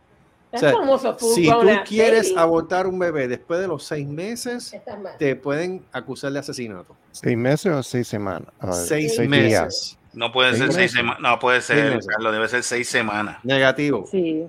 O 0.52 0.58
sea, 0.58 0.72
si 1.18 1.50
tú 1.50 1.68
quieres 1.86 2.30
baby. 2.30 2.40
abortar 2.40 2.86
un 2.86 2.98
bebé 2.98 3.28
después 3.28 3.60
de 3.60 3.68
los 3.68 3.84
seis 3.84 4.06
meses, 4.06 4.74
te 5.18 5.36
pueden 5.36 5.84
acusar 5.92 6.32
de 6.32 6.38
asesinato. 6.38 6.96
¿Seis 7.12 7.36
meses 7.36 7.72
o 7.72 7.82
seis 7.82 8.08
semanas? 8.08 8.48
Seis 8.86 9.18
días. 9.18 9.28
meses. 9.28 9.98
No 10.14 10.32
puede 10.32 10.52
Seis 10.52 10.62
ser 10.64 10.72
seis 10.72 10.92
semanas. 10.92 11.20
No 11.20 11.38
puede 11.38 11.60
ser. 11.60 12.00
Carlos. 12.06 12.32
Debe 12.32 12.48
ser 12.48 12.62
seis 12.62 12.88
semanas. 12.88 13.38
Negativo. 13.44 14.06
Sí. 14.10 14.46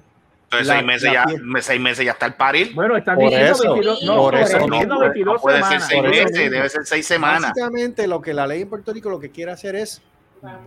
Entonces, 0.49 0.67
La- 0.67 0.73
seis 0.75 0.85
meses 0.85 1.11
ya, 1.11 1.25
seis 1.61 1.81
meses 1.81 2.05
ya 2.05 2.11
está 2.13 2.25
el 2.25 2.33
parir. 2.35 2.73
Bueno, 2.73 2.95
están 2.95 3.15
Por 3.15 3.25
diciendo 3.25 3.51
eso, 3.51 3.63
22, 3.73 4.03
no, 4.03 4.15
por 4.15 4.35
eso 4.35 4.59
no 4.59 4.67
puede- 4.67 4.99
22 5.01 5.33
no 5.35 5.41
puede 5.41 5.57
ser 5.57 5.81
semanas. 5.81 5.87
seis 5.89 6.03
eso 6.03 6.23
meses, 6.23 6.51
debe 6.51 6.69
ser 6.69 6.85
seis 6.85 7.05
semanas. 7.05 7.41
Básicamente 7.53 8.07
lo 8.07 8.21
que 8.21 8.33
la 8.33 8.47
ley 8.47 8.61
en 8.61 8.69
Puerto 8.69 8.93
Rico 8.93 9.09
lo 9.09 9.19
que 9.19 9.29
quiere 9.29 9.51
hacer 9.51 9.75
es, 9.75 10.01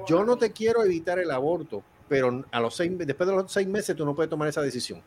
yo 0.07 0.23
no 0.25 0.37
te 0.37 0.53
quiero 0.53 0.85
evitar 0.85 1.19
el 1.19 1.31
aborto, 1.31 1.83
pero 2.11 2.45
a 2.53 2.61
los 2.61 2.77
seis, 2.77 2.93
después 2.99 3.27
de 3.29 3.35
los 3.37 3.51
seis 3.51 3.67
meses 3.69 3.97
tú 3.97 4.05
no 4.05 4.15
puedes 4.15 4.29
tomar 4.29 4.49
esa 4.49 4.61
decisión. 4.61 5.01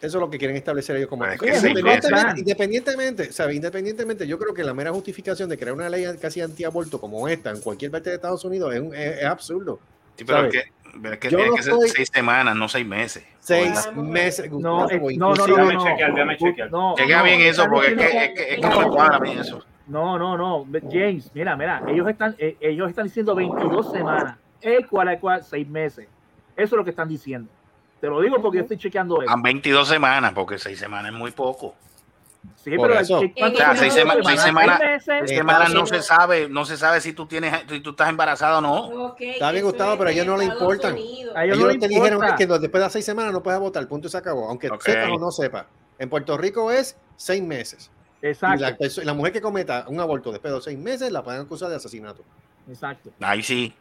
Eso 0.00 0.16
es 0.16 0.20
lo 0.20 0.30
que 0.30 0.38
quieren 0.38 0.56
establecer 0.56 0.96
ellos 0.96 1.08
como 1.10 1.26
es 1.26 1.38
que 1.38 1.48
independientemente, 1.48 3.24
meses. 3.28 3.52
independientemente, 3.54 4.26
yo 4.26 4.38
creo 4.38 4.54
que 4.54 4.64
la 4.64 4.72
mera 4.72 4.92
justificación 4.92 5.48
de 5.50 5.58
crear 5.58 5.74
una 5.74 5.90
ley 5.90 6.06
casi 6.18 6.40
antiaborto 6.40 6.98
como 6.98 7.28
esta 7.28 7.50
en 7.50 7.60
cualquier 7.60 7.90
parte 7.90 8.08
de 8.08 8.16
Estados 8.16 8.42
Unidos 8.44 8.72
es, 8.74 8.80
un- 8.80 8.94
es- 8.94 9.18
es 9.18 9.24
absurdo. 9.24 9.78
Sí, 10.16 10.24
pero 10.24 10.46
es 10.46 10.54
¿sabes? 10.54 10.64
que, 10.64 10.72
pero 11.02 11.14
es 11.14 11.20
que 11.20 11.30
Yo 11.30 11.36
tiene 11.38 11.50
no 11.50 11.56
que 11.56 11.62
ser 11.62 11.72
estoy- 11.74 11.88
seis 11.88 12.10
semanas, 12.12 12.56
no 12.56 12.68
seis 12.68 12.86
meses. 12.86 13.24
Seis 13.40 13.90
meses. 13.96 14.50
No, 14.50 14.80
Gustavo, 14.82 15.10
eh, 15.10 15.16
no, 15.16 15.34
no, 15.34 15.46
no, 15.46 15.46
no, 15.46 15.56
Déjame 15.56 15.74
no. 15.74 15.84
chequear, 15.84 16.12
déjame 16.14 16.36
chequear. 16.36 16.70
No, 16.70 16.94
Chequea 16.96 17.18
no, 17.18 17.24
bien 17.24 17.40
eso, 17.42 17.66
porque 17.70 17.88
es 17.88 17.94
que, 17.96 18.04
es 18.24 18.30
que, 18.34 18.54
es 18.54 18.60
que 18.60 18.68
no 18.68 18.80
me 18.80 18.86
cuadra 18.88 19.18
mí 19.20 19.32
eso. 19.32 19.64
No, 19.86 20.18
no, 20.18 20.36
no, 20.36 20.66
James, 20.90 21.30
mira, 21.34 21.56
mira, 21.56 21.82
ellos 21.88 22.08
están, 22.08 22.34
eh, 22.38 22.56
ellos 22.60 22.88
están 22.88 23.06
diciendo 23.06 23.34
22 23.34 23.90
semanas, 23.90 24.36
el 24.60 24.86
cual 24.86 25.08
es 25.08 25.18
cual, 25.20 25.42
6 25.42 25.66
meses. 25.68 26.06
Eso 26.56 26.74
es 26.74 26.78
lo 26.78 26.84
que 26.84 26.90
están 26.90 27.08
diciendo. 27.08 27.50
Te 28.00 28.06
lo 28.06 28.20
digo 28.20 28.40
porque 28.40 28.58
yo 28.58 28.62
estoy 28.62 28.78
chequeando 28.78 29.20
eso. 29.20 29.30
Han 29.30 29.42
22 29.42 29.88
semanas, 29.88 30.32
porque 30.34 30.58
seis 30.58 30.78
semanas 30.78 31.12
es 31.12 31.18
muy 31.18 31.32
poco. 31.32 31.74
Sí, 32.56 32.70
Por 32.76 32.88
pero 32.88 33.00
eso. 33.00 33.20
¿qué- 33.20 33.32
cuánto 33.36 33.56
O 33.56 33.60
sea, 33.60 33.66
tiempo 33.74 33.80
seis 33.80 33.92
son 33.94 34.02
sema- 34.02 34.24
seis 34.24 34.40
semanas- 34.42 34.80
¿Seis 35.04 35.30
semanas 35.30 35.74
no 35.74 35.86
se 35.86 36.02
sabe, 36.02 36.48
no 36.48 36.64
se 36.64 36.76
sabe 36.76 37.00
si 37.00 37.12
tú 37.12 37.26
tienes, 37.26 37.54
si 37.68 37.80
tú 37.80 37.90
estás 37.90 38.08
embarazada 38.08 38.58
o 38.58 38.60
no. 38.60 38.76
Ok, 39.08 39.20
Está 39.20 39.50
bien, 39.52 39.64
Gustavo, 39.64 39.96
pero 39.98 40.10
a 40.10 40.12
ellos 40.12 40.26
no 40.26 40.36
le 40.36 40.44
importan. 40.46 40.92
Unidos. 40.94 41.34
A 41.36 41.44
ellos 41.44 41.56
Ellos 41.58 41.74
no 41.74 41.80
te 41.80 41.88
dijeron 41.88 42.20
que 42.36 42.46
después 42.46 42.72
de 42.72 42.78
las 42.80 42.92
seis 42.92 43.04
semanas 43.04 43.32
no 43.32 43.42
puedes 43.42 43.60
votar, 43.60 43.86
punto 43.88 44.08
y 44.08 44.10
se 44.10 44.16
acabó. 44.18 44.48
Aunque 44.48 44.68
Ok. 44.70 44.82
sepas 44.82 45.10
o 45.10 45.18
no 45.18 45.30
sepas. 45.30 45.66
En 45.98 46.08
Puerto 46.10 46.36
Rico 46.36 46.70
es 46.70 46.96
seis 47.16 47.42
meses. 47.42 47.90
Y 48.22 48.26
Exacto, 48.28 48.60
la, 48.62 48.76
perso- 48.76 49.02
la 49.02 49.14
mujer 49.14 49.32
que 49.32 49.40
cometa 49.40 49.84
un 49.88 49.98
aborto 50.00 50.30
después 50.30 50.52
de 50.52 50.60
seis 50.60 50.78
meses 50.78 51.10
la 51.10 51.22
pueden 51.22 51.40
acusar 51.42 51.70
de 51.70 51.76
asesinato. 51.76 52.22
exacto. 52.68 53.10
Ahí 53.20 53.42
sí. 53.42 53.74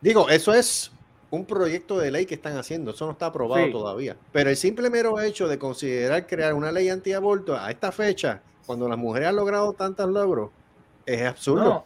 Digo, 0.00 0.28
eso 0.28 0.54
es 0.54 0.90
un 1.30 1.44
proyecto 1.44 1.98
de 1.98 2.10
ley 2.10 2.24
que 2.26 2.34
están 2.34 2.56
haciendo. 2.56 2.92
Eso 2.92 3.04
no 3.06 3.12
está 3.12 3.26
aprobado 3.26 3.66
Sí. 3.66 3.72
todavía. 3.72 4.16
Pero 4.32 4.50
el 4.50 4.56
simple 4.56 4.88
mero 4.90 5.20
hecho 5.20 5.46
de 5.48 5.58
considerar 5.58 6.26
crear 6.26 6.54
una 6.54 6.72
ley 6.72 6.88
antiaborto 6.88 7.56
a 7.56 7.70
esta 7.70 7.92
fecha, 7.92 8.40
cuando 8.66 8.88
las 8.88 8.96
mujeres 8.98 9.28
han 9.28 9.36
logrado 9.36 9.72
tantos 9.74 10.08
logros, 10.10 10.50
es 11.06 11.22
absurdo. 11.26 11.64
No, 11.64 11.84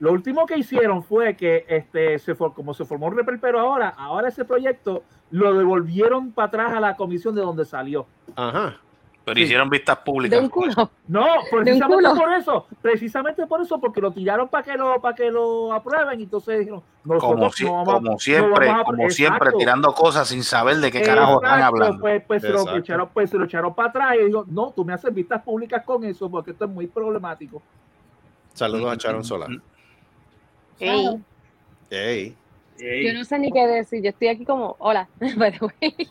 lo 0.00 0.12
último 0.12 0.44
que 0.46 0.58
hicieron 0.58 1.02
fue 1.02 1.36
que 1.36 1.64
este 1.68 2.18
se 2.18 2.34
for- 2.34 2.52
como 2.54 2.74
se 2.74 2.84
formó 2.84 3.06
un 3.06 3.16
reperpero 3.16 3.58
ahora, 3.60 3.88
ahora 3.90 4.28
ese 4.28 4.44
proyecto 4.44 5.02
lo 5.30 5.54
devolvieron 5.54 6.32
para 6.32 6.48
atrás 6.48 6.72
a 6.74 6.80
la 6.80 6.96
comisión 6.96 7.34
de 7.34 7.40
donde 7.40 7.64
salió. 7.64 8.06
Ajá. 8.36 8.76
Pero 9.24 9.36
Sí. 9.36 9.42
hicieron 9.44 9.70
vistas 9.70 9.98
De 9.98 10.02
públicas. 10.04 10.40
un 10.40 10.48
culo. 10.48 10.90
No, 11.06 11.24
De 11.24 11.30
un 11.38 11.64
precisamente 11.64 11.94
culo. 12.08 12.14
por 12.16 12.32
eso, 12.32 12.66
precisamente 12.82 13.46
por 13.46 13.62
eso, 13.62 13.78
porque 13.80 14.00
lo 14.00 14.10
tiraron 14.10 14.48
para 14.48 14.64
que 14.64 14.76
lo 14.76 15.00
para 15.00 15.14
que 15.14 15.30
lo 15.30 15.72
aprueben 15.72 16.18
y 16.18 16.24
entonces 16.24 16.58
dijeron, 16.58 16.82
nosotros 17.04 17.32
Como, 17.32 17.50
si- 17.52 17.64
no 17.64 17.72
vamos 17.72 17.88
a- 17.88 17.92
como 17.98 18.10
no 18.12 18.18
siempre, 18.18 18.66
vamos 18.66 18.80
a- 18.80 18.84
como 18.84 19.10
siempre, 19.10 19.50
tirando 19.58 19.94
cosas 19.94 20.26
sin 20.28 20.42
saber 20.42 20.78
de 20.78 20.90
qué 20.90 21.02
carajo 21.02 21.34
están 21.42 21.62
hablando. 21.62 22.00
Pues, 22.00 22.22
pues, 22.26 22.42
se 22.42 22.48
lo 22.48 22.76
echaron, 22.76 23.08
pues 23.14 23.30
se 23.30 23.38
lo 23.38 23.44
echaron 23.44 23.72
para 23.74 23.90
atrás 23.90 24.16
y 24.20 24.24
digo, 24.24 24.44
no, 24.48 24.72
tú 24.74 24.84
me 24.84 24.92
haces 24.92 25.14
vistas 25.14 25.40
públicas 25.42 25.84
con 25.84 26.02
eso 26.04 26.28
porque 26.28 26.50
esto 26.50 26.64
es 26.64 26.70
muy 26.72 26.88
problemático. 26.88 27.62
Saludos 28.54 28.92
a 28.92 28.96
Sharon 28.96 29.22
Sola. 29.24 29.46
Ey, 30.80 31.22
Ey. 31.90 32.36
Ey, 32.78 33.06
yo 33.06 33.12
no 33.16 33.24
sé 33.24 33.38
ni 33.38 33.52
qué 33.52 33.66
decir. 33.66 34.02
Yo 34.02 34.08
estoy 34.10 34.28
aquí 34.28 34.44
como, 34.44 34.74
hola. 34.80 35.08
by 35.36 35.52
the 35.52 35.64
way. 35.80 36.08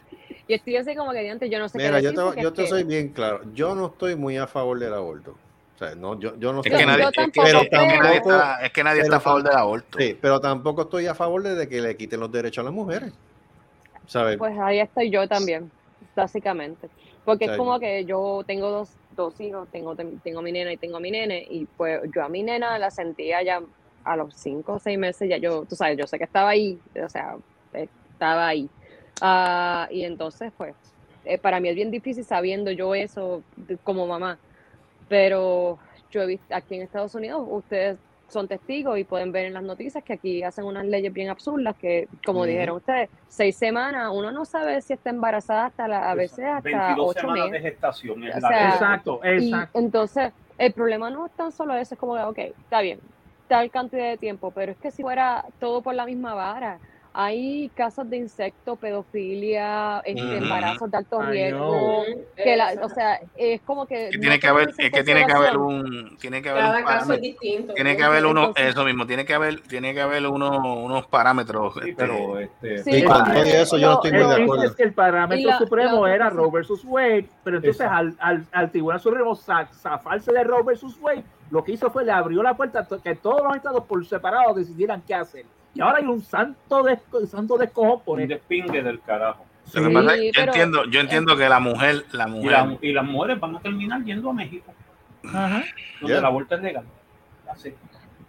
Yo 0.50 0.56
estoy 0.56 0.76
así 0.78 0.96
como 0.96 1.12
que 1.12 1.30
antes 1.30 1.50
yo 1.50 1.60
no 1.60 1.70
sé 1.70 1.78
Mira, 1.78 1.98
qué 1.98 2.04
yo 2.04 2.10
decir. 2.12 2.16
te, 2.20 2.24
porque 2.26 2.42
yo 2.42 2.54
te 2.54 2.64
que- 2.64 2.70
soy 2.70 2.84
bien 2.86 3.10
claro. 3.10 3.42
Yo 3.54 3.76
no 3.76 3.88
estoy 3.88 4.16
muy 4.16 4.38
a 4.38 4.48
favor 4.48 4.80
del 4.80 4.94
aborto. 4.94 5.36
O 5.76 5.78
sea, 5.84 5.96
no, 5.96 6.20
yo, 6.20 6.38
yo 6.38 6.54
no 6.54 6.60
Es 6.60 6.72
que 6.72 6.80
Yo- 6.80 6.86
nadie, 6.86 7.02
yo 7.04 7.10
es 7.10 7.16
que- 7.16 7.22
tampoco, 7.22 7.48
es 7.48 7.54
que 7.70 7.76
nadie 7.78 8.22
pero- 8.24 8.36
está, 8.36 8.66
es 8.66 8.72
que 8.72 8.84
nadie 8.84 9.02
está 9.02 9.16
a 9.16 9.20
pero- 9.20 9.24
favor 9.24 9.44
del 9.44 9.56
aborto. 9.58 9.98
Sí, 10.00 10.18
pero 10.22 10.40
tampoco 10.40 10.82
estoy 10.84 11.08
a 11.08 11.16
favor 11.16 11.42
de 11.44 11.68
que 11.68 11.82
le 11.82 11.96
quiten 11.98 12.20
los 12.20 12.32
derechos 12.32 12.62
a 12.62 12.66
las 12.66 12.74
mujeres. 12.74 13.12
¿Sabes? 14.06 14.38
Pues 14.38 14.58
ahí 14.60 14.80
estoy 14.80 15.10
yo 15.10 15.28
también, 15.28 15.72
básicamente. 16.16 16.90
Porque 17.24 17.46
es 17.46 17.52
como 17.58 17.80
que 17.80 18.04
yo 18.06 18.44
tengo 18.46 18.70
dos, 18.70 18.90
dos 19.16 19.40
hijos, 19.40 19.68
tengo, 19.72 19.96
tengo 19.96 20.42
mi 20.42 20.52
nena 20.52 20.74
y 20.74 20.78
tengo 20.78 21.00
mi 21.00 21.12
nene, 21.12 21.46
y 21.50 21.66
pues 21.78 22.02
yo 22.14 22.24
a 22.24 22.30
mi 22.30 22.42
nena 22.44 22.78
la 22.80 22.90
sentía 22.92 23.42
ya 23.44 23.62
a 24.04 24.16
los 24.16 24.34
cinco 24.36 24.74
o 24.74 24.80
seis 24.80 24.98
meses, 24.98 25.30
ya 25.30 25.38
yo, 25.38 25.64
tú 25.66 25.76
sabes, 25.76 25.98
yo 25.98 26.08
sé 26.08 26.18
que 26.18 26.24
estaba 26.24 26.50
ahí, 26.50 26.80
o 27.04 27.08
sea, 27.10 27.36
estaba 27.74 28.48
ahí. 28.48 28.68
Ah, 29.22 29.88
y 29.92 30.04
entonces, 30.04 30.52
pues, 30.58 30.76
eh, 31.26 31.38
para 31.38 31.60
mí 31.60 31.70
es 31.70 31.76
bien 31.76 31.92
difícil 31.92 32.24
sabiendo 32.26 32.72
yo 32.72 32.96
eso 32.96 33.44
de- 33.56 33.78
como 33.78 34.08
mamá. 34.08 34.38
Pero 35.08 35.78
yo 36.10 36.22
he 36.24 36.26
visto 36.26 36.56
aquí 36.56 36.76
en 36.76 36.82
Estados 36.84 37.14
Unidos, 37.16 37.44
ustedes 37.50 37.98
son 38.30 38.48
testigos 38.48 38.98
y 38.98 39.04
pueden 39.04 39.32
ver 39.34 39.46
en 39.46 39.54
las 39.54 39.64
noticias 39.64 40.04
que 40.04 40.14
aquí 40.14 40.42
hacen 40.42 40.64
unas 40.64 40.86
leyes 40.86 41.12
bien 41.12 41.30
absurdas 41.30 41.76
que, 41.78 42.08
como 42.26 42.46
dijeron 42.46 42.78
ustedes, 42.78 43.10
seis 43.28 43.58
semanas, 43.58 44.10
uno 44.14 44.32
no 44.32 44.46
sabe 44.46 44.82
si 44.82 44.94
está 44.94 45.10
embarazada 45.10 45.66
hasta 45.66 45.88
la, 45.88 46.10
a 46.10 46.16
veces 46.16 46.40
hasta 46.46 46.62
22 46.62 46.98
ocho 47.10 47.20
semanas 47.22 47.52
meses. 47.52 47.64
de 47.64 47.70
gestación 47.70 48.24
es 48.24 48.36
O 48.38 48.40
la 48.40 48.48
sea, 48.48 48.60
ley. 48.64 48.70
Exacto, 48.74 49.20
Y 49.24 49.30
exacto. 49.54 49.80
entonces, 49.80 50.34
el 50.58 50.72
problema 50.74 51.10
no 51.10 51.26
es 51.26 51.34
tan 51.34 51.52
solo 51.52 51.76
eso, 51.76 51.96
es 51.96 52.00
como, 52.00 52.16
que, 52.16 52.22
ok, 52.22 52.56
está 52.64 52.80
bien, 52.82 53.00
tal 53.48 53.70
cantidad 53.70 54.10
de 54.10 54.18
tiempo, 54.18 54.52
pero 54.52 54.72
es 54.72 54.78
que 54.78 54.92
si 54.92 55.02
fuera 55.02 55.44
todo 55.60 55.82
por 55.82 55.94
la 55.94 56.06
misma 56.06 56.34
vara, 56.34 56.80
hay 57.13 57.69
casos 57.76 58.10
de 58.10 58.17
insecto, 58.17 58.76
pedofilia, 58.78 60.00
este, 60.06 60.24
Ujú. 60.24 60.32
embarazos 60.43 60.89
de 60.91 60.97
alto 60.97 61.21
riesgo, 61.21 62.04
que 62.36 62.56
la, 62.56 62.74
o 62.82 62.89
sea, 62.89 63.19
es 63.36 63.60
como 63.62 63.86
que... 63.86 64.10
Que 64.12 64.17
no 64.17 64.21
tiene 64.21 64.39
que 64.39 64.47
toman 64.47 64.63
haber, 64.63 64.76
es 64.78 64.91
que 64.91 65.04
tiene 65.04 65.26
que 65.26 65.34
haber 65.34 65.58
un, 65.58 66.17
tiene 66.17 66.41
que 66.41 66.50
haber 66.50 66.63
Cada 66.63 66.78
un 66.80 66.84
caso 66.86 67.13
es 67.13 67.21
distinto. 67.21 67.74
Tiene 67.74 67.97
que 67.97 68.04
haber 68.04 68.26
uno, 68.26 68.41
Entonces- 68.47 68.67
eso 68.69 68.86
mismo, 68.86 69.06
tiene 69.06 69.26
que 69.26 69.34
haber, 69.34 69.60
tiene 69.62 69.93
que 69.93 70.02
haber 70.02 70.26
uno, 70.28 70.76
unos 70.84 71.06
parámetros. 71.08 71.74
Sí, 71.74 71.80
este, 71.89 71.93
pero 71.95 72.39
este, 72.39 72.78
Sí, 72.84 72.91
Y 72.95 73.04
con 73.04 73.24
todo 73.26 73.43
eso 73.43 73.78
yo 73.78 73.88
no 73.88 73.93
estoy 73.95 74.12
muy 74.12 74.19
de 74.19 74.36
El 74.36 74.43
acuerdo. 74.43 74.63
es 74.63 74.76
que 74.76 74.84
el 74.84 74.93
parámetro 74.93 75.50
la- 75.50 75.58
supremo 75.58 76.08
la 76.08 76.15
era 76.15 76.30
Roe 76.30 76.50
versus 76.52 76.84
Wade, 76.86 77.26
pero 77.43 77.58
entonces 77.58 77.88
al, 77.88 78.15
al, 78.19 78.45
al 78.54 78.71
Tribunal 78.71 79.00
Supremo 79.02 79.36
za- 79.36 79.67
zafarse 79.74 80.32
de 80.32 80.43
Roe 80.45 80.63
versus 80.63 80.97
Wade, 81.02 81.24
lo 81.50 81.62
que 81.63 81.74
hizo 81.74 81.91
fue 81.91 82.06
le 82.06 82.12
abrió 82.13 82.41
la 82.41 82.54
puerta 82.56 82.88
a 82.89 82.97
que 83.04 83.15
todos 83.15 83.43
los 83.43 83.56
estados 83.56 83.84
por 83.84 84.06
separado 84.06 84.54
decidieran 84.54 85.02
qué 85.06 85.13
hacer. 85.15 85.45
Y 85.74 85.82
ahora 85.82 85.98
hay 86.00 86.06
un 86.06 86.22
santo 86.22 86.84
de 86.84 87.00
santo 87.28 87.58
descojón 87.58 88.02
por 88.02 88.18
un 88.18 88.24
esto. 88.24 88.36
despingue 88.36 88.82
del 88.84 89.00
carajo. 89.02 89.46
Lo 89.74 89.82
que 89.84 89.88
Sí, 89.88 89.94
pasa 89.94 90.16
es 90.16 90.20
que 90.22 90.32
yo 90.34 90.42
entiendo, 90.44 90.86
yo 90.86 91.00
entiendo 91.00 91.38
que 91.38 91.48
la 91.48 91.60
mujer, 91.60 92.04
la 92.12 92.28
Y, 92.28 92.32
mujer, 92.32 92.52
la- 92.52 92.78
y 92.82 92.92
las 92.94 93.06
mujeres 93.06 93.40
van 93.40 93.56
a 93.56 93.60
terminar 93.62 94.04
yendo 94.04 94.30
a 94.30 94.34
México, 94.34 94.74
Ajá. 95.26 95.64
donde 96.02 96.08
Yeah. 96.08 96.18
el 96.20 96.26
aborto 96.26 96.56
es 96.56 96.62
legal. 96.62 96.84
Así. 97.50 97.74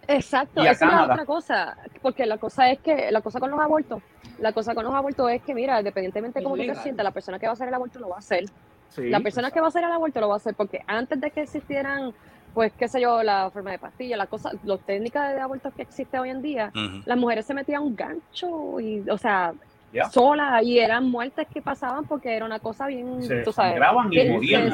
Exacto, 0.07 0.63
Y 0.63 0.67
a 0.67 0.71
esa 0.71 0.85
es 0.85 0.91
la 0.91 0.97
Canadá. 0.97 1.13
otra 1.13 1.25
cosa, 1.25 1.77
porque 2.01 2.25
la 2.25 2.37
cosa 2.37 2.69
es 2.69 2.79
que, 2.79 3.09
la 3.11 3.21
cosa 3.21 3.39
con 3.39 3.49
los 3.51 3.59
abortos, 3.59 4.01
la 4.39 4.51
cosa 4.51 4.75
con 4.75 4.83
los 4.83 4.93
abortos 4.93 5.31
es 5.31 5.41
que, 5.41 5.53
mira, 5.53 5.79
independientemente 5.79 6.39
de 6.39 6.43
cómo 6.43 6.55
tú 6.57 6.65
te 6.65 6.75
sientas, 6.75 7.03
la 7.03 7.11
persona 7.11 7.39
que 7.39 7.45
va 7.47 7.51
a 7.51 7.53
hacer 7.53 7.67
el 7.67 7.73
aborto 7.73 7.99
lo 7.99 8.09
va 8.09 8.15
a 8.17 8.19
hacer. 8.19 8.45
Sí. 8.89 9.09
La 9.09 9.21
persona 9.21 9.49
que 9.49 9.59
va 9.59 9.67
a 9.67 9.69
hacer 9.69 9.83
el 9.83 9.91
aborto 9.91 10.19
lo 10.19 10.27
va 10.27 10.35
a 10.35 10.37
hacer 10.37 10.55
porque 10.55 10.81
antes 10.87 11.19
de 11.19 11.31
que 11.31 11.41
existieran, 11.41 12.13
pues, 12.53 12.71
qué 12.77 12.87
sé 12.87 13.01
yo, 13.01 13.23
la 13.23 13.49
forma 13.51 13.71
de 13.71 13.79
pastilla, 13.79 14.15
la 14.17 14.27
cosa, 14.27 14.51
las 14.63 14.79
técnicas 14.81 15.33
de 15.33 15.41
aborto 15.41 15.71
que 15.71 15.81
existe 15.81 16.19
hoy 16.19 16.29
en 16.29 16.41
día, 16.41 16.71
las 17.05 17.17
mujeres 17.17 17.45
se 17.45 17.53
metían 17.53 17.81
un 17.83 17.95
gancho 17.95 18.79
y, 18.79 19.03
o 19.09 19.17
sea, 19.17 19.53
Ya. 19.91 20.09
sola 20.09 20.61
y 20.63 20.79
eran 20.79 21.09
muertes 21.09 21.47
que 21.53 21.61
pasaban 21.61 22.05
porque 22.05 22.35
era 22.35 22.45
una 22.45 22.59
cosa 22.59 22.87
bien, 22.87 23.21
Se 23.23 23.43
tú 23.43 23.51
sabes, 23.51 23.73
sangraban 23.73 24.11
y 24.13 24.29
morían. 24.29 24.71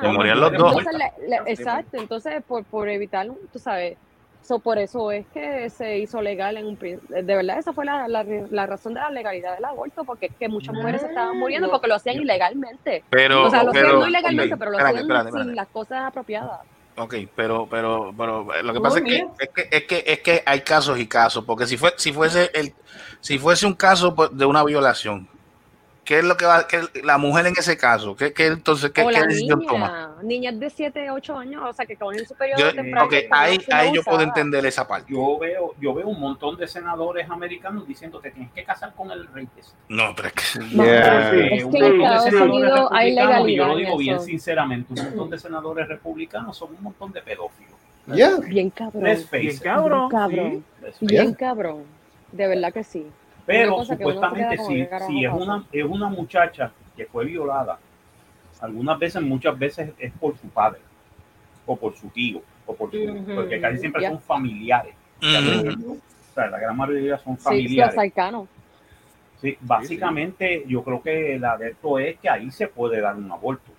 se 0.00 0.08
morían 0.08 0.40
los 0.40 0.52
dos. 0.52 0.72
Entonces, 0.76 0.92
muertas. 0.92 1.18
le- 1.20 1.28
le- 1.28 1.52
exacto, 1.52 1.96
entonces 1.96 2.42
por, 2.46 2.64
por 2.64 2.88
evitar, 2.88 3.26
tú 3.52 3.58
sabes, 3.58 3.96
so, 4.42 4.58
por 4.60 4.78
eso 4.78 5.10
es 5.12 5.26
que 5.28 5.68
se 5.70 5.98
hizo 5.98 6.22
legal 6.22 6.56
en 6.56 6.66
un 6.66 6.76
de 6.78 7.22
verdad 7.22 7.58
esa 7.58 7.72
fue 7.72 7.84
la, 7.84 8.08
la, 8.08 8.24
la 8.50 8.66
razón 8.66 8.94
de 8.94 9.00
la 9.00 9.10
legalidad 9.10 9.54
del 9.56 9.64
aborto, 9.64 10.04
porque 10.04 10.26
es 10.26 10.32
que 10.36 10.48
muchas 10.48 10.74
mujeres 10.74 11.02
se 11.02 11.08
estaban 11.08 11.38
muriendo 11.38 11.70
porque 11.70 11.86
lo 11.88 11.94
hacían 11.96 12.16
ilegalmente. 12.16 13.04
pero, 13.10 13.44
o 13.46 13.50
sea, 13.50 13.62
lo 13.62 13.72
pero, 13.72 13.88
hacían 13.88 14.00
no 14.00 14.08
ilegalmente, 14.08 14.56
pero 14.56 14.70
lo 14.70 14.78
espérate, 14.78 14.98
hacían 14.98 15.10
espérate, 15.10 15.30
sin 15.30 15.38
espérate. 15.40 15.56
las 15.56 15.68
cosas 15.68 15.98
apropiadas. 16.04 16.60
Ok, 16.98 17.14
pero, 17.36 17.68
pero, 17.70 18.12
pero 18.16 18.52
eh, 18.54 18.62
lo 18.62 18.72
que 18.72 18.78
Oh, 18.78 18.82
pasa 18.82 18.98
es 18.98 19.04
que, 19.04 19.26
es 19.38 19.48
que, 19.54 19.68
es 19.70 19.84
que, 19.84 20.04
es 20.06 20.20
que 20.20 20.42
hay 20.44 20.62
casos 20.62 20.98
y 20.98 21.06
casos, 21.06 21.44
porque 21.44 21.66
si 21.66 21.76
fue, 21.76 21.94
si 21.96 22.12
fuese 22.12 22.50
el, 22.54 22.74
si 23.20 23.38
fuese 23.38 23.66
un 23.66 23.74
caso 23.74 24.14
pues, 24.14 24.30
de 24.36 24.44
una 24.44 24.64
violación, 24.64 25.28
¿qué 26.08 26.20
es 26.20 26.24
lo 26.24 26.38
que 26.38 26.46
va, 26.46 26.66
qué, 26.66 26.80
la 27.04 27.18
mujer 27.18 27.44
en 27.46 27.52
ese 27.52 27.76
caso, 27.76 28.16
qué, 28.16 28.32
qué 28.32 28.46
entonces, 28.46 28.90
qué, 28.92 29.02
o 29.02 29.08
qué 29.08 29.12
la 29.12 29.26
decisión 29.26 29.66
toma? 29.66 30.16
niña, 30.22 30.50
niñas 30.52 30.58
de 30.58 30.70
7, 30.70 31.10
8 31.10 31.36
años, 31.36 31.62
o 31.68 31.72
sea, 31.74 31.84
que 31.84 31.96
con 31.96 32.18
en 32.18 32.26
su 32.26 32.34
periodo 32.34 32.60
Yo, 32.60 32.74
temprano. 32.74 33.06
ok, 33.06 33.12
están 33.12 33.38
ahí, 33.44 33.58
ahí 33.70 33.92
yo 33.92 34.02
puedo 34.02 34.22
entender 34.22 34.64
esa 34.64 34.88
parte. 34.88 35.12
Yo 35.12 35.38
veo, 35.38 35.74
yo 35.78 35.92
veo 35.92 36.08
un 36.08 36.18
montón 36.18 36.56
de 36.56 36.66
senadores 36.66 37.28
americanos 37.28 37.86
diciendo 37.86 38.22
que 38.22 38.30
tienes 38.30 38.50
que 38.52 38.64
casar 38.64 38.94
con 38.94 39.10
el 39.10 39.26
rey. 39.26 39.46
No, 39.90 40.14
pero 40.16 40.28
es 40.28 40.34
que, 40.34 40.74
No, 40.74 40.84
Yeah. 40.84 41.30
Sí, 41.30 41.40
es 41.52 41.64
un 41.64 41.72
que 41.72 41.78
montón 41.78 41.98
de 41.98 42.04
Estados 42.04 42.24
senadores 42.24 42.54
Unidos 42.54 42.88
hay 42.90 43.14
republicanos, 43.14 43.48
y 43.48 43.56
yo 43.56 43.66
lo 43.66 43.76
digo 43.76 43.98
bien 43.98 44.20
sinceramente, 44.20 44.94
un 44.94 45.04
montón 45.04 45.30
de 45.30 45.38
senadores 45.38 45.88
republicanos 45.88 46.56
son 46.56 46.74
un 46.74 46.82
montón 46.82 47.12
de 47.12 47.20
pedófilos. 47.20 47.74
Yeah. 48.06 48.38
Bien 48.46 48.70
cabrón. 48.70 49.04
Let's 49.04 49.24
face 49.26 49.40
Bien 49.40 49.58
cabrón. 49.58 50.08
cabrón. 50.08 50.64
sí. 50.98 51.06
Bien 51.06 51.34
cabrón. 51.34 51.82
De 52.32 52.48
verdad 52.48 52.72
que 52.72 52.82
sí. 52.82 53.06
Pero 53.48 53.82
supuestamente 53.82 54.58
si, 54.58 54.74
¿qué 54.74 54.88
carajo 54.88 55.10
si 55.10 55.24
es 55.24 55.32
una, 55.32 55.64
es 55.72 55.84
una 55.84 56.08
muchacha 56.08 56.70
que 56.94 57.06
fue 57.06 57.24
violada, 57.24 57.78
algunas 58.60 58.98
veces, 58.98 59.22
muchas 59.22 59.58
veces 59.58 59.90
es 59.98 60.12
por 60.12 60.36
su 60.36 60.48
padre, 60.50 60.80
o 61.64 61.74
por 61.74 61.96
su 61.96 62.08
tío, 62.10 62.42
o 62.66 62.74
por 62.76 62.90
su, 62.90 62.98
Ujú. 63.02 63.34
porque 63.36 63.58
casi 63.58 63.78
siempre 63.78 64.06
son 64.06 64.20
familiares. 64.20 64.94
Ujú. 65.22 65.92
O 65.94 66.34
sea, 66.34 66.48
la 66.48 66.58
gran 66.58 66.76
mayoría 66.76 67.16
son 67.16 67.34
Sí, 67.36 67.38
los 67.38 67.42
familiares. 67.44 67.94
cercanos. 67.94 68.48
Sí, 69.40 69.56
básicamente 69.62 70.64
yo 70.66 70.82
creo 70.84 71.00
que 71.00 71.38
la 71.38 71.56
de 71.56 71.70
esto 71.70 71.98
es 71.98 72.18
que 72.18 72.28
ahí 72.28 72.50
se 72.50 72.66
puede 72.68 73.00
dar 73.00 73.14
un 73.16 73.30
aborto 73.32 73.70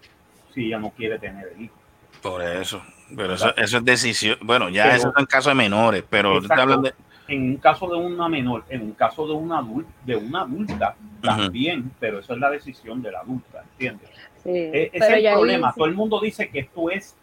si 0.51 0.65
ella 0.65 0.79
no 0.79 0.89
quiere 0.89 1.19
tener 1.19 1.47
el 1.55 1.61
hijo. 1.61 1.75
por 2.23 2.41
eso, 2.41 2.81
pero 3.15 3.33
eso, 3.35 3.55
eso 3.55 3.77
es 3.77 3.85
decisión, 3.85 4.37
bueno, 4.41 4.67
ya 4.69 4.83
Pero- 4.85 4.95
eso 4.95 5.07
es 5.09 5.13
en 5.19 5.25
casos 5.25 5.51
de 5.51 5.55
menores, 5.55 6.03
pero 6.09 6.31
tú 6.31 6.37
estás 6.39 6.57
Exacto. 6.57 6.61
hablando 6.63 6.89
de, 6.89 6.95
En 7.29 7.43
un 7.43 7.57
caso 7.57 7.87
de 7.87 7.95
una 7.95 8.27
menor, 8.27 8.63
en 8.69 8.81
un 8.81 8.91
caso 8.93 9.27
de 9.27 9.33
una 9.33 9.59
adulta, 9.59 9.89
de 10.05 10.15
una 10.15 10.41
adulta 10.41 10.95
también, 11.21 11.91
pero 11.99 12.19
eso 12.19 12.33
es 12.33 12.39
la 12.39 12.49
decisión 12.49 13.01
de 13.01 13.11
la 13.11 13.19
adulta, 13.19 13.63
¿entiendes? 13.73 14.09
Sí. 14.43 14.49
E- 14.49 14.89
Ese 14.93 14.99
Pero 14.99 15.15
es 15.15 15.25
el 15.25 15.33
problema. 15.33 15.71
sí- 15.71 15.77
Todo 15.77 15.87
el 15.87 15.95
mundo 15.95 16.19
dice 16.19 16.49
que 16.49 16.59
esto 16.59 16.89
es 16.89 17.15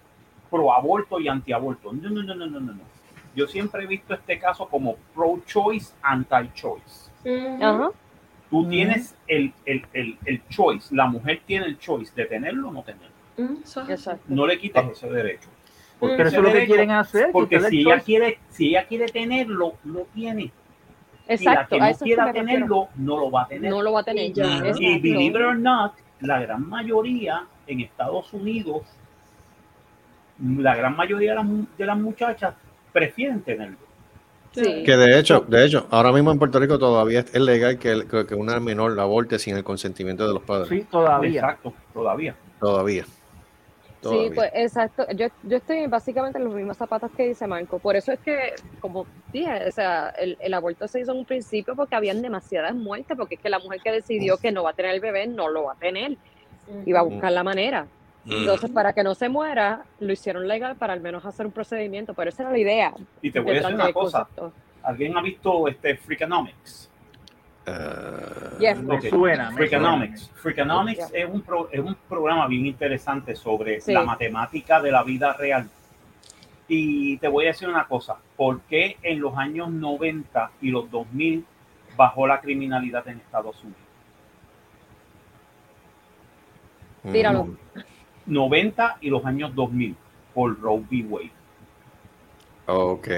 pro 0.51 0.73
aborto 0.73 1.19
y 1.19 1.27
anti-aborto. 1.29 1.93
No, 1.93 2.09
no, 2.11 2.23
no, 2.23 2.35
no, 2.35 2.47
no, 2.47 2.61
no, 2.61 2.73
no. 2.73 2.81
Yo 3.35 3.47
siempre 3.49 3.83
he 3.85 3.87
visto 3.87 4.15
este 4.15 4.39
caso 4.39 4.69
como 4.69 4.97
pro-choice, 5.15 5.93
anti-choice. 6.03 7.11
Ujú. 7.25 7.65
Ajá. 7.65 7.91
Tú 8.49 8.69
tienes 8.69 9.17
el, 9.27 9.53
el, 9.65 9.85
el, 9.93 10.17
el 10.25 10.49
choice, 10.49 10.95
la 10.95 11.07
mujer 11.07 11.41
tiene 11.45 11.67
el 11.67 11.79
choice 11.79 12.13
de 12.15 12.27
tenerlo 12.27 12.69
o 12.69 12.73
no 12.73 12.83
tenerlo. 12.85 13.11
No 14.29 14.47
le 14.47 14.57
quites 14.59 14.85
ese 14.93 15.11
derecho. 15.11 15.49
Porque 15.99 16.23
eso 16.23 16.37
es 16.37 16.43
lo 16.43 16.53
que 16.53 16.67
quieren 16.67 16.91
hacer. 16.91 17.31
Porque 17.33 17.61
si 17.61 17.81
el 17.81 17.87
ella 17.89 18.01
quiere, 18.01 18.39
si 18.51 18.69
ella 18.69 18.87
quiere 18.87 19.07
tenerlo, 19.07 19.75
lo 19.85 20.07
tiene. 20.15 20.53
Exacto. 21.29 21.77
Y 21.77 21.79
la 21.81 21.87
que 21.89 21.93
no 21.93 21.99
quiera 22.05 22.33
tenerlo, 22.33 22.89
no 22.97 23.19
lo 23.19 23.31
va 23.31 23.43
a 23.43 23.49
tener. 23.49 23.71
No 23.71 23.83
lo 23.83 23.93
va 23.93 24.01
a 24.01 24.05
tener. 24.05 24.27
Y 24.27 24.33
ya. 24.33 24.45
Y 24.79 24.99
believe 25.01 25.39
it 25.39 25.45
or 25.45 25.57
not, 25.57 25.93
la 26.21 26.41
gran 26.41 26.69
mayoría 26.69 27.45
en 27.67 27.81
Estados 27.81 28.33
Unidos, 28.33 28.83
la 30.39 30.75
gran 30.77 30.95
mayoría 30.97 31.31
de 31.31 31.37
las, 31.37 31.45
mu- 31.45 31.67
de 31.77 31.87
las 31.87 31.99
muchachas 31.99 32.55
prefieren 32.93 33.41
tenerlo. 33.41 33.79
Sí. 34.53 34.85
Que 34.85 34.97
de 34.97 35.19
hecho, 35.19 35.41
de 35.49 35.65
hecho, 35.67 35.87
ahora 35.91 36.13
mismo 36.13 36.31
en 36.31 36.39
Puerto 36.39 36.59
Rico 36.59 36.79
todavía 36.79 37.21
es 37.21 37.35
legal 37.35 37.79
que, 37.79 37.91
el- 37.93 38.07
que 38.07 38.35
una 38.35 38.59
menor 38.61 38.93
la 38.97 39.03
aborte 39.03 39.39
sin 39.39 39.57
el 39.57 39.65
consentimiento 39.65 40.27
de 40.27 40.35
los 40.35 40.43
padres. 40.43 40.69
Sí, 40.69 40.87
todavía. 40.91 41.41
Exacto, 41.41 41.75
todavía. 41.93 42.35
Todavía. 42.61 43.05
Sí, 44.11 44.31
pues 44.35 44.51
exacto. 44.55 45.07
Yo, 45.15 45.29
yo 45.43 45.57
estoy 45.57 45.87
básicamente 45.87 46.39
en 46.39 46.45
los 46.45 46.55
mismos 46.55 46.77
zapatos 46.77 47.11
que 47.13 47.29
dice 47.29 47.47
Marco. 47.47 47.79
Por 47.79 47.97
eso 47.97 48.13
es 48.13 48.19
que, 48.21 48.55
como 48.81 49.07
dije, 49.33 49.69
o 49.69 49.73
sea, 49.73 50.11
el, 50.19 50.37
el 50.41 50.55
aborto 50.55 50.89
se 50.89 51.01
hizo 51.01 51.13
en 51.13 51.19
un 51.19 51.25
principio 51.25 51.75
porque 51.75 51.95
habían 51.95 52.23
demasiadas 52.23 52.75
muertes, 52.75 53.17
porque 53.17 53.37
es 53.37 53.41
que 53.41 53.49
la 53.49 53.59
mujer 53.59 53.81
que 53.83 53.93
decidió 53.93 54.39
que 54.39 54.53
no 54.53 54.63
va 54.63 54.71
a 54.71 54.73
tener 54.75 54.95
el 54.95 55.01
bebé 55.01 55.27
no 55.27 55.49
lo 55.49 55.65
va 55.65 55.73
a 55.73 55.77
tener 55.77 56.17
y 56.85 56.93
va 56.93 57.01
a 57.01 57.05
buscar 57.05 57.33
la 57.33 57.45
manera. 57.45 57.87
Entonces, 58.29 58.71
para 58.71 58.93
que 58.93 59.05
no 59.05 59.15
se 59.15 59.29
muera, 59.29 59.85
lo 60.01 60.13
hicieron 60.13 60.49
legal 60.49 60.77
para 60.77 60.93
al 60.93 61.01
menos 61.01 61.25
hacer 61.25 61.47
un 61.47 61.53
procedimiento, 61.53 62.13
pero 62.15 62.31
esa 62.31 62.43
era 62.43 62.53
la 62.53 62.59
idea. 62.59 62.95
Y 63.23 63.31
te 63.31 63.39
voy 63.41 63.53
a 63.53 63.61
decir 63.61 63.75
una 63.75 63.93
cosa. 63.93 64.27
¿Alguien 64.83 65.17
ha 65.17 65.23
visto 65.23 65.69
este 65.69 65.97
Freakonomics? 65.97 66.91
Yes. 68.61 68.81
Me 68.83 68.97
Ok. 68.97 69.05
suena. 69.09 69.51
me 69.51 69.57
Freakonomics. 69.57 70.31
Freakonomics 70.35 71.11
es, 71.13 71.29
un 71.29 71.43
pro- 71.43 71.69
es 71.73 71.81
un 71.81 71.97
programa 72.09 72.47
bien 72.47 72.67
interesante 72.67 73.35
sobre 73.35 73.81
Sí. 73.81 73.93
la 73.93 74.03
matemática 74.05 74.81
de 74.81 74.93
la 74.93 75.03
vida 75.03 75.33
real. 75.33 75.69
Y 76.69 77.17
te 77.19 77.29
voy 77.29 77.45
a 77.45 77.49
decir 77.49 77.69
una 77.69 77.87
cosa, 77.87 78.17
¿por 78.37 78.61
qué 78.63 78.97
en 79.03 79.21
los 79.21 79.37
años 79.37 79.71
90 79.71 80.51
y 80.61 80.71
los 80.71 80.91
2000 80.91 81.45
bajó 81.97 82.27
la 82.27 82.41
criminalidad 82.41 83.07
en 83.09 83.19
Estados 83.19 83.63
Unidos? 83.63 83.81
Tíralo. 87.13 87.45
mm, 87.45 87.57
90 88.27 88.97
y 89.01 89.11
los 89.11 89.25
años 89.25 89.55
2000 89.55 89.97
por 90.35 90.61
Roe 90.61 90.83
v. 90.91 91.05
Wade. 91.09 91.31
Ok. 92.67 93.09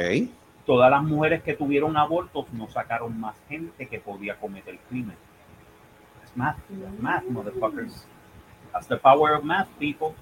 Todas 0.69 0.91
las 0.91 1.03
mujeres 1.03 1.43
que 1.43 1.55
tuvieron 1.55 1.97
abortos 1.97 2.45
no 2.53 2.69
sacaron 2.69 3.19
más 3.19 3.35
gente 3.49 3.87
que 3.89 3.99
podía 3.99 4.35
cometer 4.37 4.79
crimen. 4.91 5.17
It's 6.23 6.37
math, 6.37 6.59
that's 6.69 7.01
math, 7.01 7.25
motherfuckers. 7.25 8.05
That's 8.71 8.87
the 8.87 8.99
power 8.99 9.33
of 9.35 9.45
math, 9.45 9.67
people. 9.79 10.15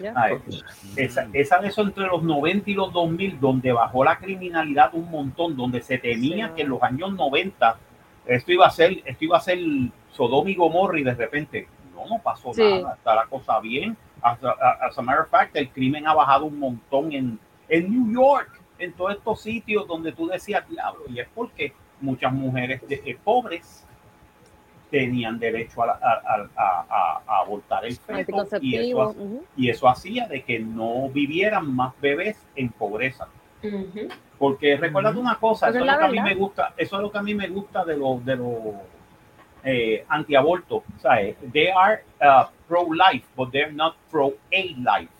Ya. 0.00 0.14
Ay, 0.16 0.38
esa, 0.96 1.28
esa 1.34 1.58
de 1.58 1.68
eso 1.68 1.82
entre 1.82 2.06
los 2.06 2.22
90 2.22 2.70
y 2.70 2.72
los 2.74 2.90
2000, 2.94 3.38
donde 3.38 3.72
bajó 3.72 4.04
la 4.04 4.16
criminalidad 4.16 4.94
un 4.94 5.10
montón, 5.10 5.54
donde 5.54 5.82
se 5.82 5.98
temía 5.98 6.48
Sí. 6.48 6.54
que 6.56 6.62
en 6.62 6.70
los 6.70 6.82
años 6.82 7.12
90 7.12 7.76
esto 8.24 8.52
iba 8.52 8.66
a 8.66 8.70
ser, 8.70 9.02
esto 9.04 9.22
iba 9.24 9.36
a 9.36 9.40
ser 9.40 9.58
Sodoma 10.12 10.48
y 10.48 10.54
Gomorra 10.54 10.98
y 10.98 11.04
de 11.04 11.14
repente 11.14 11.68
no, 11.94 12.06
no 12.06 12.22
pasó 12.22 12.54
Sí. 12.54 12.62
nada, 12.62 12.94
está 12.94 13.14
la 13.14 13.26
cosa 13.26 13.60
bien. 13.60 13.98
As 14.22 14.42
a, 14.42 14.50
as 14.86 14.96
a 14.98 15.02
matter 15.02 15.24
of 15.24 15.28
fact, 15.30 15.54
el 15.56 15.68
crimen 15.68 16.06
ha 16.06 16.14
bajado 16.14 16.46
un 16.46 16.58
montón 16.58 17.12
en, 17.12 17.38
en 17.68 17.90
New 17.90 18.14
York. 18.14 18.62
En 18.78 18.92
todos 18.92 19.12
estos 19.16 19.40
sitios 19.40 19.86
donde 19.86 20.12
tú 20.12 20.26
decías 20.28 20.68
diablo, 20.68 21.04
y 21.08 21.20
es 21.20 21.28
porque 21.34 21.72
muchas 22.00 22.32
mujeres 22.32 22.86
de- 22.88 23.02
eh, 23.04 23.18
pobres 23.22 23.84
tenían 24.90 25.38
derecho 25.38 25.82
a, 25.82 25.86
la- 25.86 25.92
a- 26.02 26.48
a- 26.56 26.86
a- 26.88 27.22
a 27.26 27.38
abortar 27.40 27.84
el 27.84 27.96
feto 27.96 28.32
y 28.60 28.76
eso, 28.76 29.14
y 29.56 29.68
eso 29.70 29.88
hacía 29.88 30.28
de 30.28 30.42
que 30.42 30.58
no 30.60 31.08
vivieran 31.08 31.74
más 31.74 31.92
bebés 32.00 32.40
en 32.54 32.68
pobreza. 32.70 33.26
Porque 34.38 34.76
recuerda 34.76 35.10
una 35.18 35.36
cosa, 35.38 35.66
Pero 35.66 35.78
eso 35.78 35.84
es 35.84 35.92
lo 35.92 35.98
que 35.98 36.04
a 36.04 36.08
mí 36.08 36.20
me 36.20 36.34
gusta, 36.34 36.74
eso 36.76 36.96
es 36.96 37.02
lo 37.02 37.10
que 37.10 37.18
a 37.18 37.22
mí 37.22 37.34
me 37.34 37.48
gusta 37.48 37.84
de 37.84 37.96
los 37.96 38.24
de 38.24 38.36
los 38.36 38.56
eh, 39.64 40.04
antiabortos, 40.08 40.84
¿sabes? 40.98 41.34
They 41.52 41.68
are 41.68 42.04
uh, 42.20 42.44
pro-life, 42.68 43.26
but 43.34 43.50
they're 43.50 43.72
not 43.72 43.96
pro-a-life. 44.12 45.10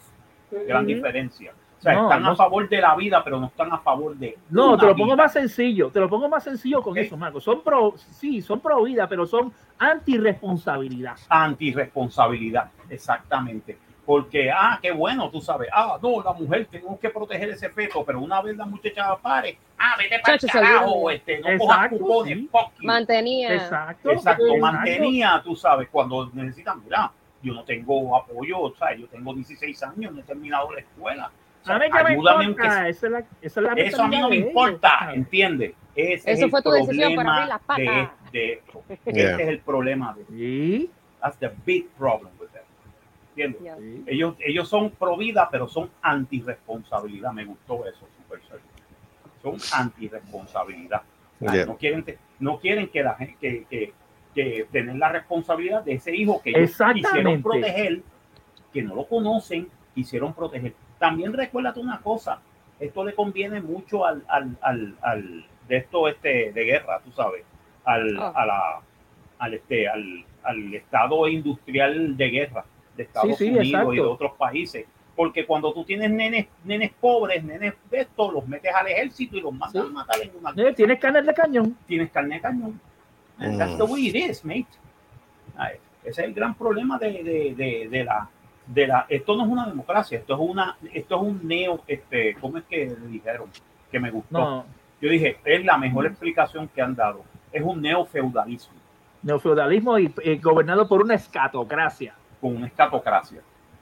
Gran 0.68 0.84
Ujú. 0.84 0.94
diferencia. 0.94 1.52
O 1.78 1.82
sea, 1.82 1.92
No, 1.94 2.02
están 2.04 2.22
no- 2.22 2.30
a 2.30 2.36
favor 2.36 2.68
de 2.68 2.80
la 2.80 2.94
vida, 2.96 3.22
pero 3.22 3.38
no 3.38 3.46
están 3.46 3.72
a 3.72 3.78
favor 3.78 4.16
de. 4.16 4.36
No, 4.50 4.70
una 4.70 4.78
te 4.78 4.86
lo 4.86 4.92
pongo 4.96 5.12
vida. 5.14 5.16
más 5.24 5.32
sencillo, 5.32 5.90
te 5.90 6.00
lo 6.00 6.08
pongo 6.08 6.28
más 6.28 6.42
sencillo 6.42 6.82
con 6.82 6.96
eso, 6.96 7.16
Marco. 7.16 7.40
Son 7.40 7.62
pro, 7.62 7.94
sí, 7.96 8.40
son 8.40 8.60
pro 8.60 8.82
vida, 8.82 9.06
pero 9.08 9.26
son 9.26 9.52
anti-responsabilidad. 9.78 11.16
Antirresponsabilidad, 11.28 12.70
exactamente. 12.88 13.78
Porque, 14.04 14.50
ah, 14.52 14.78
qué 14.80 14.92
bueno, 14.92 15.28
tú 15.30 15.40
sabes, 15.40 15.68
ah, 15.72 15.98
no, 16.00 16.22
la 16.22 16.32
mujer, 16.32 16.68
tenemos 16.70 16.98
que 17.00 17.10
proteger 17.10 17.50
ese 17.50 17.68
feto, 17.70 18.04
pero 18.04 18.20
una 18.20 18.40
vez 18.40 18.56
la 18.56 18.64
muchacha 18.64 19.16
pare, 19.16 19.58
ah, 19.78 19.96
vete 19.98 20.20
para 20.20 20.34
el 20.34 20.40
Chacho, 20.40 20.52
se 20.52 20.60
carajo, 20.64 21.10
este, 21.10 21.38
no 21.40 21.58
cojas 21.58 21.76
Exacto, 21.76 21.98
cupones, 21.98 22.38
sí. 22.38 22.48
fuck 22.50 22.72
you. 22.80 22.86
Mantenía. 22.86 23.54
Exacto. 23.54 24.10
Exacto, 24.12 24.44
mantenía, 24.60 25.40
tú 25.44 25.56
sabes, 25.56 25.88
cuando 25.90 26.30
necesitan, 26.32 26.82
mira, 26.84 27.10
yo 27.42 27.52
no 27.52 27.64
tengo 27.64 28.16
apoyo, 28.16 28.60
o 28.60 28.74
sea, 28.76 28.94
yo 28.94 29.08
tengo 29.08 29.34
16 29.34 29.82
años, 29.82 30.12
no 30.12 30.20
he 30.20 30.24
terminado 30.24 30.72
la 30.72 30.80
escuela. 30.80 31.30
O 31.66 31.68
sea, 31.68 31.76
A 31.76 31.78
mí 31.80 31.84
que 31.90 32.04
me 32.04 32.10
ayúdame 32.10 32.44
en 32.44 32.50
importa, 32.50 32.82
que- 32.84 32.88
esa 32.90 33.06
es 33.06 33.12
la, 33.12 33.18
esa 33.18 33.26
es 33.42 33.56
la 33.66 33.72
eso 33.72 34.02
a 34.02 34.08
mí 34.08 34.20
no 34.20 34.28
me 34.28 34.36
importa. 34.36 35.10
¿entiendes? 35.12 35.72
Ese 35.96 36.30
Eso 36.30 36.44
es 36.44 36.50
fue 36.50 36.60
el 36.60 36.64
tu 36.64 36.70
decisión 36.70 37.14
para 37.16 37.24
problema 37.24 37.34
abrir 37.36 37.48
las 37.48 37.60
patas. 37.62 38.10
de, 38.32 38.38
de 38.38 38.52
esto. 38.52 38.82
Yeah. 38.88 39.30
Este 39.30 39.42
es 39.42 39.48
el 39.48 39.58
problema 39.60 40.14
de 40.14 40.24
Sí, 40.26 40.90
That's 41.20 41.38
the 41.38 41.50
big 41.64 41.88
problem 41.98 42.32
with 42.38 42.48
them. 42.50 42.62
¿Entiendes? 43.30 43.62
Yeah. 43.62 43.76
sí. 43.78 44.04
Ellos, 44.06 44.36
ellos 44.38 44.68
son 44.68 44.90
pro 44.90 45.16
vida, 45.16 45.48
pero 45.50 45.66
son 45.66 45.90
antirresponsabilidad. 46.02 47.32
Me 47.32 47.44
gustó 47.46 47.84
eso, 47.86 48.06
super 48.16 48.40
serio. 48.42 48.62
Son 49.42 49.56
antirresponsabilidad. 49.80 51.02
Yeah. 51.40 51.66
no, 51.66 51.76
quieren, 51.76 52.04
no 52.38 52.58
quieren 52.60 52.88
que 52.88 53.02
la 53.02 53.14
gente 53.14 53.36
que, 53.40 53.64
que, 53.68 53.92
que 54.34 54.68
tener 54.70 54.94
la 54.96 55.08
responsabilidad 55.08 55.82
de 55.82 55.94
ese 55.94 56.14
hijo 56.14 56.40
que 56.42 56.50
ellos 56.50 56.78
quisieron 56.94 57.42
proteger, 57.42 58.02
que 58.72 58.82
no 58.82 58.94
lo 58.94 59.06
conocen, 59.08 59.68
quisieron 59.94 60.32
proteger. 60.32 60.74
También 60.98 61.32
recuérdate 61.32 61.80
una 61.80 62.00
cosa, 62.00 62.40
esto 62.80 63.04
le 63.04 63.14
conviene 63.14 63.60
mucho 63.60 64.04
al, 64.06 64.22
al, 64.28 64.56
al, 64.62 64.94
al- 65.02 65.46
de 65.68 65.76
esto 65.78 66.08
este 66.08 66.52
de 66.52 66.64
guerra, 66.64 67.00
tú 67.04 67.10
sabes, 67.12 67.42
al, 67.84 68.16
Ah. 68.18 68.32
a 68.34 68.46
la, 68.46 68.80
al 69.38 69.54
este, 69.54 69.88
al, 69.88 70.24
al 70.44 70.74
estado 70.74 71.26
industrial 71.28 72.16
de 72.16 72.28
guerra 72.30 72.64
de 72.96 73.02
Estados 73.02 73.36
sí, 73.36 73.44
Unidos 73.48 73.64
y 73.66 73.72
de 73.72 73.78
exacto. 73.78 74.12
otros 74.12 74.32
países. 74.38 74.86
Porque 75.14 75.46
cuando 75.46 75.72
tú 75.72 75.82
tienes 75.84 76.10
nenes, 76.10 76.46
nenes 76.64 76.92
pobres, 77.00 77.42
nenes 77.42 77.74
de 77.90 78.00
estos, 78.00 78.32
los 78.32 78.46
metes 78.46 78.72
al 78.74 78.86
ejército 78.86 79.36
y 79.36 79.40
los 79.40 79.52
mandas 79.52 79.82
Sí. 79.84 79.88
a 79.88 79.92
matar 79.92 80.20
en 80.22 80.30
una 80.38 80.50
Eh, 80.56 80.72
Tienes 80.74 80.98
carne 80.98 81.22
de 81.22 81.34
cañón. 81.34 81.76
tienes 81.86 82.10
carne 82.10 82.34
de 82.36 82.40
cañón. 82.42 82.80
And 83.38 83.58
That's 83.58 83.72
Mm. 83.74 83.78
the 83.78 83.84
way 83.84 84.08
it 84.08 84.14
is, 84.14 84.44
mate. 84.44 84.66
Ese 86.04 86.10
es 86.10 86.18
el 86.28 86.34
gran 86.34 86.54
problema 86.54 86.98
de, 86.98 87.22
de, 87.24 87.54
de, 87.56 87.88
de 87.90 88.04
la 88.04 88.28
de 88.66 88.86
la 88.86 89.06
esto 89.08 89.36
no 89.36 89.44
es 89.44 89.50
una 89.50 89.66
democracia, 89.66 90.18
esto 90.18 90.34
es 90.34 90.40
una 90.40 90.76
esto 90.92 91.16
es 91.16 91.22
un 91.22 91.46
neo 91.46 91.82
este, 91.86 92.34
¿cómo 92.40 92.58
es 92.58 92.64
que 92.64 92.86
le 92.86 93.08
dijeron? 93.08 93.48
Que 93.90 94.00
me 94.00 94.10
gustó. 94.10 94.38
No, 94.38 94.66
Yo 95.00 95.08
dije, 95.08 95.38
es 95.44 95.64
la 95.64 95.78
mejor 95.78 96.06
explicación 96.06 96.68
que 96.74 96.82
han 96.82 96.94
dado. 96.94 97.22
Es 97.52 97.62
un 97.62 97.80
neofeudalismo 97.80 98.76
neofeudalismo 99.26 99.98
y 99.98 100.14
eh, 100.22 100.40
gobernado 100.42 100.88
por 100.88 101.02
una 101.02 101.14
escatocracia. 101.14 102.14
con 102.40 102.56
una 102.56 102.66
escatocracia. 102.66 103.40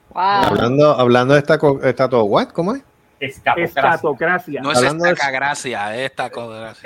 Wow. 0.09 0.23
Hablando, 0.23 0.99
hablando 0.99 1.33
de 1.33 1.39
esta, 1.39 1.57
esta 1.83 2.09
todo, 2.09 2.23
¿what? 2.23 2.49
¿Cómo 2.49 2.75
es? 2.75 2.83
Escatocracia. 3.19 3.81
Escatocracia. 3.81 4.61
No 4.61 4.71
es 4.71 4.81
gracia, 5.31 5.95
es 5.95 6.11
Estamos 6.11 6.77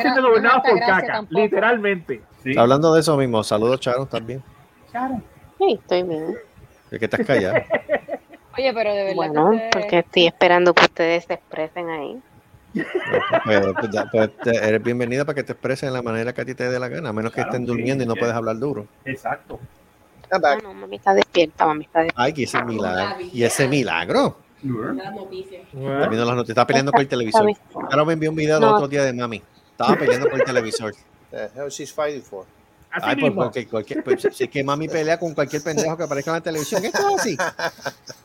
siendo 0.00 0.22
gobernados 0.22 0.62
por 0.62 0.78
caca, 0.80 1.06
tampoco. 1.06 1.40
literalmente. 1.40 2.22
Sí. 2.42 2.56
Hablando 2.56 2.94
de 2.94 3.00
eso 3.00 3.16
mismo, 3.16 3.42
saludos, 3.42 3.80
Charo, 3.80 4.06
también. 4.06 4.42
Claro. 4.90 5.20
Sí, 5.58 5.78
estoy 5.80 6.02
bien. 6.04 6.36
¿De 6.90 6.98
qué 6.98 7.04
estás 7.04 7.26
callado? 7.26 7.56
Oye, 8.58 8.72
pero 8.74 8.92
de 8.94 9.02
verdad 9.04 9.14
Bueno, 9.16 9.50
que 9.50 9.56
ustedes- 9.56 9.70
porque 9.72 9.98
estoy 9.98 10.26
esperando 10.26 10.74
que 10.74 10.84
ustedes 10.84 11.24
se 11.24 11.34
expresen 11.34 11.88
ahí. 11.90 12.22
Pues, 13.44 13.60
pues, 13.80 13.90
ya, 13.90 14.06
pues, 14.10 14.30
te- 14.38 14.56
eres 14.56 14.82
bienvenida 14.82 15.24
para 15.24 15.34
que 15.34 15.42
te 15.42 15.52
expreses 15.52 15.88
de 15.88 15.92
la 15.96 16.02
manera 16.02 16.32
que 16.32 16.40
a 16.40 16.44
ti 16.44 16.54
te 16.54 16.68
dé 16.68 16.78
la 16.78 16.88
gana, 16.88 17.08
a 17.08 17.12
menos 17.12 17.32
que 17.32 17.36
Claro, 17.36 17.50
estén 17.50 17.62
sí, 17.62 17.66
durmiendo 17.66 18.04
y 18.04 18.06
no 18.06 18.14
sí. 18.14 18.20
puedes 18.20 18.34
hablar 18.34 18.58
duro. 18.58 18.86
Exacto. 19.04 19.58
No, 20.30 20.38
no, 20.62 20.74
mami 20.74 20.96
está 20.96 21.14
despierta, 21.14 21.64
mami 21.66 21.84
está 21.84 22.00
despierta. 22.00 22.22
Ay, 22.22 22.32
que 22.34 22.42
ese 22.44 22.62
milagro. 22.62 23.16
Y 23.32 23.42
ese 23.42 23.66
milagro. 23.68 24.36
Viendo 24.62 24.92
las 24.94 25.14
noticias, 25.14 26.48
está 26.50 26.66
peleando 26.66 26.92
por 26.92 27.00
el 27.00 27.08
televisor. 27.08 27.50
Ahora 27.74 28.04
me 28.04 28.12
envió 28.14 28.30
un 28.30 28.36
video 28.36 28.56
el 28.56 28.62
No. 28.62 28.74
otro 28.74 28.88
día 28.88 29.04
de 29.04 29.12
mami. 29.12 29.42
Estaba 29.70 29.96
peleando 29.96 30.28
por 30.28 30.38
el 30.40 30.44
televisor. 30.44 30.92
The 31.30 31.44
hell 31.56 31.68
she's 31.70 31.92
fighting 31.92 32.22
for? 32.22 32.44
Así 32.90 33.04
Ay, 33.06 33.14
por 33.16 33.24
mismo. 33.24 33.42
porque 33.44 33.66
cualquier, 33.68 34.02
pues, 34.02 34.22
si 34.32 34.44
es 34.44 34.50
que 34.50 34.64
mami 34.64 34.88
pelea 34.88 35.18
con 35.18 35.34
cualquier 35.34 35.62
pendejo 35.62 35.96
que 35.96 36.04
aparezca 36.04 36.30
en 36.30 36.36
la 36.36 36.40
televisión. 36.40 36.84
Esto 36.84 37.08
es 37.10 37.20
así. 37.20 37.36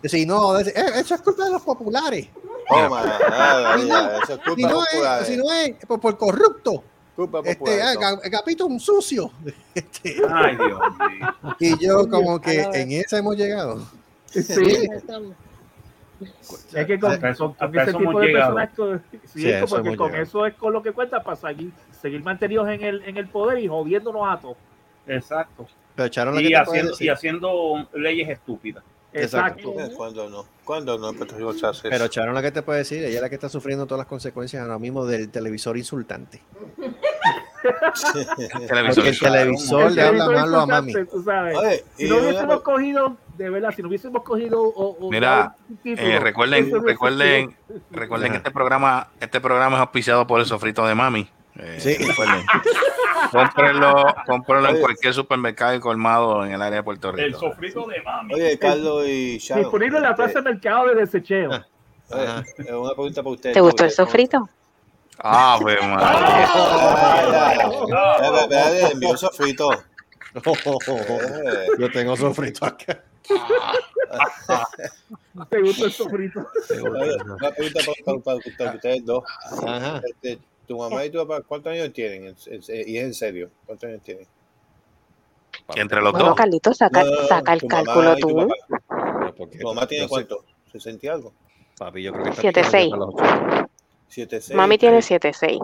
Dice, 0.02 0.26
no, 0.26 0.58
"Eh, 0.60 0.74
eso 0.96 1.16
es 1.16 1.22
culpa 1.22 1.46
de 1.46 1.52
los 1.52 1.62
populares. 1.62 2.28
Oh 2.70 2.82
my 2.84 2.90
God, 2.90 3.82
Si 3.82 3.88
no, 3.90 4.12
eso 4.12 4.22
es 4.22 4.28
si 4.28 4.50
culpa 4.50 4.70
no 4.70 4.80
popular. 4.80 5.22
es, 5.22 5.28
si 5.28 5.38
no 5.38 5.52
es 5.52 5.86
por, 5.86 6.00
por 6.00 6.18
corrupto. 6.18 6.84
Culpa 7.16 7.40
Este, 7.44 7.56
popular. 7.58 7.98
ah, 8.02 8.30
Gapito 8.30 8.66
es 8.66 8.72
un 8.72 8.80
sucio. 8.80 9.32
Este, 9.76 10.16
Ay, 10.34 10.56
Dios 10.56 10.80
mío. 11.10 11.56
y 11.60 11.78
yo 11.86 12.10
como 12.10 12.40
que 12.40 12.62
en 12.62 12.92
esa 12.94 13.18
hemos 13.18 13.36
llegado. 13.36 13.86
Sí, 14.32 14.42
Estamos. 14.96 15.34
Es 16.74 16.86
que 16.88 17.00
con, 17.00 17.12
Hasta 17.12 17.30
eso- 17.30 17.46
con- 17.48 17.54
con 17.56 17.68
hasta 17.68 17.82
ese 17.82 17.90
eso 17.92 18.00
tipo 18.00 18.20
de 18.20 18.28
llegado. 18.28 18.56
personas, 18.56 19.02
sí, 19.12 19.20
Sí, 19.42 19.50
es 19.50 19.56
eso 19.64 19.68
porque 19.76 19.96
con 19.96 20.08
llegado. 20.08 20.24
eso 20.24 20.46
es 20.46 20.54
con 20.56 20.74
lo 20.74 20.82
que 20.84 20.92
cuenta 20.92 21.22
para 21.24 21.36
seguir, 21.38 21.72
seguir 22.02 22.24
mantenidos 22.24 22.68
en 22.70 22.84
el, 22.84 23.04
en 23.04 23.18
el 23.18 23.28
poder 23.28 23.60
y 23.60 23.68
jodiéndonos 23.68 24.22
a 24.28 24.40
todos. 24.40 24.58
Exacto. 25.08 25.68
Pero 25.96 26.08
echaron 26.08 26.40
Y 26.40 26.54
haciendo, 26.54 26.94
y 27.00 27.10
haciendo 27.10 27.88
leyes 27.94 28.30
estúpidas. 28.30 28.84
Exacto. 29.16 29.76
Eh, 29.80 29.92
¿Cuándo 29.96 30.28
no? 30.28 30.46
¿Cuándo 30.64 30.98
no? 30.98 31.12
Se 31.54 31.68
hace 31.68 31.84
Pero 31.90 32.06
eso? 32.06 32.08
Charon 32.08 32.34
la 32.34 32.42
que 32.42 32.52
te 32.52 32.64
puede 32.64 32.80
decir, 32.80 33.04
ella 33.04 33.16
es 33.18 33.22
la 33.22 33.30
que 33.30 33.36
está 33.36 33.48
sufriendo 33.48 33.86
todas 33.86 34.00
las 34.00 34.08
consecuencias 34.08 34.64
ahora 34.64 34.80
mismo 34.80 35.06
del 35.06 35.30
televisor 35.30 35.78
insultante. 35.78 36.42
Televisor. 38.68 39.06
El 39.08 39.20
televisor 39.20 39.92
le 39.92 40.02
habla 40.02 40.26
malo 40.30 40.60
a 40.62 40.66
mami. 40.66 40.92
insultante, 40.92 41.12
tú 41.18 41.24
sabes. 41.24 41.58
Oye, 41.58 41.84
Si 41.96 42.10
no 42.10 42.18
hubiésemos 42.18 42.62
cogido, 42.62 43.18
de 43.38 43.50
verdad, 43.50 43.72
si 43.76 43.82
no 43.82 43.88
hubiésemos 43.88 44.24
cogido 44.24 44.62
o, 44.62 44.98
o 45.08 45.10
Mira, 45.12 45.56
título, 45.82 46.08
Eh, 46.08 46.20
recuerden, 46.20 46.72
recuerden, 46.86 47.56
recuerden 47.92 48.32
que 48.32 48.38
este 48.38 48.52
programa, 48.52 49.08
este 49.20 49.42
programa 49.42 49.78
es 49.78 49.82
auspiciado 49.82 50.28
por 50.28 50.40
el 50.40 50.46
sofrito 50.46 50.86
de 50.86 50.96
mami. 50.96 51.30
Eh, 51.56 51.78
Sí. 51.80 51.96
recuerden. 52.04 52.44
cómprenlo, 53.32 54.06
cómprenlo 54.26 54.70
en 54.70 54.82
cualquier 54.82 55.14
supermercado 55.14 55.76
y 55.76 55.80
colmado 55.80 56.46
en 56.46 56.52
el 56.54 56.62
área 56.62 56.78
de 56.78 56.84
Puerto 56.84 57.10
El 57.12 57.16
Rico. 57.28 57.40
sofrito 57.40 57.86
de 57.88 58.02
mami. 58.02 58.34
Oye, 58.34 58.58
Carlos 58.60 59.06
y 59.08 59.38
Sharon. 59.38 59.64
Disponible 59.64 59.98
en 59.98 60.04
la 60.04 60.16
plaza 60.16 60.42
de 60.42 60.52
mercado 60.52 60.88
de 60.88 60.96
desecheo. 60.96 61.52
Ah. 61.54 61.66
Ajá. 62.12 62.44
una 62.78 62.94
pregunta 62.94 63.24
para 63.24 63.34
ustedes. 63.34 63.54
¿Te 63.56 63.62
gustó 63.62 63.86
el 63.86 63.92
sofrito? 63.92 64.50
Ah, 65.20 65.58
pues, 65.62 65.78
madre. 65.88 66.06
Ah, 67.96 68.90
envió 68.92 69.12
un 69.12 69.18
sofrito. 69.18 69.70
Yo 71.80 71.92
tengo 71.92 72.16
sofrito 72.18 72.66
acá. 72.66 73.00
¿Te 75.50 75.62
gusta 75.62 75.86
el 75.86 75.92
sofrito? 75.92 76.40
una 77.40 77.52
pregunta 77.52 77.80
para, 77.86 77.94
para- 78.06 78.20
para- 78.20 78.40
para 78.58 78.76
ustedes 78.76 79.06
dos. 79.06 79.24
Ajá. 79.66 80.02
Este, 80.08 80.40
tu 80.68 80.78
mamá 80.78 81.06
y 81.06 81.10
tu 81.10 81.20
papá, 81.26 81.42
¿cuántos 81.48 81.74
años 81.74 81.92
tienen? 81.94 82.26
En- 82.28 82.36
en- 82.48 82.90
y 82.90 82.98
es 82.98 83.04
en 83.04 83.14
serio, 83.14 83.50
¿cuántos 83.66 83.90
años 83.90 84.02
tienen? 84.04 84.28
Entre 85.76 86.02
los 86.02 86.12
Bueno, 86.12 86.28
dos. 86.30 86.36
Carlito, 86.36 86.74
saca, 86.74 87.04
No, 87.04 87.10
no, 87.12 87.22
no, 87.22 87.28
saca 87.28 87.54
el 87.54 87.60
tu 87.62 87.68
cálculo 87.68 88.16
tu 88.18 88.28
tú. 88.28 88.36
papá. 88.48 89.34
Porque 89.38 89.58
¿Tu 89.60 89.68
mamá 89.68 89.88
tiene 89.88 90.08
cuánto? 90.08 90.44
¿60 90.72 91.00
y 91.04 91.08
algo? 91.08 91.34
Papi, 91.78 92.04
yo 92.04 92.12
creo 92.12 92.24
que 92.26 92.30
está 92.32 92.42
Siete, 92.42 92.62
picando 92.62 92.78
seis. 92.78 92.90
ya 92.92 92.98
para 92.98 93.06
los 93.06 93.16
ocho. 93.16 93.68
7, 94.10 94.42
6. 94.42 94.56
Mami 94.56 94.78
tiene 94.78 95.00
7-6, 95.02 95.60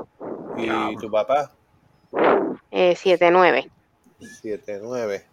¿Y 0.58 0.98
tu 0.98 1.12
papá? 1.12 1.52
eh, 2.72 2.96
7-9. 2.96 3.70
7, 4.42 4.80
9. 4.82 5.26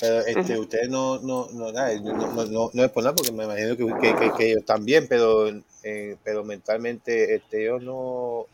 Pero 0.00 0.20
este, 0.26 0.58
ustedes 0.58 0.88
no, 0.88 1.18
no, 1.20 1.48
no, 1.52 1.72
nada, 1.72 1.94
no, 2.00 2.12
no, 2.14 2.44
no, 2.46 2.70
no 2.72 2.84
es 2.84 2.90
por 2.90 3.02
nada, 3.04 3.14
porque 3.14 3.32
me 3.32 3.44
imagino 3.44 3.76
que, 3.76 3.86
que, 4.00 4.14
que, 4.16 4.30
que 4.36 4.50
ellos 4.50 4.64
también, 4.64 5.06
pero, 5.08 5.48
eh, 5.82 6.16
pero 6.24 6.44
mentalmente 6.44 7.34
este, 7.36 7.62
ellos 7.64 7.82
no, 7.82 8.46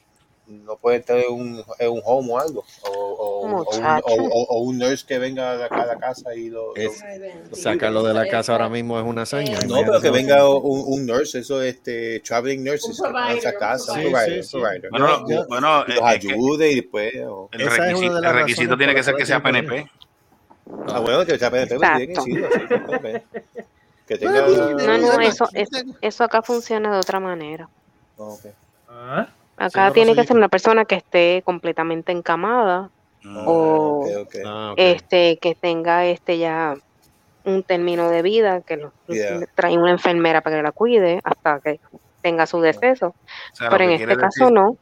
no 0.46 0.76
puede 0.76 1.00
tener 1.00 1.28
un, 1.28 1.62
en 1.78 1.90
un 1.90 2.02
home 2.04 2.32
o 2.32 2.38
algo. 2.38 2.64
O, 2.82 2.90
o, 2.90 3.46
o 3.62 3.76
un, 3.76 3.84
o- 4.04 4.28
o- 4.32 4.44
o 4.50 4.60
un 4.62 4.78
nurse 4.78 5.06
que 5.06 5.18
venga 5.18 5.52
a 5.52 5.56
la, 5.56 5.66
a 5.66 5.86
la 5.86 5.96
casa 5.98 6.34
y 6.34 6.48
lo. 6.50 6.68
lo- 6.68 6.74
Es- 6.82 7.04
Sacarlo 7.52 8.02
de 8.04 8.14
la 8.14 8.26
casa 8.28 8.52
ahora 8.52 8.68
mismo 8.68 8.98
es 9.00 9.04
una 9.04 9.22
hazaña. 9.22 9.58
no, 9.66 9.80
pero 9.86 10.00
que 10.00 10.10
venga 10.10 10.48
un, 10.48 10.84
un 10.86 11.06
nurse, 11.06 11.38
eso 11.40 11.62
este, 11.62 12.20
traveling 12.20 12.62
nurses, 12.62 13.00
a 13.48 13.52
casa, 13.58 13.92
provider. 14.02 14.44
Sí, 14.44 14.56
provider. 14.60 14.90
Bueno, 14.90 15.06
lo- 15.36 15.46
bueno, 15.48 15.84
los 15.86 15.98
ayude 16.04 16.70
y 16.70 16.74
después. 16.76 17.12
El 17.14 17.60
requisito, 17.70 18.20
de 18.20 18.28
el 18.28 18.34
requisito 18.34 18.76
tiene 18.76 18.94
que 18.94 19.02
ser 19.02 19.14
que 19.16 19.26
sea 19.26 19.42
PNP. 19.42 19.90
Ah, 20.88 21.00
bueno, 21.00 21.24
que 21.26 21.38
sea 21.38 21.50
PNP, 21.50 21.76
pero 21.78 21.96
tiene 21.96 22.14
que 22.14 22.20
sí, 22.20 22.32
tenga. 24.18 24.42
No, 24.46 24.98
no, 24.98 25.20
eso, 25.20 25.48
eso, 25.54 25.76
eso 26.00 26.24
acá 26.24 26.42
funciona 26.42 26.90
de 26.92 26.98
otra 26.98 27.20
manera. 27.20 27.68
Ok. 28.16 28.46
Ah, 28.88 29.28
Acá 29.56 29.88
Sí, 29.88 29.94
tiene 29.94 30.14
no, 30.14 30.20
que 30.22 30.26
ser 30.26 30.36
una 30.36 30.48
persona 30.48 30.84
que 30.84 30.94
esté 30.96 31.42
completamente 31.44 32.12
encamada 32.12 32.88
o 33.46 34.00
Ok, 34.02 34.26
ok. 34.26 34.34
Ah, 34.46 34.74
este 34.76 35.36
que 35.38 35.54
tenga 35.54 36.06
este 36.06 36.38
ya 36.38 36.74
un 37.44 37.62
término 37.62 38.08
de 38.10 38.22
vida, 38.22 38.62
que 38.62 38.76
lo, 38.78 38.92
Yeah. 39.08 39.40
trae 39.54 39.76
una 39.78 39.90
enfermera 39.90 40.40
para 40.40 40.56
que 40.56 40.62
la 40.62 40.72
cuide 40.72 41.20
hasta 41.24 41.60
que 41.60 41.78
tenga 42.22 42.46
su 42.46 42.60
deceso. 42.60 43.08
O 43.08 43.14
sea, 43.56 43.70
Pero 43.70 43.84
en 43.84 43.96
que 43.96 44.02
este 44.04 44.16
caso 44.16 44.44
decir- 44.46 44.52
no. 44.52 44.76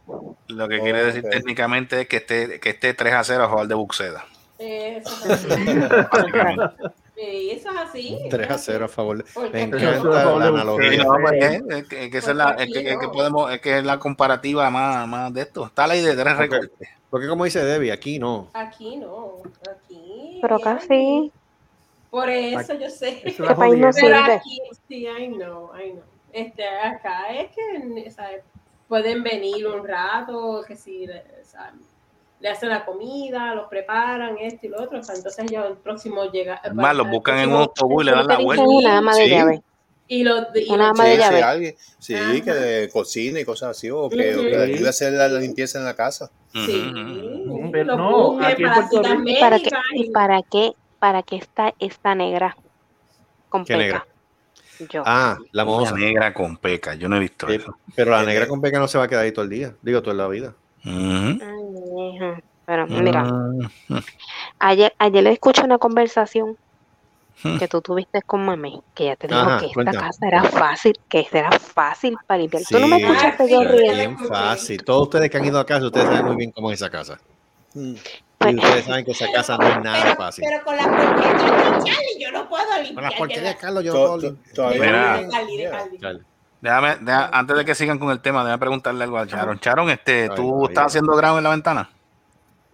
Lo 0.49 0.69
que 0.69 0.81
quiere 0.81 1.05
decir 1.05 1.25
Ok. 1.25 1.31
técnicamente 1.33 2.01
es 2.03 2.09
que 2.09 2.17
esté, 2.17 2.61
que 2.61 2.71
esté 2.71 2.95
3 2.95 3.15
a 3.15 3.25
0 3.25 3.45
a 3.45 3.49
jugar 3.49 3.67
de 3.69 3.75
Buxeda. 3.75 4.25
Eso 4.59 5.11
es 5.25 5.31
así. 5.31 5.79
básicamente. 6.13 6.75
Sí, 7.15 7.51
eso 7.51 7.71
es 7.71 7.77
así. 7.77 8.19
3 8.31 8.51
a 8.51 8.59
0 8.59 8.85
a 8.85 8.89
favor. 8.89 9.25
Me 9.53 9.63
encanta 9.63 10.37
la 10.37 10.47
analogía. 10.47 11.03
es, 11.71 11.89
que, 11.89 12.19
es 12.19 12.27
la, 12.29 12.51
es 12.53 12.73
que, 12.73 12.93
es 12.93 12.99
que 12.99 13.09
podemos, 13.09 13.53
es 13.53 13.61
que 13.61 13.79
es 13.79 13.85
la 13.85 13.99
comparativa 13.99 14.71
más, 14.71 15.07
más 15.09 15.33
de 15.33 15.43
esto. 15.43 15.67
Está 15.67 15.87
la 15.87 15.97
idea 15.97 16.15
de 16.15 16.23
tres 16.23 16.37
recortes. 16.37 16.89
Porque 17.11 17.27
como 17.27 17.45
dice 17.45 17.65
Debbie, 17.65 17.91
aquí 17.91 18.19
no. 18.19 18.51
Aquí 18.53 18.97
no. 18.97 19.43
Aquí. 19.69 20.39
Pero 20.41 20.57
acá 20.57 20.81
bien. 20.89 20.89
sí. 20.89 21.33
Por 22.11 22.29
eso 22.31 22.75
yo 22.75 22.89
sé. 22.89 23.23
es. 23.25 23.37
Pero 23.37 24.19
aquí, 24.19 24.61
sí, 24.87 25.07
I 25.07 25.29
know, 25.29 25.71
I 25.77 25.93
know. 25.93 26.03
Este, 26.33 26.67
acá 26.69 27.31
es 27.31 27.51
que 27.51 28.11
¿sabes? 28.11 28.43
pueden 28.87 29.23
venir 29.23 29.67
un 29.67 29.87
rato, 29.87 30.63
que 30.67 30.77
si 30.77 31.07
¿sabes? 31.43 31.81
Le 32.41 32.49
hacen 32.49 32.69
la 32.69 32.85
comida, 32.85 33.55
los 33.55 33.69
preparan, 33.69 34.37
esto 34.39 34.67
y 34.67 34.69
lo 34.71 34.83
otro, 34.83 35.01
o 35.01 35.03
sea, 35.03 35.15
entonces 35.15 35.47
ya 35.51 35.67
el 35.67 35.77
próximo 35.77 36.31
llega. 36.31 36.61
Más, 36.75 36.95
los 36.97 37.09
buscan 37.11 37.39
en 37.39 37.51
un 37.51 37.57
autobús 37.63 38.03
y 38.03 38.07
le 38.07 38.13
dan 38.13 38.27
la 38.27 38.39
vuelta. 38.39 38.65
una 38.65 38.99
ama 38.99 39.15
de 39.17 39.25
Sí. 39.25 39.31
llave. 39.31 39.63
Y 40.11 40.25
los, 40.25 40.47
y 40.55 40.73
Una 40.73 40.89
ama 40.91 41.05
de 41.05 41.13
Sí, 41.17 41.19
llave. 41.19 41.43
alguien, 41.43 41.75
sí, 41.99 42.15
Ajá. 42.15 42.33
que 42.43 42.89
cocina 42.91 43.41
y 43.41 43.45
cosas 43.45 43.71
así, 43.77 43.91
o 43.91 44.09
que, 44.09 44.37
o 44.37 44.41
que 44.41 44.51
le 44.51 44.63
ayude 44.63 44.87
a 44.87 44.91
hacer 44.91 45.13
la, 45.13 45.29
la 45.29 45.39
limpieza 45.41 45.79
en 45.79 45.85
la 45.85 45.95
casa. 45.95 46.31
Sí. 46.55 46.93
Pero 47.73 47.97
no, 47.97 48.41
aquí 48.43 48.63
para 48.63 48.89
¿Y 49.25 49.39
para 49.39 49.59
qué, 49.59 49.71
y 49.95 50.11
para 50.11 50.43
qué, 50.43 50.73
para 50.99 51.23
qué 51.23 51.37
está 51.37 51.75
esta 51.79 52.15
negra 52.15 52.57
con 53.51 53.65
¿Qué 53.65 53.75
peca? 53.75 53.85
negra? 53.85 54.07
Yo. 54.89 55.03
Ah, 55.05 55.37
la 55.53 55.65
negra 55.93 56.33
con 56.33 56.57
peca. 56.57 56.95
Yo 56.95 57.09
no 57.09 57.17
he 57.17 57.21
visto 57.21 57.49
eso. 57.49 57.77
Pero 57.97 58.13
la 58.13 58.23
negra 58.23 58.47
con 58.47 58.61
peca 58.61 58.79
no 58.79 58.89
se 58.89 58.97
va 58.97 59.05
a 59.05 59.09
quedar 59.09 59.25
ahí 59.25 59.33
todo 59.33 59.45
el 59.45 59.51
día. 59.51 59.75
Digo, 59.83 60.01
toda 60.03 60.15
la 60.15 60.29
vida. 60.29 60.55
Ay. 60.85 61.39
Pero 62.67 62.87
mira, 62.87 63.23
Mm. 63.25 63.69
ayer, 64.59 64.93
ayer 64.99 65.23
le 65.25 65.33
escuché 65.33 65.63
una 65.65 65.79
conversación 65.79 66.57
que 67.59 67.69
tú 67.69 67.81
tuviste 67.81 68.21
con 68.23 68.45
mami, 68.45 68.83
que 68.95 69.05
ella 69.05 69.17
te 69.17 69.29
dijo 69.29 69.39
Ajá, 69.41 69.59
que 69.61 69.67
esta 69.67 69.75
cuéntame. 69.75 69.99
casa 69.99 70.27
era 70.27 70.43
fácil, 70.45 70.93
que 71.09 71.21
esta 71.21 71.39
era 71.39 71.53
fácil 71.53 72.17
para 72.27 72.39
limpiar. 72.41 72.63
tú 72.69 72.79
no 72.81 72.89
me 72.89 72.97
Sí, 72.99 73.03
escuchaste 73.05 73.51
yo 73.51 73.61
sí, 73.61 73.67
riendo. 73.69 73.95
Bien 73.97 74.19
fácil. 74.19 74.85
Todos 74.85 75.03
ustedes 75.03 75.31
que 75.31 75.37
han 75.37 75.45
ido 75.45 75.59
a 75.61 75.65
casa, 75.65 75.87
ustedes 75.87 76.07
saben 76.09 76.27
muy 76.27 76.37
bien 76.37 76.51
cómo 76.51 76.71
es 76.73 76.81
esa 76.81 76.91
casa. 76.91 77.19
Mm. 77.75 77.95
Pues, 78.39 78.53
Y 78.53 78.57
ustedes 78.57 78.85
saben 78.85 79.05
que 79.05 79.11
esa 79.13 79.27
casa 79.33 79.57
no 79.57 79.67
es 79.69 79.83
nada 79.83 80.03
pero, 80.03 80.17
fácil. 80.17 80.45
pero 80.49 80.65
con 80.65 80.77
la 80.77 80.85
porquería 80.85 81.33
de 81.33 81.85
Charlie 81.85 82.19
yo 82.21 82.33
no 82.33 82.49
puedo 82.49 82.65
limpiar. 82.77 82.95
Con 82.95 83.03
la 83.05 83.11
porquería 83.13 83.49
de 83.49 83.57
Carlos, 83.57 83.85
yo 83.85 83.93
no 83.95 83.99
puedo 83.99 84.19
limpiar. 84.19 85.27
Mira. 85.99 86.19
Déjame, 86.61 86.97
deja- 87.01 87.31
antes 87.33 87.57
de 87.57 87.65
que 87.65 87.75
sigan 87.75 87.99
con 87.99 88.11
el 88.11 88.21
tema, 88.21 88.43
déjame 88.43 88.59
preguntarle 88.59 89.05
algo 89.05 89.19
a 89.19 89.27
Charon. 89.27 89.59
Charon, 89.61 89.91
este, 89.91 90.29
¿tú 90.31 90.67
estás 90.67 90.87
haciendo 90.87 91.15
grado 91.17 91.39
en 91.39 91.45
la 91.45 91.51
ventana? 91.51 91.91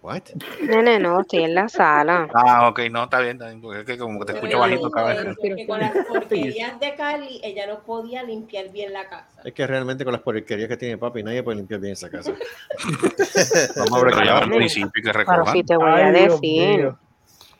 What? 0.01 0.21
nene, 0.61 0.99
no, 0.99 1.21
estoy 1.21 1.43
en 1.45 1.55
la 1.55 1.67
sala. 1.67 2.27
Ah, 2.33 2.67
ok, 2.69 2.79
no, 2.91 3.05
está 3.05 3.19
bien, 3.21 3.37
está 3.37 3.47
bien, 3.47 3.59
porque 3.59 3.79
es 3.79 3.85
que 3.87 3.97
como 3.97 4.19
que 4.19 4.25
te 4.25 4.33
Pero 4.33 4.45
escucho 4.45 4.57
ella 4.57 4.67
bajito 4.67 4.91
cada 4.91 5.07
vez. 5.07 5.19
eso, 5.19 5.55
que 5.55 5.65
con 5.67 5.79
las 5.79 5.91
porquerías 6.07 6.79
de 6.79 6.95
Carly 6.95 7.41
ella 7.43 7.65
no 7.65 7.79
podía 7.79 8.21
limpiar 8.21 8.69
bien 8.69 8.93
la 8.93 9.09
casa. 9.09 9.41
Es 9.43 9.53
que 9.53 9.65
realmente 9.65 10.03
con 10.03 10.13
las 10.13 10.21
porquerías 10.21 10.67
que 10.69 10.77
tiene 10.77 10.99
papi, 10.99 11.23
nadie 11.23 11.41
puede 11.41 11.57
limpiar 11.57 11.79
bien 11.79 11.93
esa 11.93 12.09
casa. 12.11 12.33
Vamos 13.77 13.93
a 13.93 14.03
ver 14.05 14.29
al 14.29 14.49
municipio 14.49 14.89
y 14.93 15.01
que 15.01 15.11
Pero 15.11 15.19
recojan. 15.19 15.53
si 15.53 15.63
te 15.63 15.75
voy 15.75 16.01
a 16.01 16.11
decir. 16.11 16.91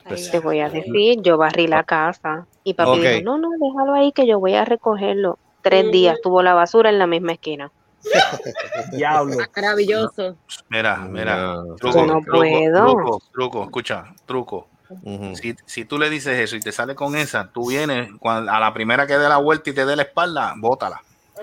Ay, 0.04 0.28
te 0.30 0.38
voy 0.38 0.60
a 0.60 0.68
decir, 0.68 1.20
yo 1.22 1.36
barrí 1.36 1.66
la 1.66 1.82
casa. 1.82 2.46
Y 2.62 2.74
papi 2.74 3.00
dijo, 3.00 3.22
no, 3.24 3.38
no, 3.38 3.48
déjalo 3.60 3.94
ahí 3.94 4.12
que 4.12 4.24
yo 4.24 4.38
voy 4.38 4.54
a 4.54 4.64
recogerlo. 4.64 5.38
Tres 5.68 5.90
días 5.90 6.18
tuvo 6.22 6.42
la 6.42 6.54
basura 6.54 6.90
en 6.90 6.98
la 6.98 7.06
misma 7.06 7.32
esquina. 7.32 7.70
Diablo. 8.92 9.36
Maravilloso. 9.54 10.36
Mira, 10.68 10.96
mira. 10.96 11.36
No, 11.56 11.74
Truco, 11.76 12.06
no 12.06 12.20
truco, 12.20 12.38
puedo. 12.38 12.84
truco, 12.86 13.20
truco, 13.32 13.62
escucha, 13.64 14.04
truco. 14.26 14.68
Si, 15.34 15.56
si 15.66 15.84
tú 15.84 15.98
le 15.98 16.08
dices 16.08 16.38
eso 16.38 16.54
y 16.54 16.60
te 16.60 16.70
sale 16.70 16.94
con 16.94 17.16
esa, 17.16 17.50
tú 17.50 17.68
vienes 17.70 18.08
cuando- 18.20 18.52
a 18.52 18.60
la 18.60 18.72
primera 18.72 19.06
que 19.08 19.18
dé 19.18 19.28
la 19.28 19.38
vuelta 19.38 19.70
y 19.70 19.72
te 19.74 19.84
dé 19.84 19.96
la 19.96 20.02
espalda, 20.02 20.54
bótala. 20.56 21.00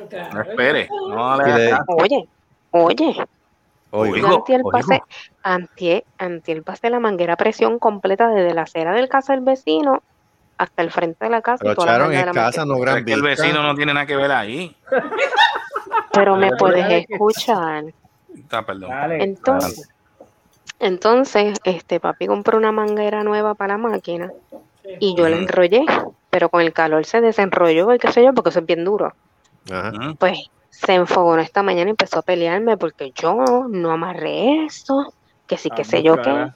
claro, 0.10 0.34
No 0.36 0.42
esperes. 0.42 0.90
No 0.90 1.38
le. 1.38 1.74
Oye, 1.98 2.30
oye, 2.72 3.26
Oigo, 3.96 4.46
yo 4.48 4.62
pasé, 4.72 5.02
antier 5.44 6.64
pasé 6.64 6.90
la 6.90 7.00
manguera 7.02 7.34
a 7.34 7.38
presión 7.38 7.78
completa 7.78 8.30
desde 8.30 8.54
la 8.54 8.62
acera 8.64 8.94
del 8.94 9.10
casa 9.10 9.34
del 9.34 9.42
vecino 9.44 10.02
hasta 10.58 10.82
el 10.82 10.92
frente 10.92 11.26
de 11.26 11.32
la 11.32 11.42
casa. 11.42 11.64
y 11.64 11.68
Pero 11.68 11.76
toda 11.76 11.88
la 11.88 11.94
Charon 11.94 12.10
mierda 12.10 12.30
es 12.30 12.36
de 12.36 12.40
la 12.42 12.46
casa, 12.48 12.66
no 12.66 12.78
gran 12.80 13.06
que 13.06 13.14
el 13.14 13.22
vecino 13.22 13.64
no 13.64 13.76
tiene 13.76 13.94
nada 13.94 14.06
que 14.06 14.16
ver 14.16 14.32
ahí. 14.32 14.76
Pero 16.14 16.36
me 16.36 16.52
puedes 16.58 16.86
que- 16.88 17.06
escuchar. 17.10 17.86
Ah, 18.52 18.62
perdón. 18.66 18.90
Dale. 18.90 19.24
Entonces, 19.24 19.90
entonces, 20.80 21.58
este 21.64 22.00
papi 22.00 22.28
compró 22.28 22.58
una 22.58 22.72
manguera 22.72 23.24
nueva 23.24 23.54
para 23.56 23.74
la 23.74 23.78
máquina 23.78 24.32
y 25.00 25.16
yo 25.16 25.30
la 25.30 25.38
enrollé, 25.38 25.86
pero 26.30 26.50
con 26.50 26.62
el 26.62 26.74
calor 26.74 27.06
se 27.06 27.22
desenrolló 27.22 27.94
y 27.94 28.00
qué 28.00 28.12
sé 28.12 28.24
yo, 28.24 28.34
porque 28.34 28.50
eso 28.50 28.60
es 28.60 28.66
bien 28.66 28.84
duro. 28.84 29.14
Ajá. 29.72 29.92
Pues 30.20 30.40
se 30.70 30.94
enfogó 30.96 31.38
esta 31.38 31.64
mañana 31.64 31.90
y 31.90 31.92
empezó 31.92 32.20
a 32.20 32.24
pelearme 32.24 32.78
porque 32.78 33.12
yo 33.16 33.66
no 33.70 33.92
amarré 33.92 34.66
eso, 34.66 35.14
que 35.48 35.58
sí, 35.58 35.70
que 35.70 35.84
Ah, 35.84 35.86
sé 35.86 36.04
yo 36.04 36.22
qué. 36.22 36.48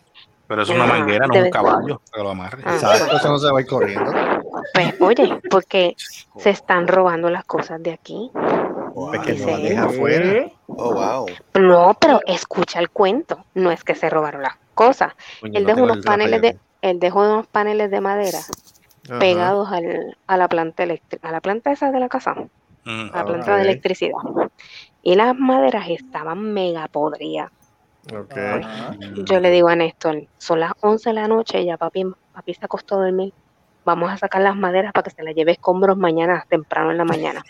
Pero 0.48 0.62
es 0.62 0.70
una 0.70 0.86
Ah, 0.86 0.88
manguera, 0.88 1.28
no 1.28 1.34
es 1.34 1.44
un 1.44 1.50
caballo. 1.50 2.02
Que 2.14 2.24
lo 2.24 2.30
amarre. 2.30 2.64
Ah, 2.66 2.74
Exacto, 2.76 3.18
eso 3.18 3.30
no 3.30 3.38
se 3.38 3.52
va 3.52 3.58
a 3.58 3.62
ir 3.62 3.68
corriendo. 3.68 4.12
Pues 4.74 4.94
oye, 5.02 5.42
porque 5.50 5.96
se 6.38 6.50
están 6.52 6.88
robando 6.88 7.30
las 7.30 7.44
cosas 7.46 7.82
de 7.84 7.92
aquí. 7.92 8.32
Es 9.14 9.20
que 9.22 9.34
no 9.34 9.58
deja 9.58 9.84
afuera. 9.86 10.26
¿Eh? 10.26 10.54
Oh, 10.68 10.94
wow. 10.94 11.26
No, 11.60 11.96
pero 12.00 12.20
escucha 12.26 12.80
el 12.80 12.90
cuento. 12.90 13.46
No 13.54 13.72
es 13.72 13.84
que 13.84 13.94
se 13.94 14.10
robaron 14.10 14.42
las 14.42 14.56
cosas. 14.74 15.14
Coño, 15.42 15.58
Él 15.58 15.64
no 15.64 15.68
dejó 15.70 15.84
unos 15.84 15.98
el 15.98 16.04
paneles 16.04 16.42
de, 16.42 16.58
él 16.82 17.00
dejó 17.00 17.20
unos 17.22 17.48
paneles 17.48 17.92
de 17.92 18.02
madera 18.02 18.40
Ajá. 19.10 19.20
pegados 19.20 19.72
al, 19.72 20.18
a 20.28 20.38
la 20.38 20.48
planta 20.48 20.84
eléctrica, 20.84 21.28
a 21.30 21.32
la 21.32 21.42
planta 21.42 21.72
esa 21.72 21.92
de 21.92 22.00
la 22.00 22.08
casa, 22.10 22.32
Ujú. 22.34 22.50
a 23.14 23.18
la 23.18 23.26
planta 23.26 23.56
de 23.58 23.62
electricidad. 23.64 24.18
Y 25.04 25.16
las 25.16 25.36
maderas 25.38 25.90
estaban 25.90 26.54
mega 26.54 26.88
podridas. 26.88 27.52
Yo 29.26 29.40
le 29.40 29.52
digo 29.52 29.68
a 29.70 29.76
Néstor, 29.76 30.24
son 30.38 30.60
las 30.60 30.72
11 30.82 31.10
de 31.10 31.14
la 31.14 31.28
noche, 31.28 31.64
ya 31.66 31.78
papi, 31.78 32.04
papi 32.32 32.54
se 32.54 32.66
acostó 32.66 32.96
a 32.96 33.06
dormir. 33.06 33.34
Vamos 33.86 34.12
a 34.12 34.18
sacar 34.18 34.42
las 34.42 34.56
maderas 34.56 34.92
para 34.92 35.04
que 35.04 35.12
se 35.12 35.24
las 35.24 35.34
lleve 35.34 35.54
escombros 35.54 35.98
mañana, 35.98 36.44
temprano 36.50 36.92
en 36.92 36.98
la 36.98 37.06
mañana. 37.06 37.42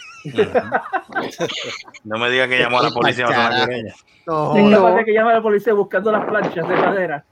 No 2.03 2.18
me 2.20 2.30
diga 2.30 2.47
que 2.47 2.60
llamó 2.60 2.80
a 2.80 2.84
la 2.84 2.89
policía. 2.91 3.26
No, 4.28 4.55
Es 4.55 4.64
No. 4.72 4.95
de 4.95 5.05
que 5.05 5.14
llama 5.14 5.32
a 5.32 5.36
la 5.36 5.41
policía 5.41 5.74
buscando 5.74 6.12
las 6.12 6.26
planchas 6.26 6.68
de 6.68 6.76
madera. 6.76 7.26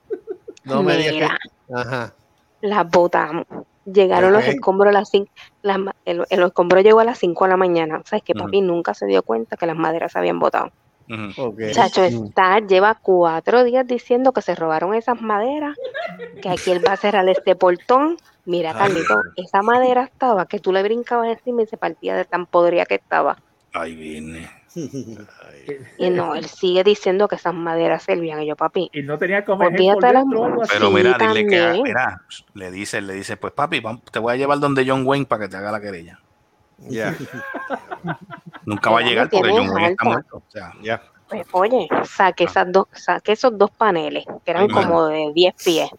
no 0.63 0.81
me 0.81 0.97
digas 0.97 1.37
que. 1.67 1.73
Ajá. 1.75 2.13
las 2.61 2.89
botamos. 2.89 3.45
Llegaron 3.85 4.33
los 4.33 4.43
escombros 4.47 4.89
a 4.89 4.99
las 4.99 5.09
5, 5.09 5.27
el, 6.05 6.25
el 6.27 6.41
escombro 6.43 6.81
llegó 6.81 6.99
a 7.01 7.03
las 7.03 7.19
5 7.19 7.43
de 7.45 7.49
la 7.51 7.57
mañana. 7.57 8.01
¿Sabes 8.05 8.23
que 8.23 8.33
Ujú. 8.33 8.45
papi 8.45 8.61
nunca 8.61 8.95
se 8.95 9.05
dio 9.05 9.21
cuenta 9.21 9.55
que 9.57 9.67
las 9.67 9.75
maderas 9.77 10.11
se 10.11 10.17
habían 10.17 10.39
botado? 10.39 10.71
Chacho, 11.71 12.03
está, 12.03 12.59
lleva 12.59 12.95
cuatro 12.95 13.63
días 13.63 13.85
diciendo 13.85 14.31
que 14.31 14.41
se 14.41 14.55
robaron 14.55 14.95
esas 14.95 15.21
maderas, 15.21 15.77
que 16.41 16.49
aquí 16.49 16.71
él 16.71 16.81
va 16.85 16.93
a 16.93 16.97
cerrar 16.97 17.27
este 17.29 17.55
portón. 17.55 18.17
Mira, 18.45 18.71
Ay. 18.71 18.77
Carlito, 18.77 19.21
esa 19.37 19.61
madera 19.61 20.03
estaba 20.03 20.45
que 20.45 20.59
tú 20.59 20.71
le 20.71 20.83
brincabas 20.83 21.29
encima 21.29 21.63
y 21.63 21.67
se 21.67 21.77
partía 21.77 22.15
de 22.15 22.25
tan 22.25 22.45
podrida 22.45 22.85
que 22.85 22.95
estaba. 22.95 23.37
Ahí 23.73 23.95
viene. 23.95 24.49
Y 25.97 26.09
no, 26.09 26.35
él 26.35 26.45
sigue 26.45 26.83
diciendo 26.83 27.27
que 27.27 27.35
esas 27.35 27.53
maderas 27.53 28.03
servían. 28.03 28.41
Y 28.43 28.47
yo, 28.47 28.55
papi, 28.55 28.89
Y 28.93 29.01
no 29.01 29.17
tenía 29.17 29.43
como. 29.45 29.67
Pero 29.69 30.91
mira, 30.91 31.17
dile 31.17 31.47
que 31.47 31.81
mira, 31.81 32.21
le 32.53 32.71
dice, 32.71 33.01
le 33.01 33.13
dice, 33.13 33.37
pues 33.37 33.53
papi, 33.53 33.81
te 34.11 34.19
voy 34.19 34.33
a 34.33 34.35
llevar 34.35 34.59
donde 34.59 34.85
John 34.87 35.07
Wayne 35.07 35.25
para 35.25 35.45
que 35.45 35.49
te 35.49 35.57
haga 35.57 35.71
la 35.71 35.81
querella. 35.81 36.19
Ya, 36.77 37.15
Nunca 38.65 38.89
va 38.89 38.99
a 38.99 39.01
Ya 39.01 39.07
llegar 39.09 39.29
porque 39.29 39.51
John 39.51 39.69
Wayne 39.69 39.89
está 39.91 40.05
muerto. 40.05 40.37
O 40.37 40.43
sea, 40.51 40.71
ya. 40.81 41.01
Pues, 41.27 41.45
oye, 41.53 41.87
saqué, 42.03 42.43
esas 42.43 42.71
dos, 42.71 42.85
saqué 42.93 43.31
esos 43.31 43.57
dos 43.57 43.71
paneles, 43.71 44.25
que 44.43 44.51
eran 44.51 44.63
Ay, 44.63 44.69
como 44.69 45.07
de 45.07 45.31
10 45.33 45.55
pies. 45.63 45.89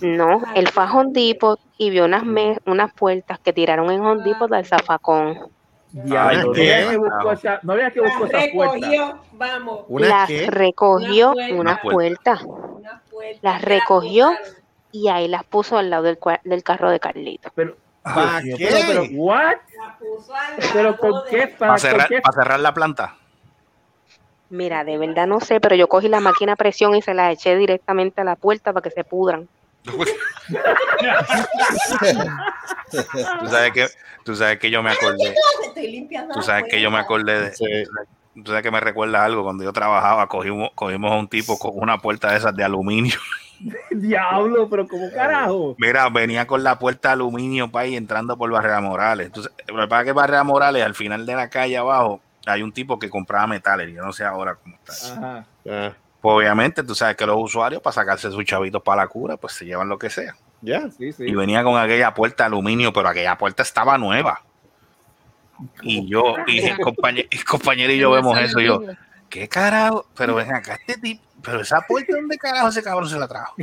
No, 0.00 0.40
él 0.54 0.68
fue 0.68 0.84
a 0.84 0.92
Home 0.92 1.10
Depot 1.12 1.58
y 1.76 1.90
vio 1.90 2.04
unas, 2.04 2.24
me- 2.24 2.58
unas 2.66 2.92
puertas 2.92 3.40
que 3.40 3.52
tiraron 3.52 3.90
en 3.90 4.00
Home 4.00 4.22
Depot 4.22 4.48
del 4.48 4.64
zafacón. 4.64 5.50
No 5.92 6.52
que 6.52 6.96
buscó 6.96 7.32
esa, 7.32 7.60
no 7.62 7.74
veas 7.74 7.92
que 7.92 8.00
La 8.00 8.08
buscó 8.08 8.26
esa 8.26 8.38
puerta. 8.52 8.74
recogió, 8.74 9.20
vamos. 9.32 9.80
¿Una 9.88 10.08
Las 10.08 10.28
qué? 10.28 10.46
recogió 10.50 11.30
Una 11.32 11.36
puerta. 11.36 11.54
unas 11.60 11.78
Una 11.84 11.92
puertas 11.92 12.42
Una 12.44 13.02
puerta 13.10 13.38
Las 13.42 13.62
recogió. 13.62 14.30
y 14.92 15.08
ahí 15.08 15.28
las 15.28 15.44
puso 15.44 15.78
al 15.78 15.90
lado 15.90 16.04
del, 16.04 16.18
del 16.44 16.62
carro 16.64 16.90
de 16.90 16.98
Carlito. 17.00 17.50
Pero, 17.54 17.76
¿Para 18.04 18.40
Dios 18.40 18.58
qué? 18.58 18.68
pero, 18.70 19.02
pero, 19.02 19.04
what? 19.14 19.54
Pero 20.72 20.96
con 20.98 21.24
de- 21.24 21.30
qué, 21.30 21.46
Para 21.48 21.72
para, 21.72 21.78
cerrar, 21.78 22.08
qué, 22.08 22.62
la 22.62 22.74
planta. 22.74 23.16
Mira, 24.50 24.84
de 24.84 24.98
verdad 24.98 25.26
no 25.26 25.40
sé, 25.40 25.58
pero 25.58 25.74
yo 25.74 25.88
cogí 25.88 26.08
la 26.08 26.20
máquina 26.20 26.52
a 26.52 26.56
presión 26.56 26.94
y 26.94 27.02
se 27.02 27.14
la 27.14 27.32
eché 27.32 27.56
directamente 27.56 28.20
a 28.20 28.24
la 28.24 28.36
puerta 28.36 28.72
para 28.72 28.84
que 28.84 28.90
se 28.90 29.02
pudran. 29.04 29.48
Tú 32.90 33.48
sabes 33.48 33.72
que, 33.72 33.86
tú 34.24 34.36
sabes 34.36 34.58
que 34.58 34.70
yo 34.70 34.82
me 34.82 34.92
acordé. 34.92 35.34
Tú 36.32 36.42
sabes 36.42 36.64
que 36.70 36.80
yo 36.80 36.90
me 36.90 36.98
acordé 36.98 37.40
de. 37.40 37.52
Sí. 37.54 37.64
Tú 38.34 38.46
sabes 38.46 38.62
que 38.62 38.70
me 38.70 38.80
recuerda 38.80 39.24
algo. 39.24 39.44
Cuando 39.44 39.64
yo 39.64 39.72
trabajaba, 39.72 40.26
cogimos, 40.28 40.70
cogimos 40.74 41.12
a 41.12 41.16
un 41.16 41.28
tipo 41.28 41.58
con 41.58 41.72
una 41.76 41.98
puerta 41.98 42.30
de 42.30 42.38
esas 42.38 42.54
de 42.54 42.64
aluminio. 42.64 43.18
diablo, 43.90 44.68
pero 44.68 44.86
como 44.86 45.10
carajo. 45.10 45.74
Mira, 45.78 46.08
venía 46.10 46.46
con 46.46 46.62
la 46.62 46.78
puerta 46.78 47.08
de 47.08 47.12
aluminio 47.14 47.70
para 47.70 47.86
ir 47.86 47.96
entrando 47.96 48.36
por 48.36 48.50
Barrera 48.50 48.80
Morales. 48.80 49.26
Entonces, 49.26 49.52
lo 49.68 49.88
que 49.88 50.12
Barrera 50.12 50.44
Morales, 50.44 50.84
al 50.84 50.94
final 50.94 51.24
de 51.26 51.34
la 51.34 51.48
calle 51.48 51.76
abajo, 51.76 52.20
hay 52.46 52.62
un 52.62 52.72
tipo 52.72 52.98
que 52.98 53.10
compraba 53.10 53.46
metales. 53.46 53.92
Yo 53.94 54.02
no 54.04 54.12
sé 54.12 54.24
ahora 54.24 54.56
cómo 54.56 54.76
está. 54.76 55.12
Ajá. 55.14 55.46
Ah, 55.68 55.92
Pues 56.20 56.36
obviamente, 56.36 56.82
tú 56.82 56.94
sabes 56.94 57.16
que 57.16 57.26
los 57.26 57.36
usuarios, 57.38 57.80
para 57.82 57.92
sacarse 57.94 58.30
sus 58.30 58.44
chavitos 58.44 58.82
para 58.82 59.02
la 59.02 59.08
cura, 59.08 59.36
pues 59.36 59.54
se 59.54 59.64
llevan 59.64 59.88
lo 59.88 59.98
que 59.98 60.10
sea. 60.10 60.34
ya. 60.60 60.90
Sí, 60.90 61.12
sí. 61.12 61.24
Y 61.26 61.34
venía 61.34 61.62
con 61.62 61.76
aquella 61.78 62.12
puerta 62.14 62.44
de 62.44 62.48
aluminio, 62.48 62.92
pero 62.92 63.08
aquella 63.08 63.36
puerta 63.38 63.62
estaba 63.62 63.96
nueva. 63.98 64.42
Y 65.82 66.06
yo, 66.08 66.34
y 66.46 66.60
el 66.60 66.78
compañero, 66.78 67.28
el 67.30 67.44
compañero 67.44 67.92
y 67.92 67.98
yo 67.98 68.10
vemos 68.10 68.36
eso, 68.38 68.58
y 68.60 68.66
yo, 68.66 68.82
¿qué 69.30 69.48
carajo? 69.48 70.06
Pero 70.16 70.34
ven 70.34 70.52
acá, 70.52 70.74
este 70.74 71.00
tipo, 71.00 71.22
pero 71.44 71.60
esa 71.60 71.80
puerta, 71.82 72.14
¿dónde 72.14 72.38
carajo 72.38 72.68
ese 72.68 72.82
cabrón 72.82 73.08
se 73.08 73.18
la 73.18 73.28
trajo? 73.28 73.54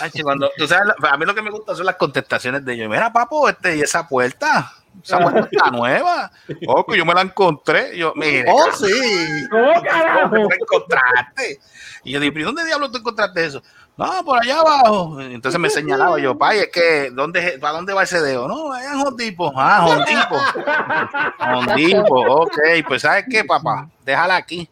Ay, 0.00 0.22
cuando, 0.22 0.50
tú 0.56 0.66
sabes, 0.66 0.92
a 1.00 1.16
mí 1.16 1.24
lo 1.24 1.34
que 1.34 1.42
me 1.42 1.50
gusta 1.50 1.74
son 1.76 1.86
las 1.86 1.96
contestaciones 1.96 2.64
de 2.64 2.72
ellos. 2.74 2.90
Mira, 2.90 3.12
papo, 3.12 3.48
este, 3.48 3.76
y 3.76 3.80
esa 3.82 4.06
puerta, 4.06 4.72
esa 5.02 5.18
puerta 5.20 5.48
está 5.50 5.70
nueva. 5.70 6.30
Oh, 6.66 6.84
que 6.84 6.98
yo 6.98 7.04
me 7.04 7.14
la 7.14 7.22
encontré. 7.22 7.96
Yo, 7.96 8.12
mire, 8.16 8.46
Oh, 8.48 8.72
sí. 8.72 9.46
¿Cómo 9.48 9.82
carajo? 9.82 10.34
¿dónde 10.34 10.48
la 10.48 10.56
encontraste? 10.56 11.60
Y 12.02 12.12
yo 12.12 12.20
dije, 12.20 12.32
¿pero 12.32 12.46
dónde 12.46 12.64
diablos 12.64 12.90
tú 12.90 12.98
encontraste 12.98 13.44
eso? 13.44 13.62
No, 13.96 14.24
por 14.24 14.40
allá 14.40 14.60
abajo. 14.60 15.20
Entonces 15.20 15.60
me 15.60 15.70
señalaba 15.70 16.18
yo, 16.18 16.36
pay, 16.36 16.60
es 16.60 16.68
que, 16.72 17.10
¿dónde, 17.12 17.58
¿para 17.60 17.74
dónde 17.74 17.92
va 17.92 18.02
ese 18.02 18.20
dedo? 18.20 18.48
No, 18.48 18.72
allá 18.72 18.92
en 18.92 19.06
Hondipo. 19.06 19.52
Ah, 19.54 19.86
Hondipo. 19.86 20.36
Hondipo, 21.38 22.20
ok. 22.42 22.58
Pues, 22.88 23.02
¿sabes 23.02 23.26
qué, 23.30 23.44
papá? 23.44 23.88
Déjala 24.04 24.36
aquí. 24.36 24.68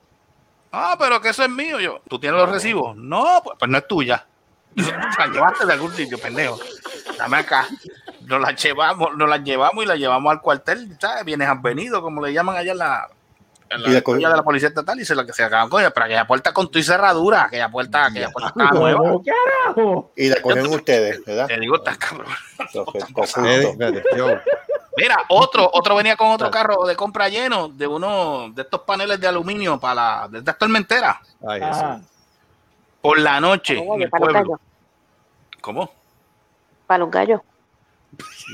Ah, 0.73 0.97
pero 0.99 1.21
que 1.21 1.31
eso 1.31 1.43
es 1.43 1.51
mío. 1.51 1.81
Yo, 1.81 2.01
¿tú 2.09 2.19
tienes 2.19 2.39
los 2.39 2.51
recibos? 2.51 2.97
No, 2.97 3.41
pues, 3.43 3.57
pues 3.59 3.71
no 3.71 3.79
es 3.79 3.89
tuya. 3.89 4.27
La 4.75 5.27
llevaste 5.27 5.67
de 5.67 5.73
algún 5.73 5.93
sitio, 5.93 6.19
pendejo. 6.19 6.59
Dame 7.19 7.39
acá. 7.39 7.67
Nos 8.23 8.41
la 8.41 8.53
llevamos, 8.53 9.17
nos 9.17 9.29
la 9.29 9.39
llevamos 9.39 9.85
y 9.85 9.87
la 9.87 9.97
llevamos 9.97 10.31
al 10.31 10.41
cuartel, 10.41 10.97
¿sabes? 11.01 11.25
Vienes 11.25 11.49
han 11.49 11.63
venido, 11.63 12.03
como 12.03 12.25
le 12.25 12.33
llaman 12.33 12.57
allá 12.57 12.73
en 12.73 12.79
la, 12.79 13.09
en 13.71 13.83
la 13.83 14.01
de 14.01 14.37
la 14.37 14.43
policía 14.43 14.69
estatal 14.69 15.01
y 15.01 15.05
se 15.05 15.15
la 15.15 15.27
que 15.27 15.33
se 15.33 15.45
acaban 15.45 15.69
con 15.69 15.81
ella, 15.81 15.91
pero 15.91 16.07
aquella 16.07 16.27
puerta 16.27 16.53
con 16.53 16.71
tu 16.71 16.79
y 16.79 16.83
cerradura, 16.83 17.45
aquella 17.45 17.71
puerta, 17.71 18.07
aquella 18.07 18.31
puerta 18.31 18.51
estaba 18.51 18.71
nueva. 18.73 18.99
Y 20.17 20.29
la 20.29 20.41
cogieron 20.41 20.75
ustedes, 20.75 21.25
¿verdad? 21.25 21.47
Te 21.47 21.59
digo, 21.59 21.77
estás 21.77 21.99
cabrón. 21.99 22.27
Mira, 25.03 25.17
otro, 25.29 25.71
otro 25.73 25.97
venía 25.97 26.17
con 26.17 26.29
otro 26.29 26.51
carro 26.51 26.85
de 26.87 26.97
compra 26.97 27.29
lleno 27.29 27.69
de 27.69 27.87
uno 27.87 28.51
de 28.51 28.63
estos 28.63 28.81
paneles 28.83 29.21
de 29.21 29.29
aluminio 29.29 29.79
para 29.79 29.95
la, 29.95 30.29
de 30.29 30.39
estas 30.39 30.59
tormenteras. 30.59 31.17
Ay. 31.47 31.61
Por 33.01 33.19
la 33.19 33.41
noche 33.41 33.79
en 33.79 34.03
el 34.03 34.11
para 34.11 34.25
los 34.25 34.33
pueblo. 34.33 34.51
gallos. 34.51 34.61
¿Cómo? 35.61 35.91
Para 36.87 36.99
los 36.99 37.11
gallos. 37.11 37.41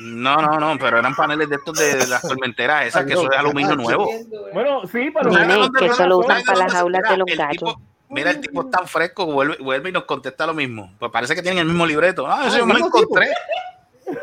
No, 0.00 0.36
no, 0.36 0.58
no, 0.58 0.78
pero 0.78 0.98
eran 0.98 1.14
paneles 1.14 1.48
de 1.48 1.56
estos 1.56 1.78
de, 1.78 1.94
de 1.94 2.06
las 2.08 2.22
tormenteras 2.22 2.86
esas, 2.86 3.04
que 3.06 3.12
eso 3.12 3.30
es 3.30 3.38
aluminio 3.38 3.76
nuevo. 3.76 4.10
Bueno, 4.52 4.82
sí. 4.86 5.10
¿Sabes 5.12 5.32
Nene, 5.32 5.54
dónde 5.54 5.78
que 5.78 5.86
eso 5.86 6.06
lo 6.06 6.18
usan 6.18 6.42
para 6.42 6.58
las 6.58 6.72
jaulas 6.72 7.02
mira, 7.02 7.10
de 7.12 7.16
los 7.18 7.38
gallos. 7.38 7.76
Mira, 8.08 8.30
el 8.32 8.40
tipo 8.40 8.62
es 8.62 8.70
tan 8.70 8.86
fresco, 8.86 9.26
vuelve, 9.26 9.56
vuelve 9.60 9.88
y 9.88 9.92
nos 9.92 10.04
contesta 10.04 10.46
lo 10.46 10.54
mismo. 10.54 10.92
Pues 10.98 11.10
parece 11.10 11.34
que 11.34 11.42
tienen 11.42 11.60
el 11.60 11.66
mismo 11.66 11.86
libreto. 11.86 12.26
Ah, 12.26 12.44
eso 12.46 12.56
Ah, 12.56 12.58
yo 12.58 12.66
me 12.66 12.74
lo 12.74 12.86
encontré. 12.86 13.28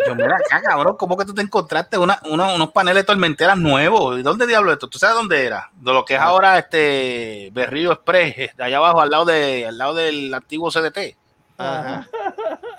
Yo, 0.08 0.16
mira 0.16 0.36
acá, 0.36 0.62
cabrón, 0.62 0.96
¿cómo 0.98 1.18
que 1.18 1.26
tú 1.26 1.34
te 1.34 1.42
encontraste 1.42 1.98
una, 1.98 2.20
una- 2.30 2.54
unos 2.54 2.72
paneles 2.72 3.04
de 3.04 3.08
tormenteras 3.08 3.58
nuevos? 3.58 4.20
¿Y 4.20 4.24
dónde 4.24 4.48
diablo 4.48 4.72
es 4.72 4.76
esto? 4.76 4.88
¿Tú 4.90 4.98
sabes 5.00 5.16
dónde 5.16 5.46
era? 5.46 5.70
De 5.74 5.94
lo 5.94 6.04
que 6.06 6.16
es 6.16 6.20
ahora 6.20 6.58
este 6.58 7.50
Berrío 7.54 7.92
Express, 7.92 8.56
de 8.56 8.64
allá 8.64 8.78
abajo, 8.78 9.02
al 9.02 9.10
lado, 9.10 9.26
de, 9.26 9.68
al 9.68 9.78
lado 9.78 9.94
del 9.96 10.34
antiguo 10.34 10.70
CDT. 10.72 11.16
Ajá. 11.58 12.08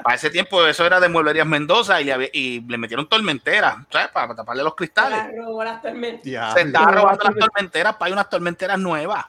Para 0.02 0.16
ese 0.16 0.30
tiempo 0.30 0.66
eso 0.66 0.84
era 0.84 0.98
de 0.98 1.08
Mueblerías 1.08 1.46
Mendoza 1.46 2.00
y 2.00 2.04
le, 2.04 2.12
había- 2.12 2.30
y 2.32 2.60
le 2.62 2.78
metieron 2.78 3.08
tormenteras, 3.08 3.76
¿sabes? 3.92 4.08
Para 4.08 4.34
taparle 4.34 4.64
los 4.64 4.72
Se 4.72 4.76
cristales. 4.76 5.18
la 5.18 5.42
robó 5.44 5.62
las 5.62 5.80
tormentas. 5.80 6.24
Ya. 6.24 6.50
Se 6.52 6.62
estaba 6.62 6.86
Pero 6.88 7.00
robando 7.02 7.24
las 7.24 7.34
tormenteras 7.36 7.94
para 7.96 8.12
unas 8.12 8.28
tormenteras 8.28 8.78
nuevas. 8.80 9.24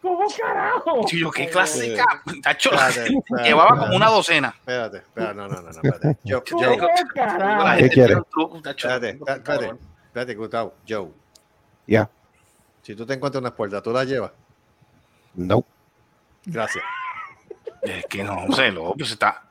¿Cómo 0.00 0.26
carajo? 0.40 1.00
Y 1.10 1.18
yo, 1.20 1.30
qué 1.30 1.48
clásica. 1.48 2.04
Tacho, 2.42 2.70
Espérate, 2.72 3.00
espérate, 3.18 3.48
llevaba 3.48 3.64
espérate. 3.70 3.86
como 3.86 3.96
una 3.96 4.06
docena. 4.10 4.48
Espérate, 4.58 4.96
espérate, 4.98 5.34
no, 5.34 5.48
no, 5.48 5.54
no, 5.56 5.62
no, 5.62 5.68
espérate. 5.70 6.18
Joe, 6.24 6.42
¿Cómo 6.50 6.62
La 6.62 6.76
carajo? 7.14 7.66
gente 7.76 7.88
quiere? 7.90 8.06
tiene 8.06 8.14
un 8.20 8.24
truco, 8.30 8.62
tacho. 8.62 8.88
espérate, 8.88 9.18
espérate, 9.32 9.74
espérate, 10.06 10.34
Gustavo, 10.36 10.74
Joe. 10.88 11.08
Ya. 11.86 12.08
Si 12.82 12.94
tú 12.94 13.04
te 13.04 13.14
encuentras 13.14 13.40
unas 13.40 13.52
puertas, 13.52 13.82
¿tú 13.82 13.92
las 13.92 14.06
llevas? 14.06 14.30
No. 15.34 15.64
Gracias. 16.44 16.84
Es 17.82 18.06
que 18.06 18.22
no 18.24 18.46
sé, 18.54 18.70
loco, 18.70 18.94
pues 18.96 19.10
está. 19.10 19.42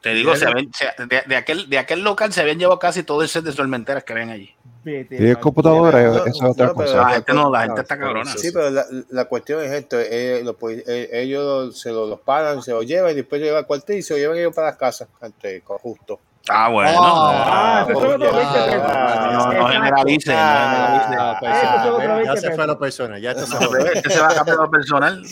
Te 0.00 0.10
digo, 0.14 0.34
se 0.36 0.46
habían- 0.46 0.72
se- 0.72 0.92
de, 1.06 1.22
de 1.26 1.36
aquel, 1.36 1.68
de 1.70 1.78
aquel 1.78 2.02
local 2.02 2.32
se 2.32 2.40
habían 2.40 2.58
llevado 2.58 2.78
casi 2.78 3.02
todo 3.04 3.22
el 3.22 3.28
set 3.28 3.44
de 3.44 3.52
tormenteras 3.52 4.04
que 4.04 4.14
ven 4.14 4.30
allí. 4.30 4.54
Vete, 4.84 5.16
Si 5.18 5.26
es 5.28 5.36
computadora, 5.38 6.02
No, 6.02 6.16
eso 6.16 6.26
es 6.26 6.42
otra 6.42 6.66
no, 6.66 6.74
cosa. 6.74 6.96
La 6.96 7.08
gente 7.10 7.32
no, 7.34 7.50
la 7.50 7.60
gente 7.62 7.80
está 7.82 7.98
cabrona. 7.98 8.32
sí, 8.36 8.50
pero 8.52 8.70
la, 8.70 8.84
la 9.10 9.24
cuestión 9.26 9.62
es 9.62 9.70
esto, 9.70 9.96
eh, 10.00 10.42
los 10.44 10.56
eh, 10.70 11.08
ellos 11.12 11.78
se 11.80 11.90
lo, 11.90 12.06
los 12.06 12.20
pagan, 12.20 12.62
se 12.62 12.72
lo 12.72 12.82
llevan 12.82 13.12
y 13.12 13.14
después 13.14 13.40
lo 13.40 13.46
llevan 13.46 13.60
al 13.60 13.66
cuartel 13.66 13.98
y 13.98 14.02
se 14.02 14.14
lo 14.14 14.18
llevan 14.18 14.38
ellos 14.38 14.54
para 14.54 14.68
las 14.68 14.76
casas, 14.76 15.08
ante, 15.20 15.62
justo. 15.64 16.18
Ah, 16.48 16.68
bueno. 16.68 16.90
Ah, 16.96 17.86
eso 17.88 17.92
es 17.92 17.96
otro 18.14 18.18
ya, 18.18 18.36
20 18.36 18.52
pesos. 18.52 18.88
ya, 18.88 19.52
no, 19.60 19.68
generalice. 19.68 20.32
Ah, 20.34 21.38
ya, 21.40 21.62
es 21.62 21.86
otro 21.86 21.98
¿ves? 21.98 22.08
20 22.08 22.24
ya 22.24 22.34
se 22.34 22.40
fue 22.40 22.50
pesos. 22.50 22.66
lo 22.66 22.78
personal, 22.80 23.20
ya 23.22 23.30
esto 23.30 23.46
se 23.46 23.56
jodió. 23.64 23.86
Este 23.92 24.10
se 24.10 24.20
va 24.20 24.28
a 24.28 24.34
cambiar 24.34 24.56
lo 24.56 24.68
personal. 24.70 25.22
Por 25.22 25.28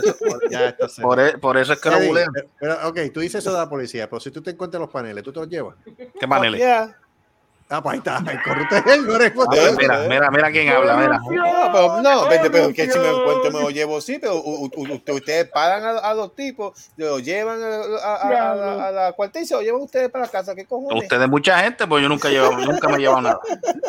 eso, 0.00 0.16
por- 0.18 0.50
Ya 0.50 0.64
esto 0.70 0.88
se 0.88 1.02
por, 1.02 1.20
e- 1.20 1.38
por 1.38 1.56
eso 1.58 1.72
es 1.74 1.80
que 1.80 1.90
lo 1.90 2.00
bulean. 2.00 2.32
pero- 2.32 2.48
pero, 2.58 2.88
ok, 2.88 2.98
tú 3.14 3.20
dices 3.20 3.36
eso 3.44 3.52
de 3.52 3.58
la 3.58 3.68
policía, 3.68 4.10
pero 4.10 4.18
si 4.18 4.32
tú 4.32 4.42
te 4.42 4.50
encuentras 4.50 4.80
los 4.80 4.90
paneles, 4.90 5.22
¿tú 5.22 5.32
te 5.32 5.38
los 5.38 5.48
llevas? 5.48 5.76
¿Qué 6.18 6.26
paneles? 6.26 6.60
Ah, 7.70 7.82
pues 7.82 7.92
ahí 7.92 7.98
está, 7.98 8.16
el 8.32 8.42
corrupto 8.42 8.76
es 8.76 8.86
él, 8.86 9.06
no 9.06 9.14
eres 9.16 9.34
vos. 9.34 9.46
A 9.50 9.54
ver, 9.54 9.76
mira, 9.76 9.98
mira, 10.08 10.30
mira 10.30 10.50
quién 10.50 10.70
habla, 10.70 10.96
mira. 10.96 11.18
No, 11.18 11.70
pero 11.72 12.02
no, 12.02 12.26
vete, 12.28 12.48
pero 12.50 12.72
que 12.72 12.90
si 12.90 12.98
me 12.98 13.10
encuentro 13.10 13.50
me 13.52 13.60
lo 13.60 13.68
llevo, 13.68 14.00
sí, 14.00 14.18
pero 14.18 14.36
u- 14.36 14.64
u- 14.64 14.70
u- 14.74 14.94
usted- 14.94 15.12
ustedes 15.12 15.44
pagan 15.50 15.84
a, 15.84 15.98
a 15.98 16.14
los 16.14 16.34
tipos, 16.34 16.90
lo 16.96 17.18
llevan 17.18 17.62
a, 17.62 17.66
a- 17.66 18.16
a- 18.16 18.52
a 18.52 18.54
la, 18.56 18.86
a 18.88 18.90
la 18.90 19.12
cuartel 19.12 19.42
y 19.42 19.46
se 19.46 19.54
lo 19.54 19.60
llevan 19.60 19.82
ustedes 19.82 20.08
para 20.08 20.24
la 20.24 20.30
casa, 20.30 20.54
¿qué 20.54 20.64
cojones? 20.64 21.02
Ustedes 21.02 21.28
mucha 21.28 21.58
gente, 21.58 21.86
pues 21.86 22.02
yo 22.02 22.08
nunca 22.08 22.30
llevo, 22.30 22.52
nunca 22.52 22.88
me 22.88 22.94
he 22.96 22.98
llevado 23.00 23.20
nada. 23.20 23.40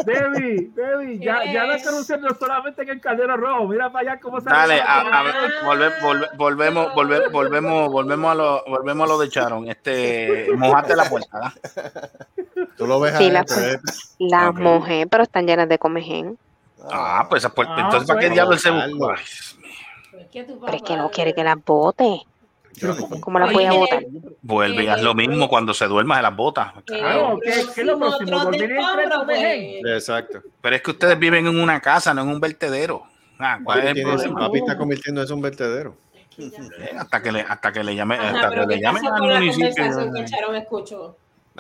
Debbie, 0.06 0.72
Debbie, 0.76 1.20
ya, 1.20 1.46
ya 1.46 1.66
no 1.66 1.74
están 1.74 1.94
anunciando 1.94 2.36
solamente 2.38 2.82
en 2.82 2.90
el 2.90 3.00
caldero 3.00 3.38
rojo. 3.38 3.66
Mira 3.68 3.90
para 3.94 4.12
allá 4.12 4.20
cómo 4.22 4.42
se 4.42 4.50
Dale, 4.50 4.82
a, 4.82 5.00
a 5.00 5.24
ver, 5.24 5.36
volve- 5.64 6.00
volve- 6.02 6.30
volvemos, 6.36 6.94
volve- 6.94 7.32
volvemos, 7.32 7.90
volvemos 7.92 8.32
a 8.32 8.36
lo, 8.36 8.64
volvemos 8.68 9.06
a 9.06 9.14
lo 9.14 9.20
de 9.20 9.30
Charon. 9.30 9.70
Este, 9.70 10.50
mojate 10.58 10.98
la 10.98 11.06
puerta, 11.10 11.30
¿verdad? 11.74 12.10
Tú 12.78 12.86
lo 12.88 13.00
ves 13.00 13.16
Sí, 13.18 13.26
ahí, 13.26 13.32
la- 13.32 13.46
Las 14.20 14.50
Ok. 14.50 14.60
mujeres, 14.60 15.08
pero 15.10 15.24
están 15.24 15.46
llenas 15.48 15.70
de 15.70 15.78
comején. 15.78 16.38
Ah, 16.92 17.26
pues 17.30 17.44
esa 17.44 17.54
puerta. 17.54 17.74
Ah, 17.78 17.82
Entonces, 17.82 18.08
¿para 18.08 18.20
qué 18.20 18.28
bueno. 18.28 18.34
diablo 18.36 18.58
se 18.58 18.72
busca? 18.72 19.22
Pues 20.12 20.48
Pero 20.66 20.76
es 20.78 20.82
que 20.84 20.96
no 20.98 21.10
quiere 21.12 21.34
que 21.34 21.44
las 21.44 21.64
bote. 21.64 22.22
¿Cómo 23.20 23.40
las 23.40 23.52
voy 23.52 23.66
a 23.66 23.72
Oye, 23.72 23.80
botar? 23.80 24.04
Vuelve 24.42 24.84
y 24.84 24.88
haz 24.88 25.02
lo 25.02 25.14
mismo 25.14 25.50
cuando 25.50 25.74
se 25.74 25.86
duerma 25.88 26.18
de 26.18 26.22
las 26.24 26.36
botas. 26.36 26.72
Claro, 26.86 27.40
¿qué, 27.44 27.52
qué 27.76 27.82
es 27.82 27.88
lo 27.88 27.98
próximo? 28.00 28.38
Otro 28.38 28.40
¿Dormir 28.52 28.60
de 28.60 28.66
entre 28.76 28.84
compra, 28.86 29.18
comején? 29.18 29.78
pues. 29.82 29.94
Exacto. 29.96 30.42
Pero 30.62 30.76
es 30.76 30.82
que 30.82 30.92
ustedes 30.92 31.20
viven 31.20 31.48
en 31.48 31.60
una 31.60 31.82
casa, 31.82 32.14
no 32.14 32.22
en 32.22 32.30
un 32.30 32.40
vertedero. 32.40 33.04
Ah, 33.40 33.60
¿cuál 33.64 33.80
es 33.80 33.96
el 33.96 34.02
problema? 34.04 34.40
papi 34.40 34.60
está 34.60 34.78
convirtiendo 34.78 35.22
eso 35.24 35.34
en 35.34 35.38
un 35.40 35.44
vertedero. 35.44 35.96
Eh, 36.38 36.92
Hasta 36.98 37.22
que 37.22 37.32
le, 37.34 37.42
hasta 37.42 37.72
que 37.74 37.84
le 37.84 37.96
llame, 37.96 38.16
Ajá, 38.16 38.30
hasta 38.30 38.50
que 38.52 38.66
le 38.66 38.76
¿qué 38.76 38.82
llamen 38.82 39.04
pasó 39.04 39.16
al 39.16 39.28
la 39.30 39.40
municipio. 39.40 39.86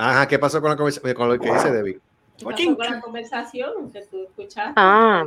Ajá, 0.02 0.28
¿qué 0.30 0.40
pasó 0.40 0.62
con, 0.62 0.70
la 0.72 0.78
conversa- 0.78 1.14
con 1.14 1.28
lo 1.30 1.38
que 1.38 1.52
dice 1.52 1.72
Debbie? 1.72 2.00
Pasó 2.42 2.76
con 2.78 2.88
la 2.90 3.02
conversación 3.02 3.92
que 3.92 4.02
tú 4.04 4.24
escuchaste. 4.24 4.72
Ah, 4.78 5.26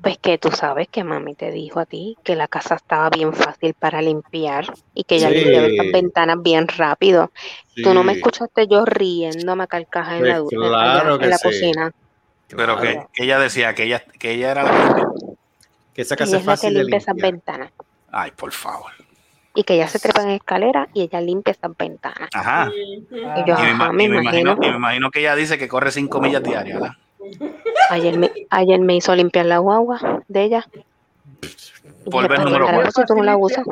pues 0.00 0.18
que 0.18 0.38
tú 0.38 0.52
sabes 0.52 0.86
que 0.86 1.02
mami 1.02 1.34
te 1.34 1.50
dijo 1.50 1.80
a 1.80 1.84
ti 1.84 2.16
que 2.22 2.36
la 2.36 2.46
casa 2.46 2.76
estaba 2.76 3.10
bien 3.10 3.32
fácil 3.34 3.74
para 3.74 4.00
limpiar 4.00 4.72
y 4.94 5.02
que 5.02 5.16
ella 5.16 5.30
Sí. 5.30 5.34
limpiaba 5.34 5.66
esas 5.66 5.86
ventanas 5.92 6.40
bien 6.40 6.68
rápido. 6.68 7.32
Tú 7.82 7.92
no 7.92 8.04
me 8.04 8.12
Sí. 8.12 8.18
escuchaste 8.20 8.68
yo 8.68 8.84
riéndome 8.84 9.64
a 9.64 9.66
carcajas 9.66 10.12
en 10.14 10.20
Pues 10.20 10.28
la, 10.28 10.36
en- 10.38 10.48
claro 10.68 11.08
allá 11.14 11.18
que 11.18 11.24
en 11.24 11.30
la 11.30 11.38
sí. 11.38 11.48
cocina. 11.48 11.92
Pero 12.56 12.76
que, 12.80 12.92
Claro. 12.92 13.10
que 13.12 13.24
ella 13.24 13.38
decía 13.40 13.74
que 13.74 13.82
ella, 13.82 14.04
que 14.18 14.30
ella 14.30 14.50
era 14.52 14.62
la 14.62 14.94
que. 14.94 15.02
Que 15.94 16.02
esa 16.02 16.14
casa 16.14 16.36
es 16.36 16.40
es 16.42 16.46
la 16.46 16.52
que 16.52 16.56
fácil 16.56 16.74
de 16.74 16.80
limpia 16.82 16.98
esas 16.98 17.16
ventanas 17.16 17.72
Ay, 18.12 18.30
por 18.30 18.52
favor. 18.52 18.92
Y 19.58 19.64
que 19.64 19.74
ella 19.74 19.88
se 19.88 19.98
trepa 19.98 20.22
en 20.22 20.28
escalera 20.30 20.86
y 20.94 21.02
ella 21.02 21.20
limpia 21.20 21.50
esas 21.50 21.76
ventanas. 21.76 22.28
Ajá. 22.32 22.70
Y 22.72 23.08
yo, 23.44 23.56
Y 23.58 23.62
me, 23.62 23.70
ajá, 23.72 23.90
me 23.92 24.04
y 24.04 24.08
me 24.08 24.20
imagino, 24.22 24.52
imagino. 24.52 24.56
y 24.62 24.70
me 24.70 24.76
imagino 24.76 25.10
que 25.10 25.18
ella 25.18 25.34
dice 25.34 25.58
que 25.58 25.66
corre 25.66 25.90
5 25.90 26.20
millas 26.20 26.44
diarias, 26.44 26.78
¿verdad? 26.80 26.94
Ayer 27.90 28.16
me, 28.16 28.30
ayer 28.50 28.78
me 28.78 28.94
hizo 28.94 29.12
limpiar 29.16 29.46
la 29.46 29.58
guagua 29.58 30.22
de 30.28 30.42
ella. 30.44 30.64
Y 31.42 32.08
Por 32.08 32.22
dije, 32.22 32.28
ver 32.28 32.28
"Pero, 32.28 32.44
número 32.44 32.66
carajo, 32.66 32.82
cuatro. 32.84 33.02
si 33.02 33.06
tú 33.08 33.14
no 33.16 33.22
la 33.24 33.36
usas. 33.36 33.64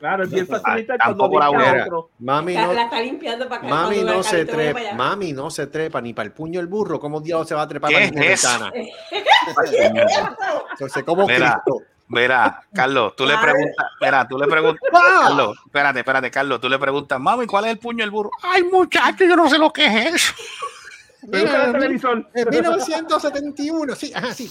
Claro, 0.00 0.24
es 0.24 0.30
bien 0.30 0.46
facilita 0.48 0.94
Ay, 0.94 0.98
cuando 0.98 1.24
tampoco 1.30 1.38
la 1.38 1.50
otro. 1.82 2.10
mami 2.18 2.54
La, 2.54 2.60
la 2.62 2.66
no, 2.74 2.80
está 2.80 3.00
limpiando 3.00 3.48
para 3.48 3.60
que 3.60 3.66
mami 3.68 4.02
no 4.02 4.12
el 4.18 4.24
se 4.24 4.44
trepa, 4.46 4.80
mami 4.94 5.32
no 5.32 5.50
se 5.50 5.66
trepa 5.68 6.00
ni 6.00 6.12
para 6.12 6.26
el 6.26 6.32
puño 6.32 6.58
del 6.58 6.66
burro. 6.66 6.98
¿Cómo 6.98 7.20
diablos 7.20 7.46
se 7.48 7.54
va 7.54 7.62
a 7.62 7.68
trepar 7.68 7.90
¿Qué 7.92 8.10
para 8.12 8.26
eso? 8.26 8.48
ventana? 8.48 8.72
Entonces, 10.72 11.04
¿cómo 11.04 11.24
Cristo? 11.26 11.82
Verá, 12.08 12.62
Carlos, 12.72 13.14
tú 13.16 13.26
le 13.26 13.36
preguntas, 13.38 13.86
verá, 14.00 14.26
tú 14.26 14.38
le 14.38 14.46
preguntas, 14.46 14.82
¡Ah! 14.92 15.20
Carlos, 15.24 15.58
espérate, 15.66 15.98
espérate, 16.00 16.30
Carlos, 16.30 16.60
tú 16.60 16.68
le 16.68 16.78
preguntas, 16.78 17.20
mami, 17.20 17.46
¿cuál 17.46 17.66
es 17.66 17.72
el 17.72 17.78
puño 17.78 18.02
del 18.04 18.10
burro? 18.10 18.30
Ay, 18.42 18.64
muchacho, 18.64 19.24
yo 19.24 19.36
no 19.36 19.48
sé 19.48 19.58
lo 19.58 19.72
que 19.72 19.86
es 19.86 20.14
eso. 20.14 20.34
Mira 21.22 21.66
el 21.66 21.72
televisor. 21.72 22.28
En 22.34 22.48
1971, 22.48 23.94
sí, 23.94 24.12
ajá, 24.14 24.32
sí. 24.32 24.50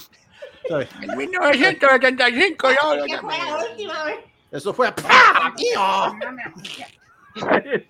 En 1.01 1.17
1985, 1.17 2.67
yo, 2.69 3.05
¿Qué 3.05 3.17
fue 3.17 3.37
la 3.37 3.65
última 3.69 4.03
vez? 4.03 4.17
Eso 4.51 4.73
fue. 4.73 4.91
¡Pah! 4.91 5.53
¡Tío! 5.55 6.15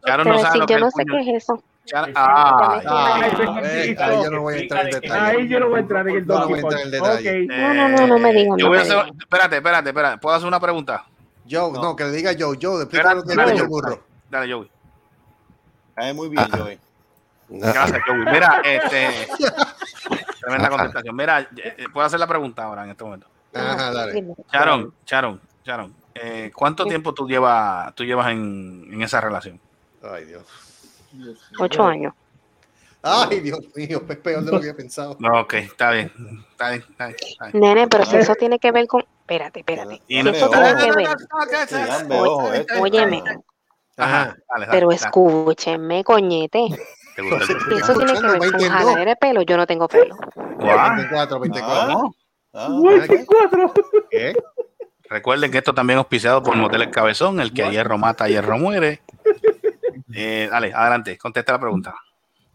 Charo 0.05 0.23
Te 0.23 0.29
no 0.29 0.39
sabe 0.39 0.65
que 0.65 0.73
yo 0.73 0.79
no 0.79 0.91
sé 0.91 1.03
qué 1.05 1.19
es 1.19 1.43
eso. 1.43 1.63
Eh, 1.93 3.95
ahí 3.99 4.23
yo 4.23 4.31
no 4.31 4.41
voy 4.41 4.55
a 4.55 4.57
entrar 4.59 4.85
en 4.85 4.91
detalle. 4.91 5.37
Ahí 5.37 5.47
yo 5.47 5.59
no 5.59 5.69
voy 5.69 5.77
a 5.77 5.81
entrar 5.81 6.07
en 6.07 6.15
el 6.17 6.27
No 6.27 6.47
voy 6.47 6.59
a 6.59 6.61
Donkey 6.61 6.69
entrar 6.77 6.81
en 6.81 6.99
Kong. 6.99 7.09
detalle. 7.11 7.47
No, 7.47 7.73
no, 7.73 7.89
no, 7.89 8.07
no 8.07 8.19
me 8.19 8.33
digan, 8.33 8.57
Yo 8.57 8.67
voy 8.67 8.77
a 8.77 8.81
hacer, 8.81 8.97
espérate, 9.19 9.55
espérate, 9.57 9.89
espérate, 9.89 10.17
¿puedo 10.17 10.35
hacer 10.35 10.47
una 10.47 10.59
pregunta? 10.59 11.05
Joe, 11.49 11.71
no, 11.71 11.95
que 11.95 12.03
le 12.03 12.11
diga 12.11 12.31
Joe, 12.37 12.57
Joe, 12.61 12.79
después 12.79 12.99
Espera, 12.99 13.13
lo 13.13 13.23
que 13.23 13.35
dale, 13.35 13.51
el 13.53 13.59
Joe. 13.59 13.67
burro. 13.67 14.03
Dale, 14.29 14.53
Joey. 14.53 14.69
Ay, 15.95 16.13
muy 16.13 16.27
bien, 16.29 16.45
Joey. 16.51 16.77
Gracias, 17.49 18.01
Joey. 18.05 18.25
Mira, 18.25 18.61
este. 18.65 19.27
Tremenda 20.41 20.69
contestación. 20.69 21.15
Mira, 21.15 21.39
eh, 21.41 21.47
eh, 21.77 21.85
puedo 21.93 22.05
hacer 22.05 22.19
la 22.19 22.27
pregunta 22.27 22.63
ahora 22.63 22.83
en 22.83 22.89
este 22.91 23.03
momento. 23.03 23.27
Ajá, 23.53 23.91
dale. 23.93 24.11
Dime. 24.11 24.33
Sharon, 24.51 24.93
Sharon, 25.05 25.41
Sharon. 25.65 25.93
eh, 26.13 26.51
¿Cuánto 26.53 26.85
tiempo 26.85 27.13
tú 27.13 27.27
llevas, 27.27 27.95
tú 27.95 28.03
llevas 28.03 28.29
en, 28.31 28.89
en 28.91 29.01
esa 29.01 29.21
relación? 29.21 29.59
Ay, 30.03 30.25
Dios. 30.25 30.43
Ocho 31.59 31.83
años. 31.83 32.13
Ay, 33.01 33.39
Dios 33.39 33.59
mío, 33.75 34.03
es 34.09 34.17
peor 34.17 34.43
de 34.43 34.51
lo 34.51 34.59
que 34.59 34.65
había 34.65 34.75
pensado. 34.75 35.15
No, 35.19 35.41
ok, 35.41 35.53
está 35.53 35.91
bien. 35.91 36.11
Está 36.51 36.71
bien, 36.71 36.83
está 36.89 37.07
bien. 37.07 37.17
Está 37.21 37.45
bien. 37.45 37.61
Nene, 37.61 37.87
pero 37.87 38.05
si 38.05 38.17
eso 38.17 38.35
tiene 38.35 38.59
que 38.59 38.71
ver 38.71 38.87
con. 38.87 39.01
Espérate, 39.01 39.59
espérate. 39.59 40.01
Si 40.07 40.17
eso 40.17 40.49
tiene 40.49 40.75
que 40.75 40.91
ver. 40.91 41.07
Eh. 42.53 42.65
Óyeme, 42.79 43.23
Ajá, 43.97 44.25
dale, 44.25 44.37
dale, 44.47 44.67
pero 44.71 44.87
dale. 44.87 44.95
escúchenme, 44.95 46.03
coñete. 46.03 46.67
¿Te 47.15 47.21
gusta 47.21 47.37
el 47.37 47.47
Si 47.47 47.83
eso 47.83 47.93
tiene 47.95 48.13
que 48.13 48.27
ver 48.27 48.51
con 48.51 48.61
jalar 48.61 49.05
de 49.05 49.15
pelo, 49.15 49.41
yo 49.41 49.57
no 49.57 49.65
tengo 49.65 49.87
pelo. 49.87 50.15
Guau. 50.35 50.95
24, 50.97 51.39
24. 51.39 51.93
¿Cómo? 51.93 52.13
Ah. 52.53 52.69
Recuerden 55.09 55.51
que 55.51 55.59
esto 55.59 55.73
también 55.73 55.97
es 55.97 56.01
auspiciado 56.01 56.43
por 56.43 56.55
Motel 56.55 56.81
El 56.81 56.91
Cabezón, 56.91 57.39
el 57.39 57.53
que 57.53 57.63
a 57.63 57.69
hierro 57.69 57.97
mata, 57.97 58.25
a 58.25 58.27
hierro 58.27 58.57
muere. 58.57 59.01
Eh, 60.13 60.47
dale, 60.49 60.73
adelante, 60.73 61.17
contesta 61.17 61.53
la 61.53 61.59
pregunta. 61.59 61.95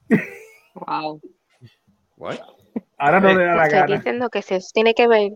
Wow. 0.74 1.20
What? 2.16 2.38
Ahora 2.96 3.20
no 3.20 3.34
le 3.34 3.44
da 3.44 3.54
la 3.56 3.64
Estoy 3.64 3.80
gana. 3.80 3.96
diciendo 3.96 4.30
que 4.30 4.40
si 4.40 4.54
eso 4.54 4.70
tiene 4.72 4.94
que 4.94 5.06
ver 5.06 5.32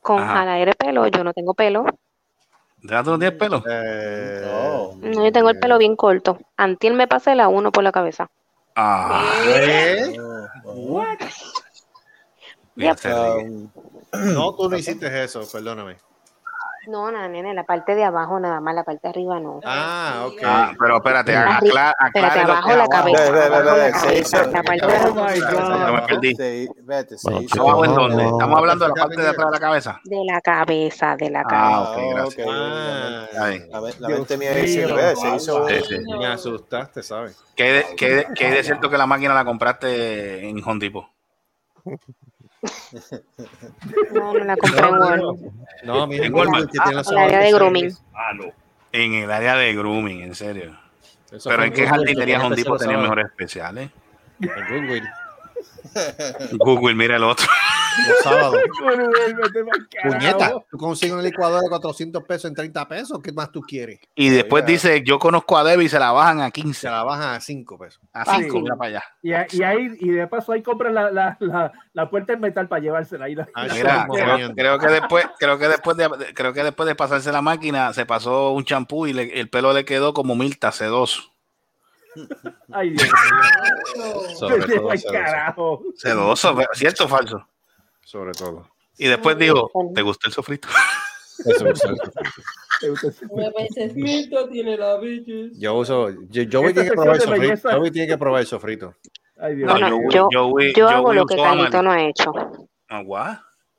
con 0.00 0.18
Ajá. 0.18 0.32
jalar 0.38 0.66
de 0.66 0.74
pelo, 0.74 1.06
yo 1.06 1.22
no 1.22 1.32
tengo 1.32 1.54
pelo. 1.54 1.84
¿De 1.84 2.88
verdad 2.88 3.04
tú 3.04 3.10
no 3.12 3.18
tienes 3.20 3.38
pelo? 3.38 3.62
Eh, 3.70 4.40
No. 4.42 4.96
No, 5.08 5.24
yo 5.24 5.30
tengo 5.32 5.50
el 5.50 5.58
pelo 5.58 5.78
bien 5.78 5.94
corto. 5.94 6.38
Antiel 6.56 6.94
me 6.94 7.06
pasé 7.06 7.36
la 7.36 7.46
uno 7.46 7.70
por 7.70 7.84
la 7.84 7.92
cabeza. 7.92 8.26
Ah, 8.74 9.40
¿Qué? 9.44 10.16
Ah, 10.66 11.16
mira, 12.74 12.96
Yep. 13.04 13.06
um, 13.06 13.70
No, 14.34 14.56
tú 14.56 14.68
no 14.68 14.76
hiciste 14.76 15.22
eso, 15.22 15.46
perdóname. 15.52 15.98
No, 16.86 17.10
no, 17.12 17.28
nene, 17.28 17.52
la 17.54 17.64
parte 17.64 17.94
de 17.94 18.04
abajo 18.04 18.40
nada 18.40 18.60
más, 18.60 18.74
la 18.74 18.84
parte 18.84 19.00
de 19.02 19.08
arriba 19.10 19.38
no. 19.38 19.60
Ah, 19.64 20.24
ok. 20.26 20.40
Ah, 20.44 20.72
pero 20.78 20.96
espérate, 20.96 21.36
Arriba, 21.36 21.94
aclara, 21.98 22.44
lo 22.44 22.52
abajo 22.52 22.76
la 22.76 22.88
cabeza. 22.88 24.46
La 24.46 24.62
parte 24.62 24.86
de 24.86 25.00
Oh. 25.12 25.86
Yo 25.86 25.92
me 25.92 26.02
perdí. 26.02 26.34
¿Abajo 27.58 27.84
en 27.84 27.94
dónde? 27.94 28.24
Estamos 28.24 28.58
hablando 28.58 28.84
de 28.86 28.88
la 28.88 28.94
parte 28.94 29.20
de 29.22 29.28
atrás 29.28 29.46
de 29.46 29.52
la 29.52 29.60
cabeza. 29.60 30.00
de 30.04 30.24
la 30.24 30.40
cabeza, 30.40 31.16
de 31.16 31.30
la 31.30 31.40
Ah, 31.40 31.44
cabeza. 31.48 31.90
ok, 31.90 32.14
gracias. 32.14 32.48
Ah, 32.50 33.26
Está 33.30 33.48
bien. 33.48 33.66
La, 34.00 34.08
mente 34.08 34.36
mía 34.38 34.54
se 34.54 35.36
hizo. 35.36 35.66
Me 36.18 36.26
asustaste, 36.26 37.02
¿sabes? 37.02 37.42
¿Qué 37.54 37.84
de, 38.36 38.62
cierto 38.64 38.88
que 38.90 38.98
la 38.98 39.06
máquina 39.06 39.34
la 39.34 39.44
compraste 39.44 40.48
en 40.48 40.62
Home 40.64 40.80
Depot? 40.80 41.04
No, 44.12 44.34
no 44.34 44.44
la 44.44 44.56
compré 44.56 44.78
en 44.80 44.94
Walmart. 44.94 45.22
No, 45.84 46.06
mira, 46.06 46.26
En 46.26 46.34
Walmart. 46.34 46.70
que 46.70 46.78
tiene 46.78 46.94
la 46.94 47.00
El 47.10 47.18
área 47.18 47.38
de 47.40 47.52
grooming. 47.52 47.96
En 48.92 49.14
el 49.14 49.30
área 49.30 49.54
de 49.56 49.74
grooming, 49.74 50.20
en 50.22 50.34
serio. 50.34 50.78
Eso 51.30 51.48
Pero 51.48 51.64
en 51.64 51.72
qué 51.72 51.82
Google, 51.82 51.90
jardinería 51.98 52.36
que 52.38 52.40
Home 52.44 52.56
gente 52.56 52.62
Depot 52.62 52.78
se 52.78 52.84
lo 52.84 52.90
tenía 52.90 53.02
mejores 53.02 53.26
especiales. 53.26 53.90
En 54.40 54.50
Google, 54.68 55.02
Google, 56.58 56.94
mira 56.94 57.16
el 57.16 57.24
otro. 57.24 57.46
los 58.08 58.18
sábados. 58.22 58.56
Puñeta, 60.02 60.52
tú 60.70 60.78
consigues 60.78 61.12
una 61.14 61.22
licuadora 61.22 61.60
de 61.62 61.68
400 61.68 62.22
pesos 62.24 62.46
en 62.46 62.54
30 62.54 62.88
pesos. 62.88 63.18
¿Qué 63.22 63.32
más 63.32 63.50
tú 63.52 63.60
quieres? 63.62 64.00
Y 64.14 64.28
después 64.30 64.62
Oiga. 64.62 64.72
dice, 64.72 65.02
yo 65.04 65.18
conozco 65.18 65.56
a 65.58 65.64
Debbie 65.64 65.86
y 65.86 65.88
se 65.88 65.98
la 65.98 66.12
bajan 66.12 66.40
a 66.40 66.50
15. 66.50 66.80
Se 66.80 66.90
la 66.90 67.02
bajan 67.04 67.34
a 67.34 67.40
5 67.40 67.78
pesos. 67.78 68.00
A 68.12 68.22
Ah, 68.22 68.36
5, 68.38 68.52
sí. 68.56 68.62
mira 68.62 68.76
para 68.76 68.88
allá. 68.90 69.04
Y, 69.22 69.32
a- 69.32 69.46
y 69.50 69.62
ahí, 69.62 69.96
y 70.00 70.08
de 70.10 70.26
paso 70.26 70.52
ahí 70.52 70.62
compran 70.62 70.94
la, 70.94 71.10
la, 71.10 71.36
la, 71.40 71.72
la 71.92 72.10
puerta 72.10 72.32
en 72.32 72.40
metal 72.40 72.68
para 72.68 72.80
llevársela 72.82 73.26
ahí. 73.26 73.36
Ah, 73.54 73.66
Mira, 73.72 74.06
creo, 74.54 74.78
que 74.78 74.86
después, 74.88 75.26
creo 75.38 75.58
que 75.58 75.68
después 75.68 75.96
de, 75.96 76.08
creo 76.34 76.52
que 76.52 76.62
después 76.64 76.86
de 76.86 76.94
pasarse 76.94 77.30
la 77.32 77.42
máquina, 77.42 77.92
se 77.92 78.06
pasó 78.06 78.50
un 78.52 78.64
champú 78.64 79.06
y 79.06 79.12
le- 79.12 79.40
el 79.40 79.48
pelo 79.50 79.72
le 79.72 79.84
quedó 79.84 80.12
como 80.14 80.34
milta, 80.36 80.72
sedoso. 80.72 81.22
Ay, 82.72 82.90
Dios 82.90 83.02
mío. 83.96 84.20
Sobre 84.36 84.76
todo, 84.76 84.90
¿cierto 86.74 87.04
o 87.04 87.08
falso? 87.08 87.46
Sobre 88.10 88.32
todo. 88.32 88.66
Y 88.98 89.06
después 89.06 89.38
dijo, 89.38 89.70
¿te 89.94 90.02
gustó 90.02 90.26
el 90.28 90.32
sofrito? 90.34 90.66
Eso, 91.44 91.64
tiene 94.50 94.76
la 94.76 94.96
bitches. 94.98 95.56
Yo 95.58 95.74
uso. 95.74 96.10
Yo, 96.28 96.42
yo 96.42 96.60
voy 96.62 96.74
tiene 96.74 96.88
que 96.90 96.94
probar 96.96 97.14
el 97.14 97.20
sofrito. 97.22 97.70
Yo 97.70 97.78
voy 97.78 97.90
tiene 97.92 98.08
que 98.08 98.18
probar 98.18 98.40
el 98.40 98.46
sofrito. 98.48 98.94
Ay, 99.38 99.54
Dios 99.54 99.68
No, 99.80 99.86
mío. 99.98 99.98
yo, 100.10 100.28
yo- 100.32 100.50
yo, 100.58 100.72
Yo 100.76 100.88
hago 100.88 101.12
lo 101.12 101.24
que 101.24 101.36
Carlito 101.36 101.82
no 101.82 101.92
ha 101.92 102.02
hecho. 102.02 102.32
Ah, 102.88 103.02
guau. 103.02 103.36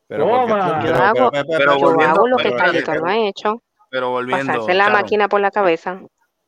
Pero 0.07 0.25
porque- 0.27 0.47
Yo 0.47 0.55
pero- 0.81 0.95
hago- 0.95 1.31
pero- 1.31 1.31
pero- 1.31 1.45
pero 1.57 1.77
Yo 1.79 1.99
hago 2.01 2.27
lo 2.29 2.37
que 2.37 2.55
Carlito 2.55 2.95
no 2.95 3.05
ha 3.07 3.17
hecho. 3.27 3.61
Pero 3.89 4.09
volviendo. 4.11 4.45
Pasarse 4.53 4.73
la 4.73 4.85
Charo, 4.85 4.95
máquina 4.97 5.27
por 5.27 5.41
la 5.41 5.51
cabeza. 5.51 5.99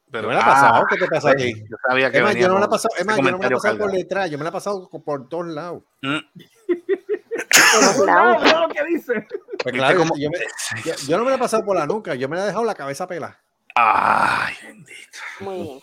pero- 0.09 0.21
¿Qué 0.23 0.27
me 0.29 0.34
la 0.36 0.39
ha 0.41 0.45
pasado? 0.45 0.73
ah, 0.75 0.86
¿Qué 0.89 0.95
te 0.97 1.07
pasa 1.07 1.31
a 1.31 1.36
ti? 1.36 1.53
Yo 1.69 1.75
sabía 1.86 2.09
que 2.11 2.17
Es 2.19 2.23
más, 2.23 2.36
yo 2.36 2.47
no 2.47 2.53
me 2.53 2.59
la 2.61 2.65
he 2.67 2.69
pasado, 2.69 2.93
es 2.97 3.05
más, 3.05 3.17
yo 3.17 3.23
no 3.23 3.38
me 3.38 3.43
la 3.43 3.47
he 3.47 3.51
pasado 3.51 3.77
por 3.77 3.91
detrás, 3.91 4.31
yo 4.31 4.38
me 4.38 4.43
la 4.45 4.49
he 4.49 4.53
pasado 4.53 4.89
por 4.89 5.27
todos 5.27 5.47
lados. 5.47 5.84
Mm. 7.54 7.97
Por 7.97 8.06
lado. 8.08 8.34
No, 8.39 8.45
no 8.54 8.68
lo 8.68 8.74
que 8.74 8.84
dice. 8.86 9.14
Pues 9.14 9.74
¿Viste 9.74 9.78
claro, 9.78 9.97
cómo- 9.99 10.16
yo, 10.18 10.30
me- 10.30 10.82
yo- 10.84 10.95
yo 11.08 11.18
no 11.18 11.24
me 11.24 11.30
la 11.32 11.36
he 11.38 11.39
pasado 11.39 11.64
por 11.66 11.78
la 11.78 11.86
nuca, 11.86 12.16
yo 12.16 12.28
me 12.30 12.36
la 12.38 12.43
he 12.43 12.47
dejado 12.47 12.64
la 12.66 12.76
cabeza 12.76 13.08
pela. 13.08 13.39
Ay, 13.76 14.54
bendito. 14.64 15.20
Muy 15.39 15.58
bien. 15.64 15.80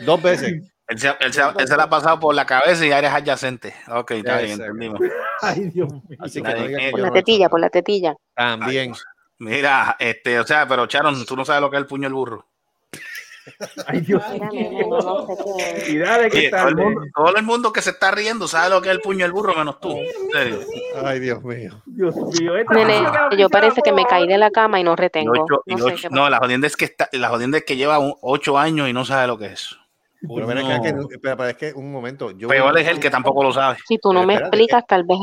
Dos 0.00 0.22
veces. 0.22 0.72
Él 0.88 0.98
se, 0.98 1.08
él, 1.20 1.32
se, 1.32 1.40
él 1.58 1.68
se 1.68 1.76
la 1.76 1.84
ha 1.84 1.88
pasado 1.90 2.18
por 2.20 2.34
la 2.34 2.44
cabeza 2.44 2.84
y 2.84 2.92
áreas 2.92 3.14
adyacentes. 3.14 3.74
Ok, 3.88 4.10
está 4.12 4.38
bien, 4.38 4.52
Ese. 4.52 4.62
entendimos. 4.64 5.00
Ay, 5.40 5.70
Dios 5.70 5.90
mío. 5.92 6.02
Así 6.18 6.42
que 6.42 6.48
no 6.48 6.90
Por 6.90 7.00
la 7.00 7.10
tetilla, 7.12 7.48
por 7.48 7.60
la 7.60 7.70
tetilla. 7.70 8.14
También. 8.34 8.92
Mira, 9.38 9.96
este, 9.98 10.38
o 10.38 10.44
sea, 10.46 10.66
pero 10.68 10.86
Charon, 10.86 11.24
tú 11.26 11.36
no 11.36 11.44
sabes 11.44 11.60
lo 11.62 11.70
que 11.70 11.76
es 11.76 11.80
el 11.82 11.86
puño 11.86 12.04
del 12.04 12.14
burro. 12.14 12.46
Ay, 13.86 14.00
Dios 14.00 14.22
mío. 14.30 14.86
no 14.88 15.26
que 16.30 16.50
todo, 16.50 16.68
el 16.68 16.76
mundo, 16.76 17.00
todo 17.14 17.36
el 17.36 17.42
mundo 17.42 17.72
que 17.72 17.82
se 17.82 17.90
está 17.90 18.10
riendo 18.10 18.46
sabe 18.46 18.70
lo 18.70 18.80
que 18.80 18.88
es 18.88 18.94
el 18.94 19.00
puño 19.00 19.24
del 19.24 19.32
burro, 19.32 19.54
menos 19.54 19.80
tú. 19.80 19.96
Ay, 21.04 21.18
Dios 21.20 21.42
mío. 21.42 21.82
Dios 21.86 22.14
mío. 22.16 22.56
esta 22.56 22.74
Nene, 22.74 23.02
yo 23.36 23.48
parece 23.48 23.82
que 23.82 23.92
me 23.92 24.04
caí 24.04 24.26
de 24.26 24.38
la 24.38 24.50
cama 24.50 24.78
y 24.80 24.84
no 24.84 24.94
retengo. 24.96 25.32
ocho- 25.32 25.62
No 25.66 25.78
sé 25.78 25.84
ocho- 25.84 26.08
qué 26.08 26.14
no, 26.14 26.30
la 26.30 26.38
jodienda 26.38 26.66
es 26.66 26.76
que 26.76 26.84
está, 26.84 27.08
la 27.12 27.28
jodienda 27.30 27.58
es 27.58 27.64
que 27.64 27.76
lleva 27.76 27.98
un- 27.98 28.14
ocho 28.20 28.58
años 28.58 28.88
y 28.88 28.92
no 28.92 29.04
sabe 29.04 29.26
lo 29.26 29.38
que 29.38 29.46
es. 29.46 29.76
Pero, 30.20 30.46
que, 31.08 31.18
pero 31.18 31.44
es 31.46 31.56
que 31.56 31.72
un 31.74 31.90
momento. 31.90 32.30
Yo 32.30 32.46
Peor 32.46 32.78
es 32.78 32.86
el 32.86 33.00
que 33.00 33.10
tampoco 33.10 33.42
lo 33.42 33.52
sabe. 33.52 33.78
Si 33.88 33.98
tú 33.98 34.12
no 34.12 34.20
Pero 34.20 34.26
me 34.28 34.34
espérate, 34.34 34.56
explicas, 34.56 34.86
tal 34.86 35.02
vez. 35.04 35.18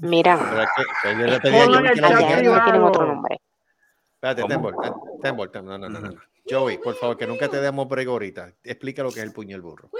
Mira, 0.00 0.36
no 0.36 2.18
tienen 2.18 2.82
otro 2.82 3.06
nombre. 3.06 3.40
Espérate. 4.14 4.42
Tembol, 4.48 4.74
ten- 4.82 4.92
Tembol, 5.22 5.50
ten- 5.52 5.64
no, 5.64 5.78
no, 5.78 5.88
no, 5.88 6.00
no, 6.00 6.08
no. 6.10 6.20
Joey, 6.50 6.78
por 6.78 6.94
favor, 6.96 7.16
que 7.16 7.26
nunca 7.26 7.48
te 7.48 7.60
demos 7.60 7.88
break 7.88 8.08
ahorita. 8.08 8.52
Explica 8.64 9.02
lo 9.02 9.10
que 9.12 9.20
es 9.20 9.26
el 9.26 9.32
puño 9.32 9.50
del 9.56 9.62
burro. 9.62 9.90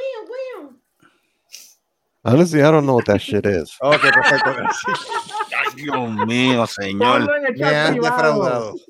Honestly, 2.25 2.59
I 2.61 2.65
don't 2.65 2.83
know 2.85 2.97
what 2.97 3.05
that 3.05 3.19
shit 3.19 3.47
is. 3.47 3.77
Ok, 3.81 4.01
perfecto. 4.03 4.51
Ay, 4.51 5.75
Dios 5.77 6.11
mío, 6.27 6.67
señor. 6.67 7.41
Me 7.41 7.53
privado. 7.53 7.93
defraudado. 7.95 8.75
¿Y 8.75 8.81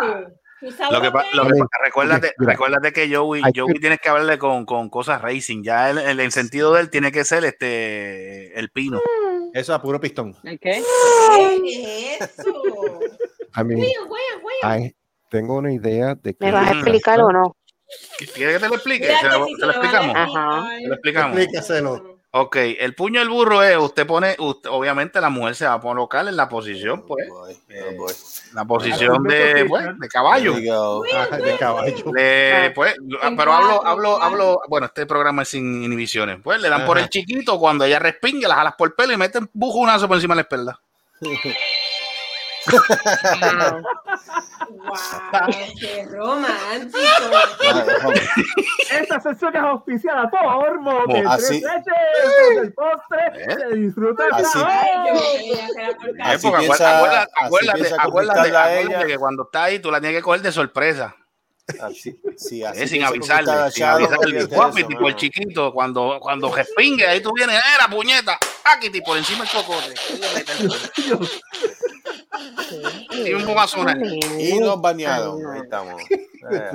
tú? 0.00 0.34
¿Tú 0.60 0.70
sabes 0.72 0.92
Lo 0.92 1.00
que, 1.02 1.10
pa- 1.10 1.24
lo 1.34 1.46
que 1.46 1.54
pa- 1.58 1.66
recuérdate, 1.84 2.32
recuérdate 2.38 2.92
que 2.92 3.14
Joey, 3.14 3.42
Joey 3.54 3.74
tienes 3.80 4.00
que 4.00 4.08
hablarle 4.08 4.38
con, 4.38 4.64
con 4.64 4.88
cosas 4.88 5.20
racing. 5.20 5.62
Ya 5.62 5.90
el, 5.90 5.98
el, 5.98 6.20
el 6.20 6.32
sentido 6.32 6.72
de 6.74 6.80
él 6.82 6.90
tiene 6.90 7.12
que 7.12 7.24
ser 7.24 7.44
este 7.44 8.58
el 8.58 8.70
pino. 8.70 9.00
Eso 9.52 9.74
a 9.74 9.80
puro 9.82 10.00
pistón. 10.00 10.34
¿El 10.42 10.58
qué? 10.58 10.82
¿Qué 11.62 12.14
es 12.18 12.38
eso? 12.38 13.00
Mean. 13.64 13.80
I 14.62 14.94
tengo 15.34 15.56
una 15.56 15.72
idea 15.72 16.14
de 16.14 16.34
que 16.34 16.44
¿Me 16.44 16.52
vas 16.52 16.68
a 16.70 16.72
explicar 16.74 17.20
o 17.20 17.32
no? 17.32 17.56
¿Quieres 18.34 18.54
que 18.54 18.60
te 18.60 18.68
lo 18.68 18.74
explique? 18.76 19.06
¿Se 19.20 19.28
lo, 19.28 19.46
se 19.46 19.66
explicamos? 19.66 20.16
Ajá. 20.16 20.68
Se 20.78 20.86
lo 20.86 20.94
explicamos. 20.94 21.38
Explícaselo. 21.38 22.14
Ok, 22.36 22.56
el 22.56 22.94
puño 22.94 23.20
del 23.20 23.28
burro 23.28 23.62
es, 23.62 23.76
usted 23.76 24.06
pone, 24.06 24.34
usted- 24.38 24.68
obviamente 24.70 25.20
la 25.20 25.30
mujer 25.30 25.54
se 25.54 25.66
va 25.66 25.74
a 25.74 25.80
colocar 25.80 26.26
en 26.26 26.36
la 26.36 26.48
posición, 26.48 27.04
pues, 27.06 27.28
Oh 27.30 27.40
boy, 27.40 27.52
eh, 27.68 27.84
oh 27.90 27.96
boy. 27.96 28.12
la 28.54 28.64
posición 28.64 29.22
de, 29.24 29.64
pues, 29.68 29.86
de 29.98 30.08
caballo. 30.08 30.54
Ah, 31.14 31.36
de 31.36 31.56
caballo. 31.56 32.12
Le, 32.12 32.70
pues, 32.74 32.94
En 33.22 33.36
pero 33.36 33.52
hablo, 33.52 33.86
hablo, 33.86 34.20
hablo, 34.20 34.60
bueno, 34.68 34.86
este 34.86 35.06
programa 35.06 35.42
es 35.42 35.48
sin 35.50 35.84
inhibiciones. 35.84 36.38
Pues 36.42 36.60
le 36.60 36.68
dan 36.68 36.86
por 36.86 36.98
el 36.98 37.08
chiquito, 37.08 37.58
cuando 37.58 37.84
ella 37.84 37.98
respingue, 38.00 38.48
las 38.48 38.56
jalas 38.56 38.74
por 38.76 38.88
el 38.88 38.94
pelo 38.94 39.12
y 39.12 39.16
meten 39.16 39.48
bujunazo 39.52 40.06
por 40.08 40.16
encima 40.16 40.34
de 40.34 40.36
la 40.36 40.42
espalda. 40.42 40.80
Wow. 42.70 43.82
Wow, 44.68 45.50
qué 45.80 46.06
romántico. 46.10 46.98
Esta 48.90 49.20
sesión 49.20 49.56
es 49.56 49.62
auspiciada 49.62 50.30
por 50.30 50.80
Motel 50.80 51.26
así- 51.26 51.60
Leches. 51.60 52.62
El 52.62 52.72
postre 52.72 53.18
¿Eh? 53.34 53.56
se 53.58 53.76
disfruta 53.76 54.24
el 54.26 54.32
Así-. 54.34 54.58
Ay, 54.64 55.52
era 55.52 55.90
Eh, 55.90 55.96
Así 56.22 56.46
acuérdate, 56.46 56.66
piensa- 56.66 56.96
acuérdate, 56.96 57.30
así 57.34 57.44
acuérdate, 57.46 57.94
acuérdate, 57.98 58.56
acuérdate 58.56 59.06
que 59.06 59.18
cuando 59.18 59.42
está 59.44 59.64
ahí 59.64 59.78
tú 59.78 59.90
la 59.90 60.00
tienes 60.00 60.18
que 60.18 60.22
coger 60.22 60.42
de 60.42 60.52
sorpresa, 60.52 61.14
Así, 61.80 62.20
sí, 62.36 62.62
eh, 62.62 62.66
así 62.66 62.80
sin 62.88 62.98
piensa 62.98 63.08
conquistar 63.08 63.38
avisarle, 63.38 63.70
sin 63.72 63.84
avisarle. 63.84 64.44
Guapi, 64.44 64.80
eso, 64.80 64.88
tipo 64.88 65.08
el 65.08 65.16
chiquito, 65.16 65.72
cuando, 65.72 66.18
cuando 66.20 66.54
respingue, 66.54 67.06
ahí 67.08 67.22
tú 67.22 67.32
vienes, 67.34 67.56
¡eh, 67.56 67.76
la 67.80 67.88
puñeta! 67.88 68.38
¡Aquí, 68.64 68.90
por 69.00 69.16
encima 69.16 69.44
el 69.44 69.50
cocote! 69.50 69.94
Y 73.10 73.32
un 73.34 73.44
bobazo 73.46 73.80
una- 73.80 73.96
Y 74.38 74.58
nos 74.58 74.80
banearon. 74.80 75.44
Ahí 75.46 75.60
estamos. 75.62 76.02
Eh, 76.50 76.70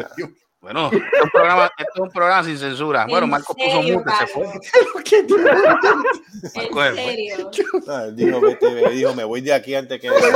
Bueno, 0.62 0.90
este 0.92 0.98
es 0.98 1.22
un 1.24 1.30
programa, 1.30 1.66
este 1.78 1.92
es 1.94 2.00
un 2.02 2.10
programa 2.10 2.44
sin 2.44 2.58
censura. 2.58 3.06
Bueno, 3.08 3.26
¿En 3.26 3.30
Marco 3.30 3.54
puso 3.56 3.82
mute, 3.84 4.12
se 4.20 4.28
fue. 4.28 4.48
Marco, 6.56 6.86
En 6.86 6.96
serio. 6.96 7.52
ah, 7.88 8.08
dijo, 8.12 8.42
vete, 8.42 8.90
dijo, 8.90 9.14
me 9.16 9.24
voy 9.24 9.40
de 9.42 9.54
aquí 9.54 9.76
antes 9.76 10.02
que. 10.02 10.10
Me 10.10 10.16
voy 10.20 10.32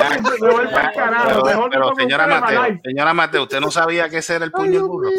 para 0.68 0.88
el 0.90 0.94
carajo. 0.94 1.44
Pero, 1.70 1.92
señora 1.98 2.28
Mateo, 2.28 2.80
señora 2.84 3.14
Mateo, 3.14 3.44
¿usted 3.44 3.60
no 3.60 3.72
sabía 3.72 4.08
que 4.08 4.20
ese 4.20 4.36
era 4.36 4.46
el 4.46 4.52
puño 4.52 4.88
burro? 4.88 5.10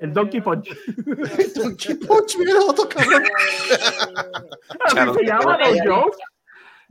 El 0.00 0.12
Donkey 0.12 0.40
Punch. 0.40 0.68
Punch, 2.06 2.36
mira, 2.38 2.60
otro 2.66 2.88
cabrón. 2.88 3.22
Se 5.18 5.24
llama. 5.24 5.58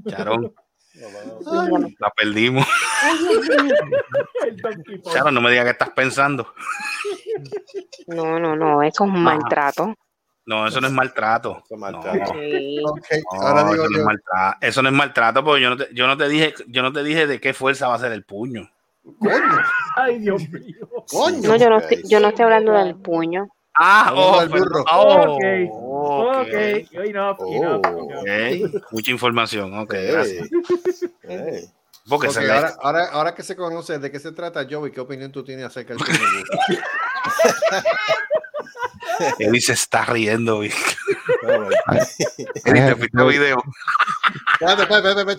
Charón, 0.09 0.53
la 0.93 2.09
perdimos. 2.15 2.67
Charo, 5.11 5.31
no 5.31 5.41
me 5.41 5.49
digas 5.51 5.65
que 5.65 5.71
estás 5.71 5.89
pensando. 5.91 6.53
No, 8.07 8.39
no, 8.39 8.55
no, 8.55 8.83
eso 8.83 9.03
es 9.03 9.09
un 9.09 9.23
maltrato. 9.23 9.95
No, 10.45 10.67
eso 10.67 10.81
no 10.81 10.87
es 10.87 10.93
maltrato. 10.93 11.63
eso 14.59 14.81
no 14.81 14.89
es 14.89 14.95
maltrato 14.95 15.43
porque 15.43 15.61
yo 15.61 15.69
no, 15.69 15.77
te, 15.77 15.87
yo 15.93 16.05
no 16.05 16.17
te 16.17 16.27
dije, 16.27 16.53
yo 16.67 16.81
no 16.81 16.91
te 16.91 17.03
dije 17.03 17.27
de 17.27 17.39
qué 17.39 17.53
fuerza 17.53 17.87
va 17.87 17.95
a 17.95 17.99
ser 17.99 18.11
el 18.11 18.23
puño. 18.23 18.69
Coño, 19.19 19.63
Ay, 19.95 20.19
Dios 20.19 20.47
mío. 20.49 20.87
coño. 21.09 21.47
No, 21.47 21.55
yo 21.55 21.69
no, 21.69 21.77
estoy, 21.79 22.01
yo 22.05 22.19
no 22.19 22.29
estoy 22.29 22.43
hablando 22.43 22.73
del 22.73 22.95
puño. 22.95 23.47
Ah, 23.75 24.11
oh, 24.15 24.47
burro. 24.47 24.83
Oh, 24.91 25.35
Ok. 25.35 25.43
ok. 25.71 26.47
Ok. 26.47 27.05
Enough, 27.05 27.37
Oh. 27.39 27.53
enough. 27.53 27.85
Ok, 27.85 28.83
Mucha 28.91 29.11
información, 29.11 29.77
ok, 29.79 29.93
gracias. 29.93 30.47
ey. 31.23 31.69
Porque 32.07 32.27
Ok, 32.27 32.33
se 32.33 32.41
le- 32.41 32.51
ahora, 32.51 32.75
ahora, 32.81 33.05
ahora 33.11 33.33
que 33.35 33.43
se 33.43 33.55
conoce 33.55 33.97
de 33.97 34.11
qué 34.11 34.19
se 34.19 34.31
trata, 34.33 34.67
Joey, 34.69 34.91
¿qué 34.91 34.99
opinión 34.99 35.31
tú 35.31 35.43
tienes 35.43 35.65
acerca 35.65 35.93
del 35.93 36.03
puño 36.03 36.19
del 36.19 36.43
burro? 36.43 36.59
Eddie 39.39 39.61
se 39.61 39.73
está 39.73 40.05
riendo. 40.05 40.59
Vic. 40.59 40.73
Eddie, 42.65 42.81
te 42.87 42.95
fuiste 42.95 43.23
video. 43.23 43.63
Espérate. 44.59 45.33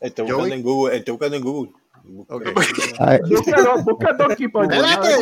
Estoy 0.00 0.28
Joey. 0.28 0.32
buscando 0.32 0.54
en 0.54 0.62
Google. 0.62 0.96
Estoy 0.96 1.12
buscando 1.12 1.36
en 1.36 1.42
Google. 1.42 1.72
Ok. 2.28 2.46
I, 2.48 3.34
Búscalo, 3.34 3.82
busca 3.82 4.12
Donkey. 4.12 4.46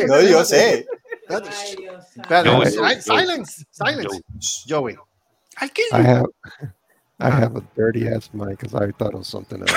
No, 0.07 0.21
yo 0.21 0.43
sé. 0.43 0.85
Ay. 1.33 2.43
Joey. 2.43 2.99
Silence, 3.01 3.65
silence. 3.71 4.21
Joey. 4.67 4.97
I'll 5.61 5.69
kill 5.69 5.85
I 5.93 5.97
you. 5.99 6.03
have 6.05 6.25
I 7.19 7.29
have 7.29 7.55
a 7.55 7.61
dirty 7.75 8.07
ass 8.07 8.29
mic 8.33 8.57
because 8.59 8.73
I 8.73 8.91
thought 8.91 9.13
it 9.13 9.17
was 9.17 9.27
something 9.27 9.61
else. 9.61 9.71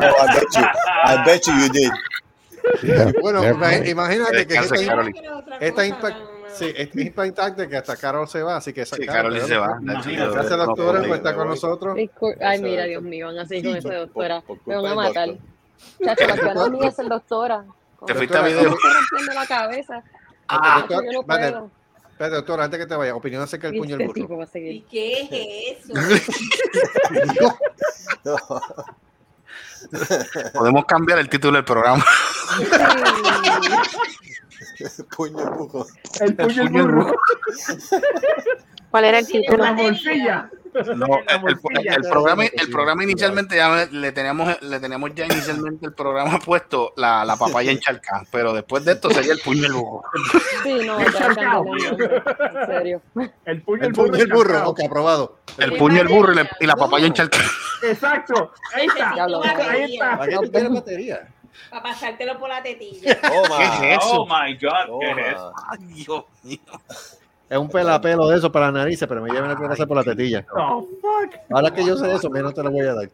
Oh, 0.00 0.02
I 0.02 0.34
bet 0.34 0.44
you. 0.54 0.66
I 1.04 1.24
bet 1.24 1.46
you 1.46 1.54
you 1.54 1.68
did. 1.70 1.92
Yeah, 2.82 3.12
Bueno, 3.20 3.40
mind. 3.56 3.86
imagínate 3.88 4.46
que 4.46 4.54
Descansa, 4.60 4.74
esta, 4.76 5.58
esta 5.60 5.86
impact, 5.86 6.16
sí, 6.52 6.72
es 6.76 6.94
impactante 6.94 7.68
que 7.68 7.76
hasta 7.78 7.96
Carol 7.96 8.28
se 8.28 8.42
va, 8.42 8.56
así 8.56 8.72
que 8.72 8.82
esa 8.82 8.96
Sí, 8.96 9.06
Carol, 9.06 9.32
Carol 9.32 9.48
se 9.48 9.56
va. 9.56 9.78
Gracias, 9.80 10.58
doctora, 10.58 11.00
por 11.02 11.16
estar 11.16 11.32
me 11.32 11.38
con 11.38 11.48
nosotros. 11.48 11.96
Ay, 12.40 12.60
mira. 12.62 12.84
Dios 12.84 13.02
mío, 13.02 13.26
van 13.26 13.38
así 13.38 13.60
Sí, 13.60 13.62
con 13.66 13.76
esa 13.76 13.94
doctora. 13.94 14.42
Me 14.66 14.76
van 14.76 14.86
a 14.86 14.94
matar. 14.94 15.28
doctor. 15.28 15.48
Chacho, 16.04 16.26
la 16.44 16.54
no 16.54 16.68
ni 16.68 16.86
es 16.86 16.98
el 16.98 17.08
doctora. 17.08 17.64
Te 18.06 18.14
fuiste 18.14 18.36
a 18.36 18.40
Doctora, 18.42 18.46
video. 18.48 18.70
Me 18.70 18.76
estoy 18.76 18.90
rompiendo 18.92 19.32
la 19.34 19.46
cabeza. 19.46 20.04
Ah, 20.48 20.84
Chacho, 20.88 21.02
yo 21.02 21.22
no 21.22 21.70
espérate, 22.18 22.34
doctora, 22.36 22.64
antes 22.64 22.80
que 22.80 22.86
te 22.86 22.96
vaya, 22.96 23.14
opinión 23.14 23.42
acerca 23.42 23.70
del 23.70 23.78
puño 23.78 23.96
del 23.96 24.08
Este 24.08 24.20
burro. 24.22 24.28
tipo 24.28 24.38
va 24.38 24.44
a 24.44 24.58
¿Y 24.58 24.80
qué 24.82 25.22
es 25.22 25.30
eso? 25.84 25.94
No. 28.24 28.36
Podemos 30.54 30.84
cambiar 30.86 31.18
el 31.20 31.28
título 31.28 31.54
del 31.56 31.64
programa. 31.64 32.04
Puño 35.16 35.36
de 35.38 35.44
burro. 35.50 35.86
El 36.20 36.36
puño 36.36 36.64
puño 36.64 36.82
burro. 36.84 37.12
¿Cuál 38.90 39.04
era 39.04 39.18
el 39.18 39.26
título? 39.26 39.64
la 39.64 39.72
bolsilla. 39.72 40.50
No, 40.96 41.06
En 41.28 41.48
el, 41.48 41.58
el- 41.86 41.94
el 41.94 42.02
programa, 42.10 42.44
el 42.44 42.70
programa 42.70 43.04
inicialmente 43.04 43.56
ya 43.56 43.86
le 43.90 44.12
teníamos, 44.12 44.60
le 44.62 44.80
teníamos 44.80 45.14
ya 45.14 45.24
inicialmente 45.26 45.86
el 45.86 45.92
programa 45.94 46.38
puesto 46.38 46.92
la, 46.96 47.24
la 47.24 47.36
papaya 47.36 47.70
encharcada, 47.72 48.24
pero 48.30 48.52
después 48.52 48.84
de 48.84 48.92
esto 48.92 49.10
sería 49.10 49.32
el 49.32 49.40
puño 49.40 49.62
del 49.62 49.72
burro. 49.72 50.02
Sí, 50.62 50.74
no, 50.86 50.98
el. 51.00 51.06
En 51.06 52.66
serio. 52.66 53.02
El 53.44 53.62
puño 53.62 53.82
El 53.84 53.92
del 53.92 53.92
burro. 53.92 54.06
puño 54.10 54.18
del 54.18 54.32
burro, 54.32 54.68
ok, 54.68 54.80
aprobado. 54.84 55.38
El 55.58 55.76
puño 55.76 55.96
del 55.98 56.08
burro 56.08 56.32
y 56.32 56.36
la, 56.36 56.50
y 56.60 56.66
la 56.66 56.76
papaya 56.76 57.06
encharcada. 57.06 57.44
Exacto. 57.82 58.52
Ahí 58.74 58.86
está. 58.86 59.14
Ahí 59.70 59.94
está. 59.94 60.18
¿Para 60.18 60.30
qué 60.30 60.36
tú 60.36 60.50
quieres 60.52 60.70
batería? 60.72 61.28
Para 61.70 61.82
pasártelo 61.82 62.38
por 62.38 62.48
la 62.48 62.62
tetilla. 62.62 63.20
Toma. 63.20 63.58
¿Qué 63.80 63.92
es 63.94 63.98
eso? 63.98 64.22
Oh 64.22 64.26
my 64.26 64.54
God, 64.54 65.00
¿qué 65.00 65.10
es 65.10 65.26
eso? 65.28 65.52
Toma. 65.52 65.68
Ay, 65.70 65.78
Dios 65.94 66.24
mío. 66.44 66.58
Es 67.50 67.58
un 67.58 67.68
pelapelo 67.68 68.28
de 68.28 68.38
eso 68.38 68.52
para 68.52 68.66
la 68.66 68.72
nariz, 68.80 69.00
pero 69.08 69.22
me 69.22 69.30
llevan 69.30 69.50
a 69.50 69.56
clase 69.56 69.86
por 69.86 69.96
la 69.96 70.04
tetilla. 70.04 70.44
Oh, 70.54 70.86
fuck. 71.00 71.34
Ahora 71.50 71.70
que 71.72 71.84
yo 71.84 71.96
sé 71.96 72.12
eso, 72.12 72.28
menos 72.30 72.54
te 72.54 72.62
lo 72.62 72.70
voy 72.70 72.86
a 72.86 72.94
dar. 72.94 73.10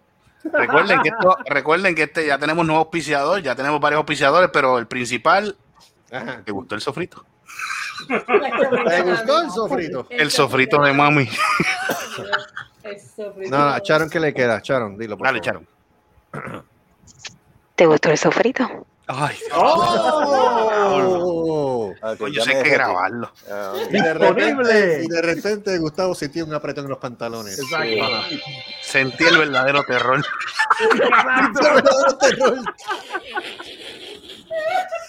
Recuerden 0.53 1.01
que 1.03 1.09
esto, 1.09 1.37
recuerden 1.47 1.95
que 1.95 2.03
este 2.03 2.27
ya 2.27 2.39
tenemos 2.39 2.67
nuevo 2.67 2.81
auspiciador, 2.83 3.41
ya 3.41 3.55
tenemos 3.55 3.81
varios 3.81 3.99
auspiciadores, 3.99 4.51
pero 4.53 4.79
el 4.79 4.87
principal, 4.87 5.57
Ajá. 6.13 6.43
¿te 6.45 6.53
gustó 6.53 6.75
el 6.75 6.81
sofrito? 6.81 7.25
¿Te 8.09 9.03
gustó 9.03 9.41
el 9.43 9.51
sofrito? 9.51 10.07
El 10.11 10.31
sofrito 10.31 10.83
de 10.83 10.93
mami. 10.93 11.29
El 12.83 13.01
sofrito. 13.01 13.57
No, 13.57 13.69
a 13.69 13.81
Charon, 13.81 14.11
¿qué 14.11 14.21
le 14.21 14.35
queda? 14.35 14.61
Charon, 14.61 14.99
dilo. 14.99 15.17
por 15.17 15.27
Dale, 15.29 15.41
favor. 15.43 15.63
Charo. 16.33 16.65
¿Te 17.77 17.87
gustó 17.87 18.11
el 18.11 18.19
sofrito? 18.19 18.87
Ay, 19.07 19.37
¡Oh! 19.55 21.84
Ah, 22.03 22.15
coño, 22.19 22.43
me 22.47 22.63
que 22.63 22.71
grabarlo. 22.71 23.33
Ah, 23.51 23.75
Y 23.91 23.93
de 23.93 24.15
repente, 24.15 24.45
Disponible. 24.45 25.03
y 25.05 25.09
de 25.09 25.23
repente 25.23 25.79
Gustavo 25.79 26.15
sintió 26.15 26.45
un 26.45 26.55
apretón 26.55 26.85
en 26.85 26.91
los 26.91 26.99
pantalones. 26.99 27.59
Exacto. 27.59 28.05
Sentí 28.83 29.25
el 29.25 29.39
verdadero 29.39 29.83
terror. 29.85 30.25
Exacto. 30.81 32.57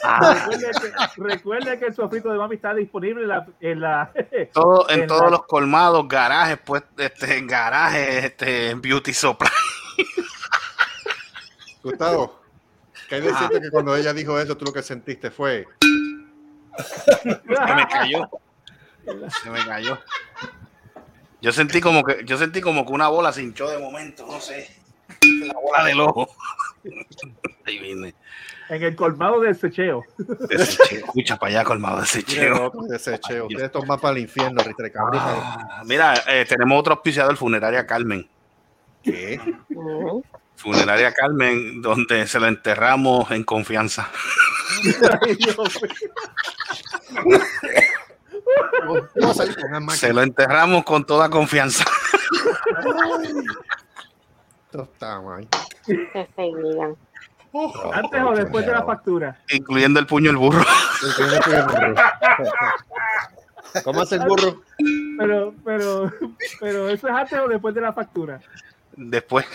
Recuerde 0.08 0.72
que, 0.82 1.22
recuerde 1.22 1.80
que 1.80 1.86
el 1.88 1.96
sofrito 1.96 2.32
de 2.32 2.38
mami 2.38 2.56
está 2.56 2.74
disponible 2.74 3.24
en 3.24 3.28
la. 3.28 3.48
En, 3.60 3.82
la, 3.82 4.12
Todo, 4.54 4.90
en 4.90 5.02
en 5.02 5.08
todos 5.08 5.24
la- 5.24 5.30
los 5.32 5.46
colmados, 5.46 6.08
garajes, 6.08 6.60
pues, 6.64 6.84
este, 6.98 7.38
en 7.38 7.48
garajes, 7.48 8.26
este, 8.26 8.70
en 8.70 8.82
beauty 8.82 9.14
supply. 9.14 9.50
Gustavo, 11.84 12.42
que 13.10 13.16
hay 13.16 13.22
decirte 13.22 13.62
que 13.62 13.70
cuando 13.70 13.96
ella 13.96 14.14
dijo 14.14 14.40
eso, 14.40 14.56
tú 14.58 14.66
lo 14.66 14.74
que 14.74 14.82
sentiste 14.84 15.30
fue. 15.32 15.68
Se 16.78 17.76
me 17.76 17.88
cayó. 17.88 18.30
Se 19.44 19.50
me 19.50 19.66
cayó. 19.66 20.00
Yo 21.42 21.52
sentí 21.52 21.80
como 21.80 22.04
que, 22.04 22.24
yo 22.26 22.38
sentí 22.38 22.60
como 22.62 22.86
que 22.86 22.92
una 22.92 23.08
bola 23.08 23.32
se 23.32 23.44
hinchó 23.44 23.70
de 23.70 23.78
momento, 23.78 24.26
no 24.26 24.40
sé. 24.40 24.68
La 25.46 25.54
bola 25.54 25.84
del 25.86 26.00
ojo. 26.00 26.28
Ahí 27.66 27.78
viene. 27.78 28.16
en 28.70 28.84
el 28.84 28.96
colmado 28.96 29.40
del 29.42 29.56
secheo. 29.56 30.04
Desecheo. 30.18 31.06
Escucha 31.06 31.38
para 31.38 31.52
allá, 31.52 31.64
colmado 31.64 31.98
Mire, 31.98 32.08
desecheo. 32.08 32.56
loco, 32.56 32.88
desecheo. 32.88 33.44
Ustedes 33.46 33.66
estos 33.66 33.86
van 33.86 34.00
para 34.00 34.16
el 34.16 34.24
infierno, 34.24 34.64
Ritre. 34.64 34.92
Ah, 34.98 35.84
mira, 35.86 36.16
eh, 36.28 36.46
tenemos 36.50 36.80
otro 36.80 36.94
auspiciador, 36.94 37.38
Funeraria 37.38 37.86
Carmen. 37.86 38.28
¿Qué? 39.04 39.40
Funeraria 40.56 41.14
Carmen, 41.14 41.82
donde 41.82 42.28
se 42.28 42.40
la 42.40 42.48
enterramos 42.48 43.30
en 43.32 43.44
confianza. 43.44 44.10
Ay. 45.22 45.38
Se 49.90 50.14
lo 50.14 50.22
enterramos 50.22 50.84
con 50.84 51.06
toda 51.06 51.30
confianza. 51.30 51.86
Está 54.74 55.22
mal. 55.22 55.48
Antes 57.94 58.24
o 58.24 58.32
después 58.36 58.66
de 58.66 58.72
la 58.72 58.84
factura. 58.84 59.40
Incluyendo 59.50 60.00
el 60.00 60.06
puño 60.06 60.28
del 60.28 60.38
burro. 60.38 60.66
El 61.20 61.64
burro. 61.64 61.96
¿Cómo 63.84 64.02
hace 64.02 64.16
el 64.16 64.26
burro? 64.26 64.62
Pero, 65.18 65.54
pero, 65.64 66.12
pero, 66.60 66.90
¿eso 66.90 67.08
es 67.08 67.14
antes 67.14 67.40
o 67.40 67.48
después 67.48 67.74
de 67.76 67.82
la 67.82 67.94
factura? 67.94 68.40
Después. 68.98 69.46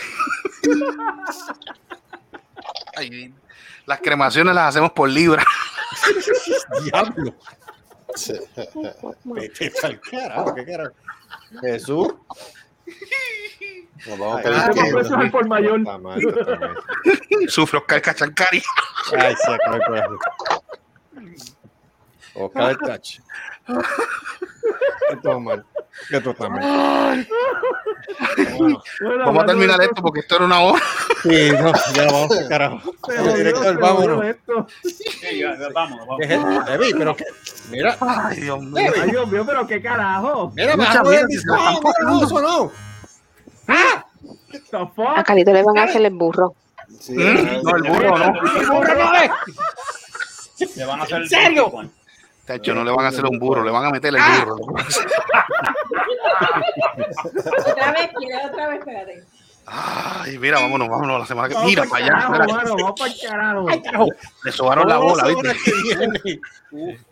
Ay, 2.97 3.34
las 3.86 4.01
cremaciones 4.01 4.55
las 4.55 4.68
hacemos 4.68 4.93
por 4.93 5.09
libra. 5.09 5.45
Diablo. 6.84 7.34
Vete 9.24 9.72
pa'l 9.80 10.01
carajo, 10.01 10.55
¿qué 10.55 10.64
carajo? 10.64 10.93
Jesús. 11.61 12.14
Nos 14.07 14.18
vamos 14.18 14.41
Ay, 14.45 14.53
a 14.55 14.70
pedir 14.70 14.93
por 14.93 15.01
eso 15.03 15.16
es 15.16 15.24
el 15.24 15.30
por 15.30 15.47
mayor. 15.47 15.78
Está 15.78 15.99
mal, 15.99 16.20
está 16.20 16.57
mal. 16.57 16.76
Sufre 17.49 17.78
Oscar 17.78 18.03
Cachancari. 18.03 18.62
Ay, 19.18 19.34
se 19.36 19.53
acabó 19.53 19.76
el 19.76 19.82
corazón. 19.84 20.18
Oscar 22.35 22.70
el 22.70 22.78
touch. 22.87 23.18
Esto 25.12 25.33
es 25.33 25.41
mal. 25.41 25.64
Esto 26.11 26.31
está 26.31 26.49
mal. 26.49 27.28
Bueno, 28.59 28.83
Vamos 29.26 29.43
a 29.43 29.47
terminar 29.47 29.81
esto 29.83 30.03
porque 30.03 30.20
esto 30.20 30.37
era 30.37 30.45
una 30.45 30.61
hora. 30.61 30.81
sí, 31.22 31.51
no, 31.53 31.72
ya 31.95 32.05
vamos 32.07 32.31
al 32.39 32.49
carajo. 32.49 32.93
se 33.07 33.18
jodió, 33.18 33.35
Director, 33.35 33.64
se 33.64 33.72
vámonos. 33.74 34.37
Sí, 34.85 35.39
ya, 35.41 35.59
ya, 35.59 35.68
vámonos, 35.74 36.07
¿Qué 36.18 36.35
es 36.35 36.43
vámonos. 36.43 36.68
Evi, 36.70 36.93
pero 36.97 37.16
que. 37.16 37.24
Mira, 37.70 37.97
Ay, 38.01 38.41
Dios 38.41 38.61
mío. 38.62 38.93
Ay, 39.03 39.11
Dios 39.11 39.28
mío, 39.31 39.45
pero 39.47 39.66
qué 39.66 39.83
carajo. 39.83 40.53
mira, 40.55 40.76
Mucha 40.76 41.01
el 41.03 41.07
están 41.12 41.26
disco. 41.28 41.57
No, 42.03 42.24
eso 42.24 42.41
no. 42.41 42.72
The 44.70 44.76
A? 45.16 45.24
Calito 45.24 45.53
le 45.53 45.62
van 45.62 45.78
a 45.78 45.83
hacer 45.85 46.05
el 46.05 46.12
burro. 46.14 46.55
Sí, 47.01 47.12
¿Mm? 47.12 47.62
No, 47.62 47.76
el 47.76 47.83
burro 47.83 48.18
no. 48.18 48.33
Le 50.76 50.85
van 50.85 51.01
a 51.01 51.03
hacer 51.05 51.22
¿En 51.22 51.28
serio? 51.28 51.72
Tacho, 52.51 52.74
no 52.74 52.82
le 52.82 52.90
van 52.90 53.05
a 53.07 53.11
hacer 53.11 53.24
un 53.24 53.38
burro, 53.38 53.62
le 53.62 53.70
van 53.70 53.86
a 53.86 53.90
meter 53.90 54.12
el 54.12 54.20
burro. 54.40 54.57
Otra 57.68 57.92
vez, 57.92 58.11
otra 58.51 58.68
vez, 58.68 58.78
espérate. 58.80 59.24
Ay, 59.66 60.36
mira, 60.36 60.59
vámonos, 60.59 60.88
vámonos 60.88 61.20
la 61.20 61.26
semana 61.26 61.48
que 61.48 61.64
Mira 61.64 61.84
para 61.84 62.05
allá. 62.05 62.28
vamos 62.28 62.98
para 62.98 63.12
el 63.12 63.20
carajo. 63.20 64.09
Le 64.44 64.51
sobaron 64.51 64.88
la 64.88 64.98
bola. 64.98 65.28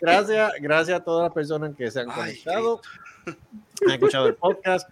Gracias, 0.01 0.53
gracias 0.61 1.01
a 1.01 1.05
todas 1.05 1.26
las 1.26 1.32
personas 1.32 1.76
que 1.76 1.89
se 1.89 2.01
han 2.01 2.09
conectado, 2.09 2.80
han 3.26 3.93
escuchado 3.93 4.26
el 4.26 4.34
podcast. 4.34 4.91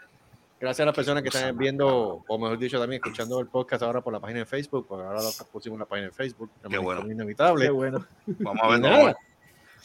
Gracias 0.61 0.85
a 0.85 0.87
las 0.87 0.95
personas 0.95 1.25
que 1.25 1.29
están 1.29 1.59
viendo, 1.59 2.23
o 2.25 2.39
mejor 2.39 2.57
dicho, 2.57 2.79
también 2.79 3.03
escuchando 3.03 3.41
el 3.41 3.49
podcast 3.49 3.83
ahora 3.83 4.01
por 4.01 4.13
la 4.13 4.21
página 4.21 4.39
de 4.41 4.47
Facebook, 4.47 4.87
porque 4.89 5.05
ahora 5.05 5.21
lo 5.23 5.31
pusimos 5.51 5.75
en 5.75 5.81
la 5.81 5.87
página 5.87 6.07
de 6.07 6.13
Facebook. 6.13 6.51
Qué 6.71 6.79
bueno. 6.79 7.11
Inevitable. 7.11 7.65
Qué 7.65 7.71
bueno. 7.71 8.07
Vamos 8.27 8.63
a 8.63 8.69
ver. 8.69 8.81
nada, 8.81 8.93
vamos 8.95 9.05
a 9.05 9.07
ver. 9.09 9.17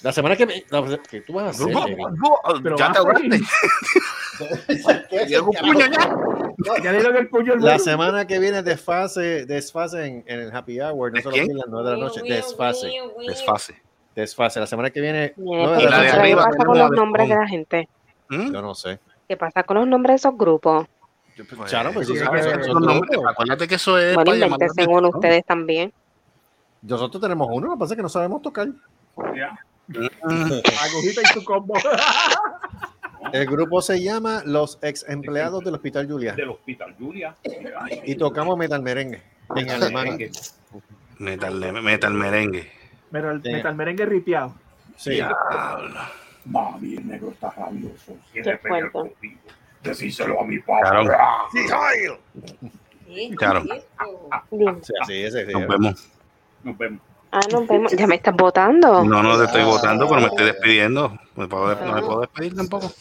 La 0.03 0.11
semana 0.11 0.35
que 0.35 0.45
viene, 0.45 0.65
la- 0.69 0.97
que 0.97 1.21
tú 1.21 1.33
vas 1.33 1.45
a 1.45 1.49
hacer, 1.49 1.69
Evi? 1.69 1.95
Pero 2.63 2.75
Ya 2.77 2.91
te 2.91 2.97
ahogaste. 2.97 3.39
Llega 5.27 5.41
un 5.43 5.51
puño 5.53 5.85
ya. 5.91 6.15
Ya 6.83 6.91
dieron 6.91 7.15
el 7.17 7.27
puño 7.29 7.55
La 7.57 7.77
semana 7.79 8.25
que 8.25 8.39
viene 8.39 8.63
desfase, 8.63 9.45
desfase 9.45 10.05
en, 10.05 10.23
en 10.27 10.39
el 10.41 10.55
happy 10.55 10.79
hour, 10.81 11.11
no 11.11 11.17
¿De 11.17 11.21
solo 11.21 11.35
a 11.35 11.39
las 11.39 11.65
9 11.67 11.89
de 11.89 11.95
la 11.97 12.03
noche, 12.03 12.21
desfase, 12.23 12.91
Desfase. 13.27 13.81
desfase. 14.15 14.59
La 14.59 14.67
semana 14.67 14.89
que 14.89 15.01
viene, 15.01 15.33
¿Qué 15.35 16.35
pasa- 16.35 16.57
con 16.65 16.77
los 16.77 16.91
nombres 16.91 17.29
de 17.29 17.35
la 17.35 17.47
gente? 17.47 17.87
¿Mm? 18.29 18.53
yo 18.53 18.61
no 18.61 18.73
sé. 18.75 18.99
¿Qué 19.27 19.37
pasa 19.37 19.63
con 19.63 19.77
los 19.77 19.87
nombres 19.87 20.13
de 20.13 20.15
esos 20.27 20.37
grupos? 20.37 20.87
Pues, 21.57 21.71
Charo, 21.71 21.91
pues, 21.93 22.07
Acuérdate 22.11 23.67
que 23.67 23.75
eso 23.75 23.97
es 23.97 24.15
Bueno, 24.15 24.31
uno 24.45 24.55
atención. 24.55 25.05
ustedes 25.05 25.45
también. 25.45 25.93
Nosotros 26.81 27.21
tenemos 27.21 27.47
uno, 27.51 27.67
lo 27.67 27.73
que 27.73 27.79
pasa 27.79 27.93
es 27.93 27.97
que 27.97 28.03
no 28.03 28.09
sabemos 28.09 28.41
tocar. 28.41 28.67
Ya. 29.35 29.57
Mm, 29.87 30.03
Agujita 30.23 31.21
y 31.21 31.25
su 31.33 31.43
combo. 31.43 31.73
El 33.33 33.45
grupo 33.45 33.81
se 33.81 34.01
llama 34.01 34.41
Los 34.45 34.79
Ex 34.81 35.05
Empleados 35.07 35.63
del 35.63 35.75
Hospital 35.75 36.07
Julia 36.09 36.33
Del 36.33 36.49
hospital, 36.49 36.95
Julia. 36.99 37.35
y 38.03 38.15
tocamos 38.15 38.57
metal 38.57 38.81
merengue 38.81 39.21
en 39.55 39.69
alemán. 39.69 40.17
Metal, 41.19 41.53
metal 41.83 42.13
merengue. 42.13 42.71
El 43.13 43.41
Sí. 43.43 43.51
metal 43.51 43.75
merengue 43.75 44.05
ripiado. 44.05 44.55
Sí. 44.95 45.11
Diablo. 45.11 45.99
Mami, 46.45 46.95
el 46.95 47.07
negro 47.07 47.29
está 47.29 47.51
rabioso. 47.51 48.17
Qué 48.33 48.41
Quiere 48.41 48.57
pelear 48.57 48.91
contigo. 48.91 49.39
Decíselo 49.83 50.41
a 50.41 50.45
mi 50.45 50.59
papá. 50.59 50.79
Claro. 50.89 52.19
Claro. 53.37 53.63
Bien. 54.51 54.83
Sí, 54.83 54.93
así 55.01 55.23
es, 55.23 55.33
sí, 55.33 55.39
Nos 55.51 55.67
vemos. 55.67 56.09
Nos 56.63 56.77
vemos. 56.77 57.01
Ah, 57.31 57.39
nos 57.51 57.67
vemos. 57.67 57.91
Ya 57.93 58.07
me 58.07 58.15
estás 58.15 58.35
votando. 58.35 59.03
No, 59.03 59.23
no 59.23 59.37
te 59.37 59.45
estoy 59.45 59.63
votando, 59.63 60.07
pero 60.07 60.21
me 60.21 60.27
estoy 60.27 60.45
despidiendo. 60.45 61.17
¿Me 61.35 61.47
puedo- 61.47 61.75
no 61.75 61.93
me 61.93 62.01
puedo 62.01 62.21
despedir 62.21 62.55
tampoco. 62.55 62.91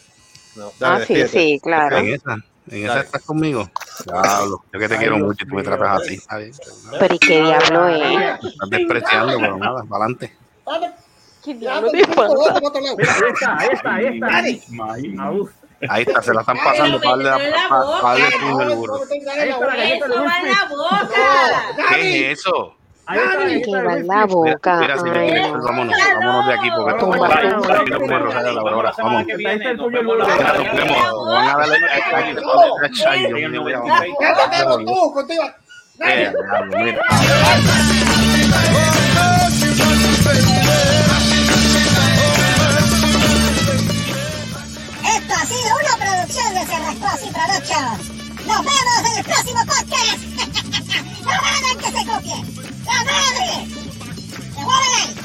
No, 0.56 0.66
Ah, 0.66 0.70
dale, 0.78 1.06
sí, 1.06 1.14
despídete. 1.14 1.28
sí, 1.54 1.60
claro. 1.60 1.96
En 1.98 2.14
esa, 2.14 2.34
en 2.70 2.84
esa 2.84 3.00
estás 3.00 3.22
conmigo. 3.22 3.68
Diablo. 4.04 4.62
Yo 4.72 4.78
que 4.78 4.88
te 4.88 4.96
quiero 4.98 5.16
Dios 5.16 5.26
mucho 5.28 5.44
y 5.44 5.48
tú 5.48 5.54
me 5.56 5.62
tratas 5.62 6.02
así. 6.02 6.20
Pero 6.98 7.14
¿y 7.14 7.18
qué 7.18 7.42
diablo 7.42 7.88
es? 7.88 8.44
Estás 8.44 8.70
despreciando, 8.70 9.38
pero 9.38 9.56
nada, 9.58 9.82
para 9.84 10.04
adelante. 10.04 10.36
¿Qué 11.44 11.54
diablo 11.54 11.90
te 11.90 12.06
pasa? 12.06 12.34
Ahí 12.38 13.32
está, 13.32 13.56
ahí 13.56 13.68
está, 13.72 13.96
ahí 13.96 14.06
está. 14.06 15.24
Ah. 15.24 15.34
Ahí 15.88 16.02
está, 16.02 16.20
se 16.22 16.34
la 16.34 16.40
están 16.42 16.58
pasando 16.62 17.00
para 17.00 17.16
darle, 17.22 17.52
para 18.02 18.12
al 18.14 18.76
burro. 18.76 19.00
Ahí 19.10 19.48
está 19.48 19.66
la 19.66 19.76
galleta 19.76 20.08
de 20.08 20.14
Eso 20.14 20.24
va 20.24 20.36
en 20.36 20.46
Luffy. 20.46 20.50
la 20.50 20.68
boca. 20.68 21.88
¿Qué 21.94 22.30
es 22.32 22.38
eso? 22.40 22.74
Ahí 23.10 23.60
está 23.60 23.82
la 24.04 24.24
boca. 24.24 24.78
Mira, 24.78 25.02
me 25.02 25.10
Ay, 25.10 25.50
no. 25.50 25.62
vámonos, 25.64 25.96
vámonos 26.14 26.46
de 26.46 26.54
aquí 26.54 26.68
porque 26.76 26.90
esto 26.92 27.06
mira. 27.08 27.26
Eh, 36.02 36.32
mira. 36.78 37.02
Esto 45.02 45.34
ha 45.34 45.46
sido 45.46 45.70
una 45.80 45.96
producción 45.98 46.54
de 46.54 46.60
Cerrascosi 46.64 47.28
Productions. 47.32 48.46
Nos 48.46 48.60
vemos 48.64 49.10
en 49.10 49.18
el 49.18 49.24
próximo 49.24 49.60
podcast. 49.66 50.66
¡No 50.90 51.30
hagan 51.30 51.78
que 51.78 51.86
se 51.86 52.04
copie! 52.04 52.38
¡La 52.84 52.98
madre! 53.04 53.48
¡Se 54.54 54.60
vuelven! 54.64 55.20